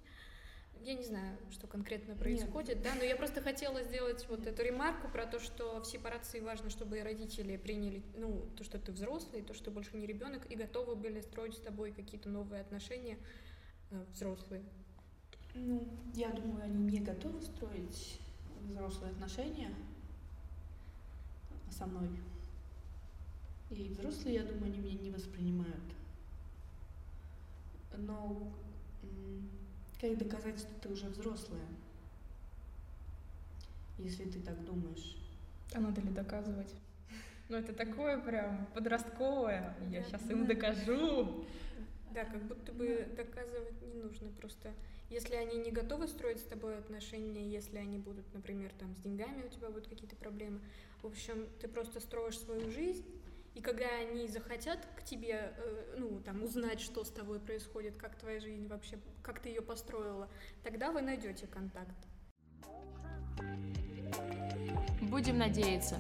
Я 0.82 0.94
не 0.94 1.04
знаю, 1.04 1.38
что 1.52 1.68
конкретно 1.68 2.16
происходит, 2.16 2.76
Нет. 2.76 2.84
да, 2.84 2.96
но 2.96 3.04
я 3.04 3.18
просто 3.18 3.42
хотела 3.42 3.84
сделать 3.84 4.26
вот 4.30 4.48
эту 4.48 4.64
ремарку 4.64 5.10
про 5.10 5.26
то, 5.26 5.40
что 5.40 5.82
в 5.82 5.86
сепарации 5.86 6.40
важно, 6.40 6.70
чтобы 6.70 7.02
родители 7.02 7.58
приняли, 7.58 8.02
ну, 8.16 8.46
то, 8.56 8.64
что 8.64 8.80
ты 8.80 8.94
взрослый, 8.94 9.42
то, 9.42 9.54
что 9.54 9.72
больше 9.72 9.98
не 9.98 10.06
ребенок, 10.06 10.50
и 10.50 10.56
готовы 10.56 10.96
были 10.96 11.20
строить 11.20 11.56
с 11.56 11.60
тобой 11.60 11.92
какие-то 11.92 12.30
новые 12.30 12.62
отношения 12.62 13.18
э, 13.92 14.06
взрослые. 14.14 14.64
Ну, 15.54 15.86
я 16.14 16.30
думаю, 16.30 16.64
они 16.64 16.78
не 16.78 17.00
готовы 17.02 17.42
строить 17.42 18.22
взрослые 18.62 19.12
отношения 19.12 19.74
со 21.72 21.86
мной. 21.88 22.10
И 23.72 23.90
взрослые, 23.90 24.36
я 24.36 24.44
думаю, 24.44 24.66
они 24.66 24.80
меня 24.80 25.00
не 25.00 25.12
воспринимают. 25.12 25.84
Но 27.98 28.52
как 30.00 30.18
доказать, 30.18 30.60
что 30.60 30.70
ты 30.82 30.90
уже 30.90 31.08
взрослая, 31.08 31.66
если 33.98 34.24
ты 34.24 34.40
так 34.40 34.64
думаешь? 34.66 35.18
А 35.74 35.80
надо 35.80 36.02
ли 36.02 36.10
доказывать? 36.10 36.74
Ну, 37.50 37.58
это 37.58 37.74
такое 37.74 38.20
прям 38.20 38.68
подростковое. 38.74 39.76
Я 39.92 40.04
сейчас 40.04 40.30
им 40.30 40.46
докажу. 40.46 41.46
Да, 42.14 42.26
как 42.26 42.42
будто 42.44 42.72
бы 42.72 43.08
доказывать 43.16 43.82
не 43.82 44.02
нужно. 44.02 44.30
Просто 44.40 44.72
если 45.10 45.36
они 45.36 45.58
не 45.58 45.72
готовы 45.72 46.08
строить 46.08 46.40
с 46.40 46.44
тобой 46.44 46.78
отношения, 46.78 47.48
если 47.48 47.78
они 47.78 47.98
будут, 47.98 48.26
например, 48.34 48.72
там 48.80 48.96
с 48.96 49.00
деньгами 49.00 49.44
у 49.44 49.50
тебя 49.50 49.70
будут 49.70 49.88
какие-то 49.88 50.16
проблемы, 50.16 50.60
в 51.02 51.08
общем, 51.08 51.48
ты 51.60 51.68
просто 51.68 52.00
строишь 52.00 52.40
свою 52.40 52.72
жизнь, 52.72 53.06
и 53.60 53.62
когда 53.62 53.88
они 53.88 54.26
захотят 54.30 54.80
к 54.96 55.04
тебе, 55.04 55.54
э, 55.58 55.96
ну, 55.98 56.22
там, 56.22 56.44
узнать, 56.44 56.80
что 56.80 57.04
с 57.04 57.12
тобой 57.12 57.42
происходит, 57.42 57.98
как 57.98 58.16
твоя 58.18 58.40
жизнь 58.40 58.68
вообще, 58.68 58.98
как 59.22 59.42
ты 59.42 59.50
ее 59.50 59.62
построила, 59.62 60.30
тогда 60.64 60.94
вы 60.94 61.02
найдете 61.02 61.46
контакт. 61.46 62.08
Будем 65.02 65.38
надеяться. 65.38 66.00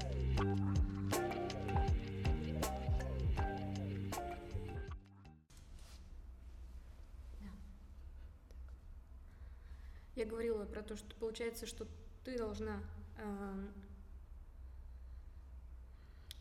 Я 10.16 10.26
говорила 10.26 10.64
про 10.64 10.82
то, 10.82 10.96
что 10.96 11.14
получается, 11.18 11.66
что 11.66 11.86
ты 12.24 12.38
должна 12.38 12.82
э, 13.18 13.68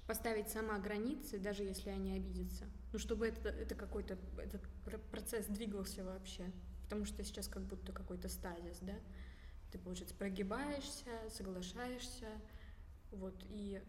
поставить 0.08 0.48
сама 0.48 0.78
границы, 0.78 1.38
даже 1.38 1.64
если 1.64 1.90
они 1.90 2.14
обидятся. 2.14 2.64
Ну, 2.94 2.98
чтобы 2.98 3.28
это, 3.28 3.50
это 3.50 3.74
какой-то 3.74 4.18
этот 4.38 4.62
процесс 5.10 5.44
двигался 5.46 6.02
вообще. 6.02 6.50
Потому 6.84 7.04
что 7.04 7.22
сейчас 7.22 7.46
как 7.46 7.62
будто 7.62 7.92
какой-то 7.92 8.30
стазис, 8.30 8.78
да? 8.80 8.94
Ты, 9.70 9.78
получается, 9.78 10.14
прогибаешься, 10.16 11.10
соглашаешься, 11.28 12.26
вот, 13.10 13.34
и 13.50 13.82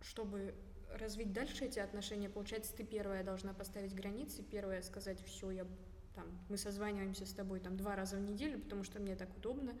чтобы 0.00 0.54
развить 0.92 1.32
дальше 1.32 1.64
эти 1.64 1.80
отношения, 1.80 2.28
получается, 2.28 2.72
ты 2.76 2.84
первая 2.84 3.24
должна 3.24 3.52
поставить 3.52 3.96
границы, 3.96 4.44
первая 4.44 4.80
сказать, 4.82 5.20
все, 5.24 5.50
я 5.50 5.66
там, 6.14 6.26
мы 6.48 6.56
созваниваемся 6.56 7.26
с 7.26 7.32
тобой 7.32 7.58
там 7.58 7.76
два 7.76 7.96
раза 7.96 8.16
в 8.16 8.20
неделю, 8.20 8.60
потому 8.60 8.84
что 8.84 9.00
мне 9.00 9.16
так 9.16 9.36
удобно, 9.36 9.72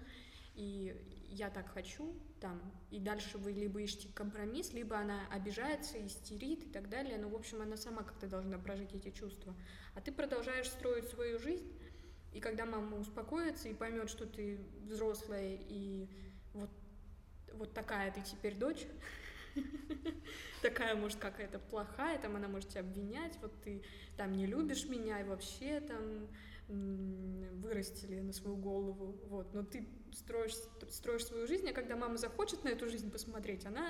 и 0.54 0.94
я 1.30 1.50
так 1.50 1.68
хочу, 1.72 2.14
там, 2.40 2.60
и 2.90 3.00
дальше 3.00 3.38
вы 3.38 3.52
либо 3.52 3.80
ищете 3.80 4.08
компромисс, 4.12 4.72
либо 4.72 4.98
она 4.98 5.26
обижается, 5.30 6.04
истерит 6.04 6.64
и 6.64 6.68
так 6.68 6.88
далее, 6.88 7.18
но, 7.18 7.28
в 7.28 7.34
общем, 7.34 7.62
она 7.62 7.76
сама 7.76 8.02
как-то 8.02 8.26
должна 8.26 8.58
прожить 8.58 8.94
эти 8.94 9.10
чувства. 9.10 9.54
А 9.94 10.00
ты 10.00 10.12
продолжаешь 10.12 10.68
строить 10.68 11.08
свою 11.08 11.38
жизнь, 11.38 11.72
и 12.32 12.40
когда 12.40 12.66
мама 12.66 12.98
успокоится 12.98 13.68
и 13.68 13.74
поймет, 13.74 14.10
что 14.10 14.26
ты 14.26 14.58
взрослая 14.86 15.58
и 15.60 16.08
вот 17.54 17.74
такая 17.74 18.10
ты 18.10 18.22
теперь 18.22 18.56
дочь, 18.56 18.86
такая, 20.62 20.94
может, 20.94 21.18
какая-то 21.18 21.58
плохая, 21.58 22.18
там 22.18 22.36
она 22.36 22.48
может 22.48 22.70
тебя 22.70 22.80
обвинять, 22.80 23.38
вот 23.40 23.52
ты 23.62 23.82
там 24.16 24.32
не 24.32 24.46
любишь 24.46 24.86
меня 24.88 25.20
и 25.20 25.24
вообще 25.24 25.80
там 25.80 26.28
вырастили 26.72 28.20
на 28.20 28.32
свою 28.32 28.56
голову, 28.56 29.18
вот, 29.28 29.52
но 29.54 29.62
ты 29.62 29.88
строишь, 30.12 30.54
строишь 30.90 31.26
свою 31.26 31.46
жизнь, 31.46 31.68
а 31.68 31.72
когда 31.72 31.96
мама 31.96 32.16
захочет 32.16 32.64
на 32.64 32.68
эту 32.68 32.88
жизнь 32.88 33.10
посмотреть, 33.10 33.66
она 33.66 33.88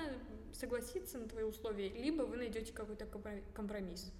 согласится 0.53 1.17
на 1.17 1.27
твои 1.27 1.43
условия, 1.43 1.89
либо 1.89 2.23
вы 2.23 2.37
найдете 2.37 2.73
какой-то 2.73 3.05
компромисс. 3.53 4.11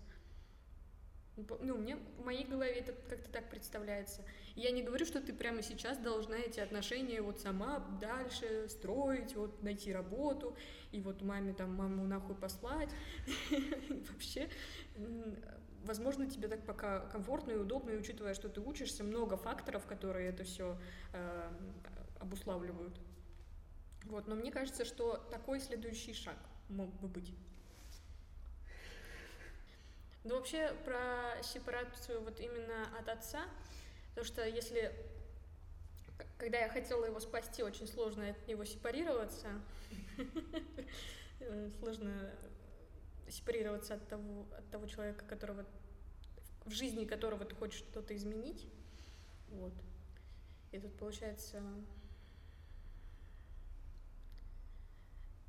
Ну, 1.36 1.78
мне 1.78 1.95
в 1.95 2.26
моей 2.26 2.45
голове 2.45 2.74
это 2.74 2.93
как-то 3.09 3.32
так 3.32 3.49
представляется. 3.49 4.24
я 4.55 4.70
не 4.70 4.84
говорю, 4.84 5.03
что 5.03 5.20
ты 5.20 5.34
прямо 5.34 5.64
сейчас 5.64 5.97
должна 5.97 6.38
эти 6.38 6.59
отношения 6.59 7.24
вот 7.24 7.39
сама 7.39 7.80
дальше 7.99 8.68
строить, 8.70 9.36
вот 9.36 9.64
найти 9.64 9.91
работу, 9.91 10.55
и 10.91 11.01
вот 11.01 11.24
маме 11.24 11.53
там 11.53 11.74
маму 11.74 12.05
нахуй 12.05 12.36
послать. 12.36 12.91
Вообще, 14.11 14.47
возможно, 15.84 16.29
тебе 16.29 16.47
так 16.47 16.65
пока 16.65 17.01
комфортно 17.07 17.51
и 17.51 17.57
удобно, 17.57 17.91
и 17.91 17.97
учитывая, 17.97 18.34
что 18.34 18.49
ты 18.49 18.61
учишься, 18.61 19.03
много 19.03 19.38
факторов, 19.38 19.86
которые 19.86 20.29
это 20.29 20.43
все 20.43 20.77
э, 21.13 21.51
обуславливают. 22.19 22.99
Вот, 24.05 24.27
но 24.27 24.36
мне 24.36 24.51
кажется, 24.51 24.86
что 24.86 25.17
такой 25.31 25.59
следующий 25.59 26.13
шаг 26.13 26.38
мог 26.69 26.89
бы 26.99 27.07
быть. 27.07 27.34
Ну, 30.23 30.36
вообще, 30.36 30.73
про 30.86 31.41
сепарацию 31.43 32.21
вот 32.21 32.39
именно 32.39 32.88
от 32.97 33.09
отца, 33.09 33.45
потому 34.09 34.25
что 34.25 34.47
если... 34.47 34.93
Когда 36.38 36.59
я 36.59 36.69
хотела 36.69 37.05
его 37.05 37.19
спасти, 37.19 37.63
очень 37.63 37.88
сложно 37.88 38.29
от 38.29 38.47
него 38.47 38.63
сепарироваться. 38.65 39.47
Сложно 41.79 42.31
сепарироваться 43.30 43.95
от 43.95 44.07
того, 44.07 44.45
от 44.57 44.69
того 44.69 44.88
человека, 44.88 45.26
которого 45.26 45.65
в 46.65 46.71
жизни 46.71 47.05
которого 47.05 47.45
ты 47.45 47.55
хочешь 47.55 47.80
что-то 47.80 48.15
изменить. 48.15 48.67
Вот. 49.49 49.74
И 50.71 50.80
тут 50.80 50.95
получается... 50.97 51.61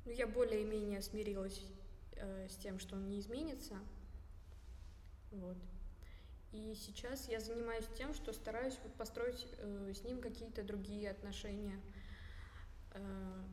Ну, 0.05 0.11
я 0.11 0.27
более-менее 0.27 1.01
смирилась 1.01 1.63
э, 2.11 2.47
с 2.47 2.55
тем, 2.57 2.77
что 2.79 2.95
он 2.95 3.07
не 3.07 3.19
изменится. 3.19 3.75
Вот. 5.31 5.57
И 6.51 6.75
сейчас 6.75 7.27
я 7.27 7.39
занимаюсь 7.39 7.87
тем, 7.97 8.13
что 8.13 8.31
стараюсь 8.31 8.77
вот 8.83 8.93
построить 8.93 9.47
э, 9.57 9.93
с 9.95 10.03
ним 10.03 10.21
какие-то 10.21 10.61
другие 10.63 11.09
отношения. 11.09 11.79
Э, 12.91 13.43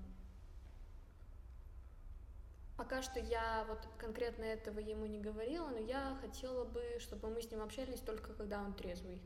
пока 2.82 3.00
что 3.00 3.20
я 3.20 3.64
вот 3.68 3.78
конкретно 3.96 4.42
этого 4.42 4.80
ему 4.80 5.06
не 5.06 5.20
говорила, 5.20 5.68
но 5.68 5.78
я 5.78 6.18
хотела 6.20 6.64
бы, 6.64 6.82
чтобы 6.98 7.30
мы 7.30 7.40
с 7.40 7.48
ним 7.48 7.62
общались 7.62 8.00
только 8.00 8.32
когда 8.32 8.60
он 8.60 8.74
трезвый. 8.74 9.20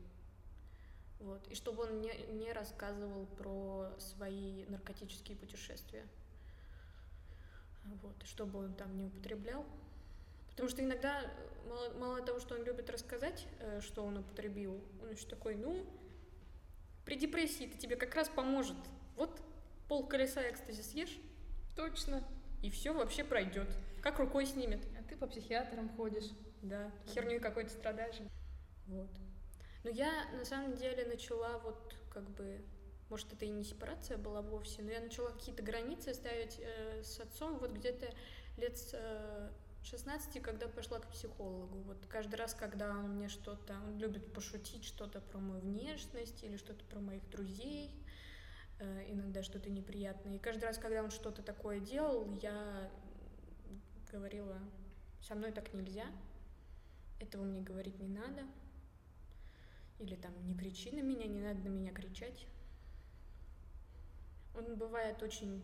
Вот. 1.19 1.47
И 1.47 1.55
чтобы 1.55 1.85
он 1.85 1.99
не, 1.99 2.13
не 2.33 2.53
рассказывал 2.53 3.25
про 3.25 3.89
свои 3.97 4.65
наркотические 4.65 5.35
путешествия. 5.35 6.05
Вот. 8.03 8.15
Чтобы 8.25 8.59
он 8.59 8.75
там 8.75 8.95
не 8.95 9.05
употреблял. 9.05 9.65
Потому 10.51 10.69
что 10.69 10.83
иногда 10.83 11.23
мало, 11.67 11.89
мало 11.97 12.21
того, 12.21 12.39
что 12.39 12.53
он 12.53 12.63
любит 12.63 12.91
рассказать, 12.91 13.47
э, 13.59 13.81
что 13.81 14.03
он 14.03 14.19
употребил, 14.19 14.79
он 15.01 15.09
еще 15.09 15.25
такой, 15.25 15.55
ну, 15.55 15.83
при 17.05 17.15
депрессии 17.15 17.65
это 17.65 17.77
тебе 17.79 17.95
как 17.95 18.13
раз 18.13 18.29
поможет. 18.29 18.77
Вот 19.15 19.41
пол 19.87 20.05
колеса 20.05 20.47
экстази 20.47 20.81
съешь, 20.81 21.17
точно, 21.75 22.23
и 22.61 22.69
все 22.69 22.93
вообще 22.93 23.23
пройдет. 23.23 23.67
Как 24.01 24.19
рукой 24.19 24.45
снимет. 24.45 24.85
А 24.99 25.03
ты 25.03 25.15
по 25.15 25.27
психиатрам 25.27 25.89
ходишь. 25.89 26.31
Да, 26.61 26.91
херню 27.07 27.39
какой-то 27.39 27.69
страдаешь. 27.69 28.19
Вот. 28.87 29.09
Но 29.83 29.89
я 29.89 30.25
на 30.33 30.45
самом 30.45 30.75
деле 30.75 31.05
начала 31.05 31.59
вот 31.59 31.95
как 32.09 32.29
бы 32.31 32.65
может, 33.09 33.31
это 33.31 33.45
и 33.45 33.49
не 33.49 33.63
сепарация 33.63 34.17
была 34.17 34.41
вовсе, 34.41 34.81
но 34.81 34.91
я 34.91 34.99
начала 34.99 35.29
какие-то 35.29 35.63
границы 35.63 36.13
ставить 36.13 36.59
э, 36.59 37.03
с 37.03 37.19
отцом 37.21 37.57
вот 37.57 37.71
где-то 37.71 38.13
лет 38.57 38.77
с 38.77 38.89
э, 38.93 39.49
16, 39.83 40.41
когда 40.41 40.67
пошла 40.67 40.99
к 40.99 41.09
психологу. 41.09 41.79
Вот 41.83 42.05
каждый 42.07 42.35
раз, 42.35 42.53
когда 42.53 42.89
он 42.89 43.15
мне 43.15 43.29
что-то, 43.29 43.75
он 43.87 43.97
любит 43.97 44.33
пошутить 44.33 44.83
что-то 44.83 45.21
про 45.21 45.39
мою 45.39 45.61
внешность 45.61 46.43
или 46.43 46.57
что-то 46.57 46.83
про 46.85 46.99
моих 46.99 47.29
друзей, 47.29 47.91
иногда 48.79 49.43
что-то 49.43 49.69
неприятное. 49.69 50.35
И 50.35 50.39
каждый 50.39 50.65
раз, 50.65 50.77
когда 50.77 51.03
он 51.03 51.11
что-то 51.11 51.41
такое 51.41 51.79
делал, 51.79 52.31
я 52.41 52.91
говорила, 54.11 54.59
со 55.21 55.35
мной 55.35 55.51
так 55.51 55.73
нельзя, 55.73 56.05
этого 57.19 57.43
мне 57.43 57.61
говорить 57.61 57.99
не 57.99 58.07
надо, 58.07 58.43
или 59.99 60.15
там 60.15 60.33
не 60.45 60.55
кричи 60.55 60.91
на 60.91 61.01
меня, 61.01 61.25
не 61.25 61.41
надо 61.41 61.59
на 61.61 61.69
меня 61.69 61.91
кричать. 61.91 62.47
Он 64.55 64.75
бывает 64.75 65.21
очень 65.21 65.63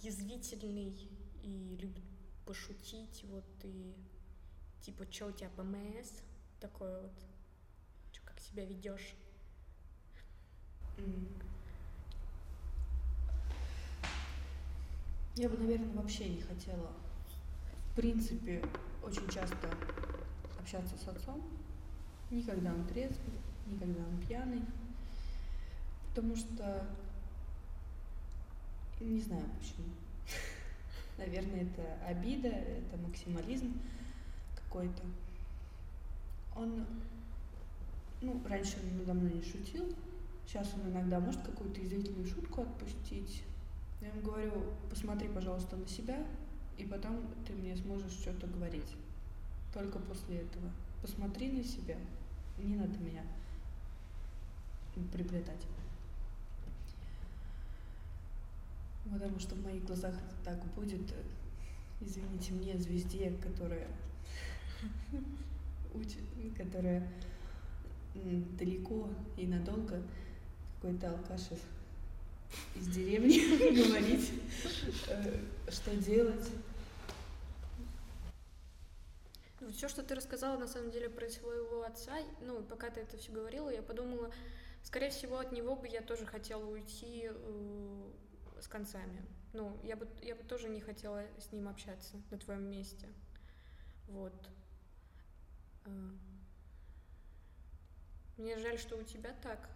язвительный 0.00 1.08
и 1.42 1.76
любит 1.80 2.04
пошутить, 2.44 3.24
вот 3.24 3.44
и 3.62 3.94
типа, 4.80 5.10
что 5.10 5.26
у 5.26 5.32
тебя 5.32 5.50
ПМС, 5.50 6.10
такое 6.58 7.02
вот, 7.02 7.12
что 8.12 8.24
как 8.24 8.40
себя 8.40 8.64
ведешь. 8.64 9.14
Я 15.36 15.48
бы, 15.48 15.56
наверное, 15.56 15.94
вообще 15.94 16.28
не 16.28 16.40
хотела, 16.40 16.90
в 17.92 17.96
принципе, 17.96 18.62
очень 19.02 19.26
часто 19.28 19.70
общаться 20.58 20.96
с 20.98 21.08
отцом, 21.08 21.42
никогда 22.30 22.74
он 22.74 22.84
трезвый, 22.86 23.38
никогда 23.66 24.00
он 24.00 24.18
пьяный, 24.26 24.62
потому 26.08 26.36
что 26.36 26.86
не 29.00 29.20
знаю 29.20 29.44
почему. 29.58 29.94
Наверное, 31.18 31.62
это 31.62 32.04
обида, 32.06 32.48
это 32.48 32.96
максимализм 32.98 33.80
какой-то. 34.56 35.02
Он, 36.54 36.84
ну, 38.20 38.42
раньше 38.46 38.76
он 38.82 38.98
надо 38.98 39.14
мной 39.14 39.32
не 39.32 39.42
шутил, 39.42 39.94
сейчас 40.50 40.74
он 40.74 40.90
иногда 40.90 41.20
может 41.20 41.42
какую-то 41.42 41.80
извительную 41.80 42.26
шутку 42.26 42.62
отпустить. 42.62 43.44
Я 44.00 44.08
ему 44.08 44.20
говорю, 44.22 44.52
посмотри, 44.88 45.28
пожалуйста, 45.28 45.76
на 45.76 45.86
себя, 45.86 46.26
и 46.76 46.84
потом 46.84 47.20
ты 47.46 47.52
мне 47.52 47.76
сможешь 47.76 48.10
что-то 48.10 48.48
говорить. 48.48 48.96
Только 49.72 50.00
после 50.00 50.38
этого. 50.38 50.68
Посмотри 51.02 51.52
на 51.52 51.62
себя. 51.62 51.96
Не 52.58 52.74
надо 52.74 52.98
меня 52.98 53.22
приплетать. 55.12 55.66
Потому 59.04 59.38
что 59.38 59.54
в 59.54 59.64
моих 59.64 59.84
глазах 59.84 60.14
так 60.44 60.62
будет, 60.74 61.14
извините 62.00 62.52
мне, 62.54 62.76
звезде, 62.76 63.32
которая 63.40 63.86
учит, 65.94 66.22
которая 66.56 67.08
далеко 68.58 69.08
и 69.36 69.46
надолго 69.46 70.02
какой-то 70.80 71.10
алкаш 71.10 71.42
из 72.74 72.88
деревни 72.88 73.38
говорить, 73.86 74.32
э, 75.08 75.40
что 75.70 75.94
делать. 75.96 76.50
Ну, 79.60 79.70
все, 79.72 79.88
что 79.88 80.02
ты 80.02 80.14
рассказала, 80.14 80.58
на 80.58 80.66
самом 80.66 80.90
деле, 80.90 81.10
про 81.10 81.28
своего 81.28 81.82
отца, 81.82 82.16
ну, 82.40 82.62
пока 82.62 82.88
ты 82.88 83.00
это 83.00 83.18
все 83.18 83.30
говорила, 83.30 83.68
я 83.68 83.82
подумала, 83.82 84.32
скорее 84.82 85.10
всего, 85.10 85.38
от 85.38 85.52
него 85.52 85.76
бы 85.76 85.86
я 85.86 86.00
тоже 86.00 86.24
хотела 86.24 86.64
уйти 86.64 87.28
э, 87.30 88.10
с 88.58 88.66
концами. 88.66 89.22
Ну, 89.52 89.78
я 89.84 89.96
бы, 89.96 90.08
я 90.22 90.34
бы 90.34 90.42
тоже 90.44 90.70
не 90.70 90.80
хотела 90.80 91.26
с 91.38 91.52
ним 91.52 91.68
общаться 91.68 92.16
на 92.30 92.38
твоем 92.38 92.70
месте. 92.70 93.06
Вот. 94.08 94.32
А. 95.84 95.90
Мне 98.38 98.56
жаль, 98.58 98.78
что 98.78 98.96
у 98.96 99.02
тебя 99.02 99.34
так. 99.42 99.68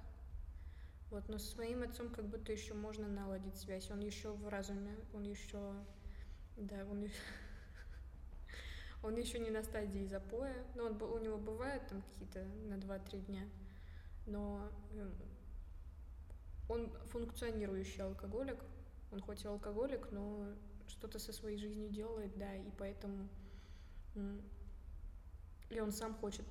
Вот, 1.10 1.28
но 1.28 1.38
с 1.38 1.56
моим 1.56 1.82
отцом 1.82 2.08
как 2.08 2.26
будто 2.26 2.52
еще 2.52 2.74
можно 2.74 3.06
наладить 3.06 3.56
связь. 3.56 3.90
Он 3.90 4.00
еще 4.00 4.32
в 4.32 4.48
разуме, 4.48 4.96
он 5.12 5.22
еще, 5.22 5.74
да, 6.56 6.84
он 6.90 7.08
он 9.02 9.16
еще 9.16 9.38
не 9.38 9.50
на 9.50 9.62
стадии 9.62 10.06
запоя. 10.06 10.64
Но 10.74 10.86
он, 10.86 11.00
у 11.02 11.18
него 11.18 11.38
бывают 11.38 11.86
там 11.88 12.02
какие-то 12.02 12.44
на 12.68 12.74
2-3 12.74 13.26
дня. 13.26 13.48
Но 14.26 14.68
эм, 14.92 15.14
он 16.68 16.90
функционирующий 17.06 18.02
алкоголик, 18.02 18.58
он 19.12 19.20
хоть 19.20 19.44
и 19.44 19.48
алкоголик, 19.48 20.10
но 20.10 20.48
что-то 20.88 21.18
со 21.18 21.32
своей 21.32 21.58
жизнью 21.58 21.90
делает, 21.90 22.36
да, 22.36 22.54
и 22.56 22.70
поэтому 22.78 23.28
или 25.70 25.80
он 25.80 25.92
сам 25.92 26.14
хочет 26.14 26.46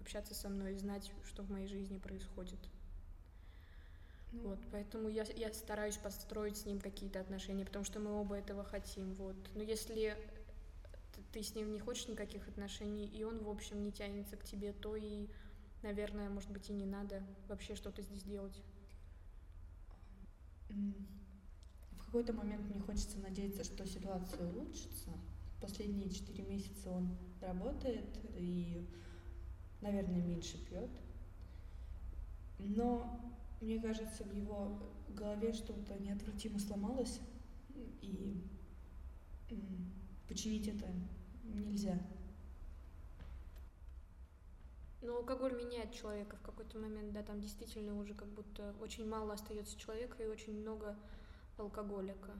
общаться 0.00 0.34
со 0.34 0.48
мной 0.48 0.74
и 0.74 0.78
знать, 0.78 1.12
что 1.24 1.42
в 1.42 1.50
моей 1.50 1.66
жизни 1.66 1.98
происходит. 1.98 2.58
Ну. 4.32 4.48
Вот, 4.48 4.58
поэтому 4.70 5.08
я, 5.08 5.24
я 5.36 5.52
стараюсь 5.52 5.96
построить 5.96 6.56
с 6.56 6.64
ним 6.64 6.80
какие-то 6.80 7.20
отношения, 7.20 7.64
потому 7.64 7.84
что 7.84 8.00
мы 8.00 8.12
оба 8.12 8.36
этого 8.36 8.64
хотим, 8.64 9.14
вот. 9.14 9.36
Но 9.54 9.62
если 9.62 10.16
ты 11.32 11.42
с 11.42 11.54
ним 11.54 11.72
не 11.72 11.80
хочешь 11.80 12.08
никаких 12.08 12.48
отношений, 12.48 13.06
и 13.06 13.24
он, 13.24 13.42
в 13.42 13.48
общем, 13.48 13.82
не 13.82 13.92
тянется 13.92 14.36
к 14.36 14.44
тебе, 14.44 14.72
то 14.72 14.96
и, 14.96 15.28
наверное, 15.82 16.28
может 16.28 16.50
быть, 16.50 16.68
и 16.70 16.72
не 16.72 16.86
надо 16.86 17.22
вообще 17.48 17.74
что-то 17.74 18.02
здесь 18.02 18.22
делать. 18.22 18.60
В 20.68 22.04
какой-то 22.06 22.32
момент 22.32 22.68
мне 22.68 22.80
хочется 22.80 23.18
надеяться, 23.18 23.64
что 23.64 23.86
ситуация 23.86 24.46
улучшится. 24.46 25.10
Последние 25.60 26.10
четыре 26.10 26.44
месяца 26.44 26.90
он 26.90 27.16
работает 27.40 28.18
и, 28.36 28.86
наверное, 29.80 30.22
меньше 30.22 30.58
пьет. 30.66 30.90
Но 32.58 33.20
мне 33.62 33.80
кажется, 33.80 34.24
в 34.24 34.32
его 34.32 34.78
голове 35.08 35.52
что-то 35.52 35.94
неотвратимо 35.98 36.58
сломалось, 36.58 37.20
и 38.00 38.42
починить 40.28 40.68
это 40.68 40.86
нельзя. 41.44 41.98
Но 45.02 45.16
алкоголь 45.16 45.52
меняет 45.52 45.92
человека 45.92 46.36
в 46.36 46.42
какой-то 46.42 46.78
момент, 46.78 47.12
да, 47.12 47.22
там 47.22 47.40
действительно 47.40 47.98
уже 47.98 48.14
как 48.14 48.28
будто 48.28 48.74
очень 48.80 49.06
мало 49.06 49.34
остается 49.34 49.78
человека 49.78 50.22
и 50.22 50.26
очень 50.26 50.58
много 50.58 50.96
алкоголика. 51.58 52.30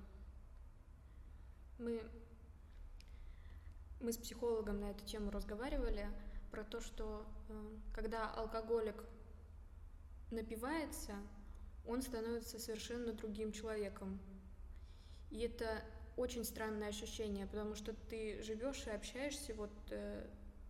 Мы, 1.79 2.01
мы 4.01 4.12
с 4.12 4.16
психологом 4.16 4.81
на 4.81 4.91
эту 4.91 5.05
тему 5.05 5.31
разговаривали 5.31 6.09
про 6.51 6.64
то, 6.64 6.81
что 6.81 7.27
э, 7.49 7.77
когда 7.93 8.31
алкоголик 8.31 9.05
напивается, 10.33 11.14
он 11.87 12.03
становится 12.03 12.59
совершенно 12.59 13.12
другим 13.12 13.53
человеком. 13.53 14.18
И 15.30 15.41
это 15.41 15.83
очень 16.16 16.45
странное 16.45 16.89
ощущение, 16.89 17.47
потому 17.47 17.74
что 17.74 17.95
ты 18.09 18.43
живешь 18.43 18.87
и 18.87 18.91
общаешься 18.91 19.55
вот 19.55 19.72
э, 19.91 20.26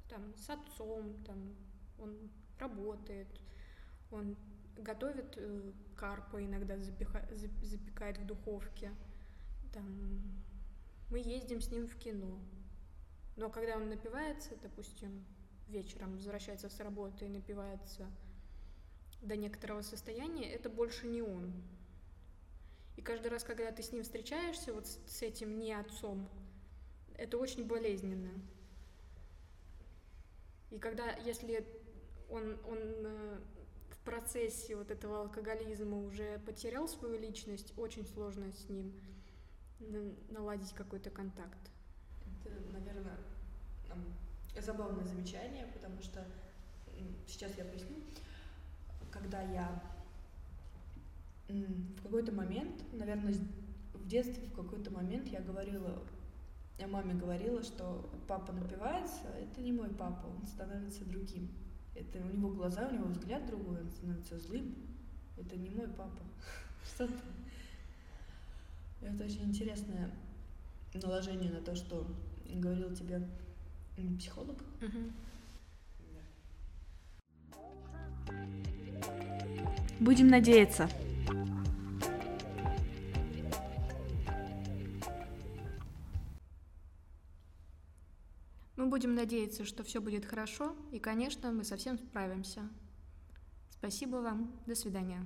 там 0.09 0.35
с 0.37 0.49
отцом, 0.51 1.15
там 1.25 1.55
он 1.99 2.31
работает, 2.59 3.29
он 4.11 4.37
готовит 4.77 5.35
э, 5.37 5.73
карпа, 5.97 6.43
иногда 6.45 6.79
запеха, 6.79 7.27
запекает 7.63 8.19
в 8.19 8.27
духовке. 8.27 8.93
Там, 9.73 10.23
мы 11.11 11.19
ездим 11.19 11.61
с 11.61 11.71
ним 11.71 11.87
в 11.87 11.97
кино. 11.97 12.39
Но 13.37 13.51
когда 13.51 13.77
он 13.77 13.89
напивается, 13.89 14.51
допустим, 14.63 15.25
вечером 15.69 16.17
возвращается 16.17 16.69
с 16.69 16.79
работы 16.81 17.27
и 17.27 17.29
напивается 17.29 18.11
до 19.23 19.37
некоторого 19.37 19.83
состояния, 19.83 20.53
это 20.53 20.68
больше 20.68 21.07
не 21.07 21.23
он. 21.23 21.53
И 22.97 23.03
каждый 23.03 23.29
раз, 23.29 23.45
когда 23.45 23.70
ты 23.73 23.83
с 23.83 23.93
ним 23.93 24.03
встречаешься, 24.03 24.75
вот 24.75 24.87
с 24.87 25.23
этим 25.23 25.59
не 25.59 25.73
отцом, 25.73 26.29
это 27.16 27.39
очень 27.39 27.66
болезненно. 27.66 28.31
И 30.70 30.79
когда, 30.79 31.16
если 31.18 31.66
он, 32.29 32.59
он 32.66 32.79
э, 32.79 33.41
в 33.91 34.05
процессе 34.05 34.75
вот 34.75 34.91
этого 34.91 35.20
алкоголизма 35.20 35.99
уже 36.05 36.39
потерял 36.41 36.89
свою 36.89 37.18
личность, 37.18 37.73
очень 37.77 38.07
сложно 38.07 38.53
с 38.53 38.68
ним 38.68 38.93
наладить 40.31 40.73
какой-то 40.73 41.11
контакт. 41.11 41.59
Это, 42.45 42.55
наверное, 42.73 43.18
забавное 44.61 45.05
замечание, 45.05 45.66
потому 45.75 46.01
что 46.01 46.25
сейчас 47.27 47.57
я 47.57 47.64
поясню. 47.64 47.97
Когда 49.13 49.43
я 49.43 49.83
в 51.49 52.03
какой-то 52.03 52.33
момент, 52.33 52.83
наверное, 52.93 53.35
в 53.93 54.07
детстве 54.07 54.49
в 54.49 54.55
какой-то 54.55 54.91
момент 54.91 55.29
я 55.29 55.41
говорила, 55.41 56.03
я 56.79 56.89
маме 56.89 57.15
говорила, 57.15 57.63
что 57.63 58.11
папа 58.27 58.53
напивается, 58.53 59.29
это 59.39 59.61
не 59.61 59.73
мой 59.73 59.91
папа, 59.91 60.27
он 60.27 60.47
становится 60.47 61.05
другим. 61.05 61.51
Это 61.95 62.19
у 62.21 62.29
него 62.29 62.51
глаза, 62.51 62.89
у 62.89 62.95
него 62.95 63.07
взгляд 63.07 63.47
другой, 63.47 63.83
он 63.83 63.91
становится 63.91 64.39
злым. 64.39 64.75
Это 65.37 65.57
не 65.57 65.71
мой 65.71 65.89
папа. 65.89 66.23
Что-то. 66.95 67.13
Это 69.03 69.25
очень 69.25 69.45
интересное 69.45 70.11
наложение 70.95 71.51
на 71.51 71.61
то, 71.61 71.75
что 71.75 72.07
говорил 72.47 72.95
тебе 72.95 73.29
психолог. 74.19 74.63
Будем 80.03 80.27
надеяться. 80.27 80.89
Мы 88.75 88.89
будем 88.89 89.15
надеяться, 89.15 89.65
что 89.65 89.85
все 89.85 90.01
будет 90.01 90.25
хорошо, 90.25 90.75
и, 90.91 90.99
конечно, 90.99 91.53
мы 91.53 91.63
совсем 91.63 91.99
справимся. 91.99 92.69
Спасибо 93.71 94.17
вам. 94.17 94.61
До 94.67 94.75
свидания. 94.75 95.25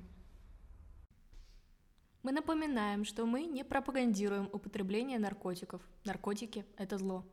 Мы 2.23 2.33
напоминаем, 2.33 3.07
что 3.07 3.25
мы 3.25 3.47
не 3.47 3.65
пропагандируем 3.65 4.51
употребление 4.53 5.19
наркотиков. 5.19 5.81
Наркотики– 6.05 6.67
это 6.77 6.99
зло. 6.99 7.25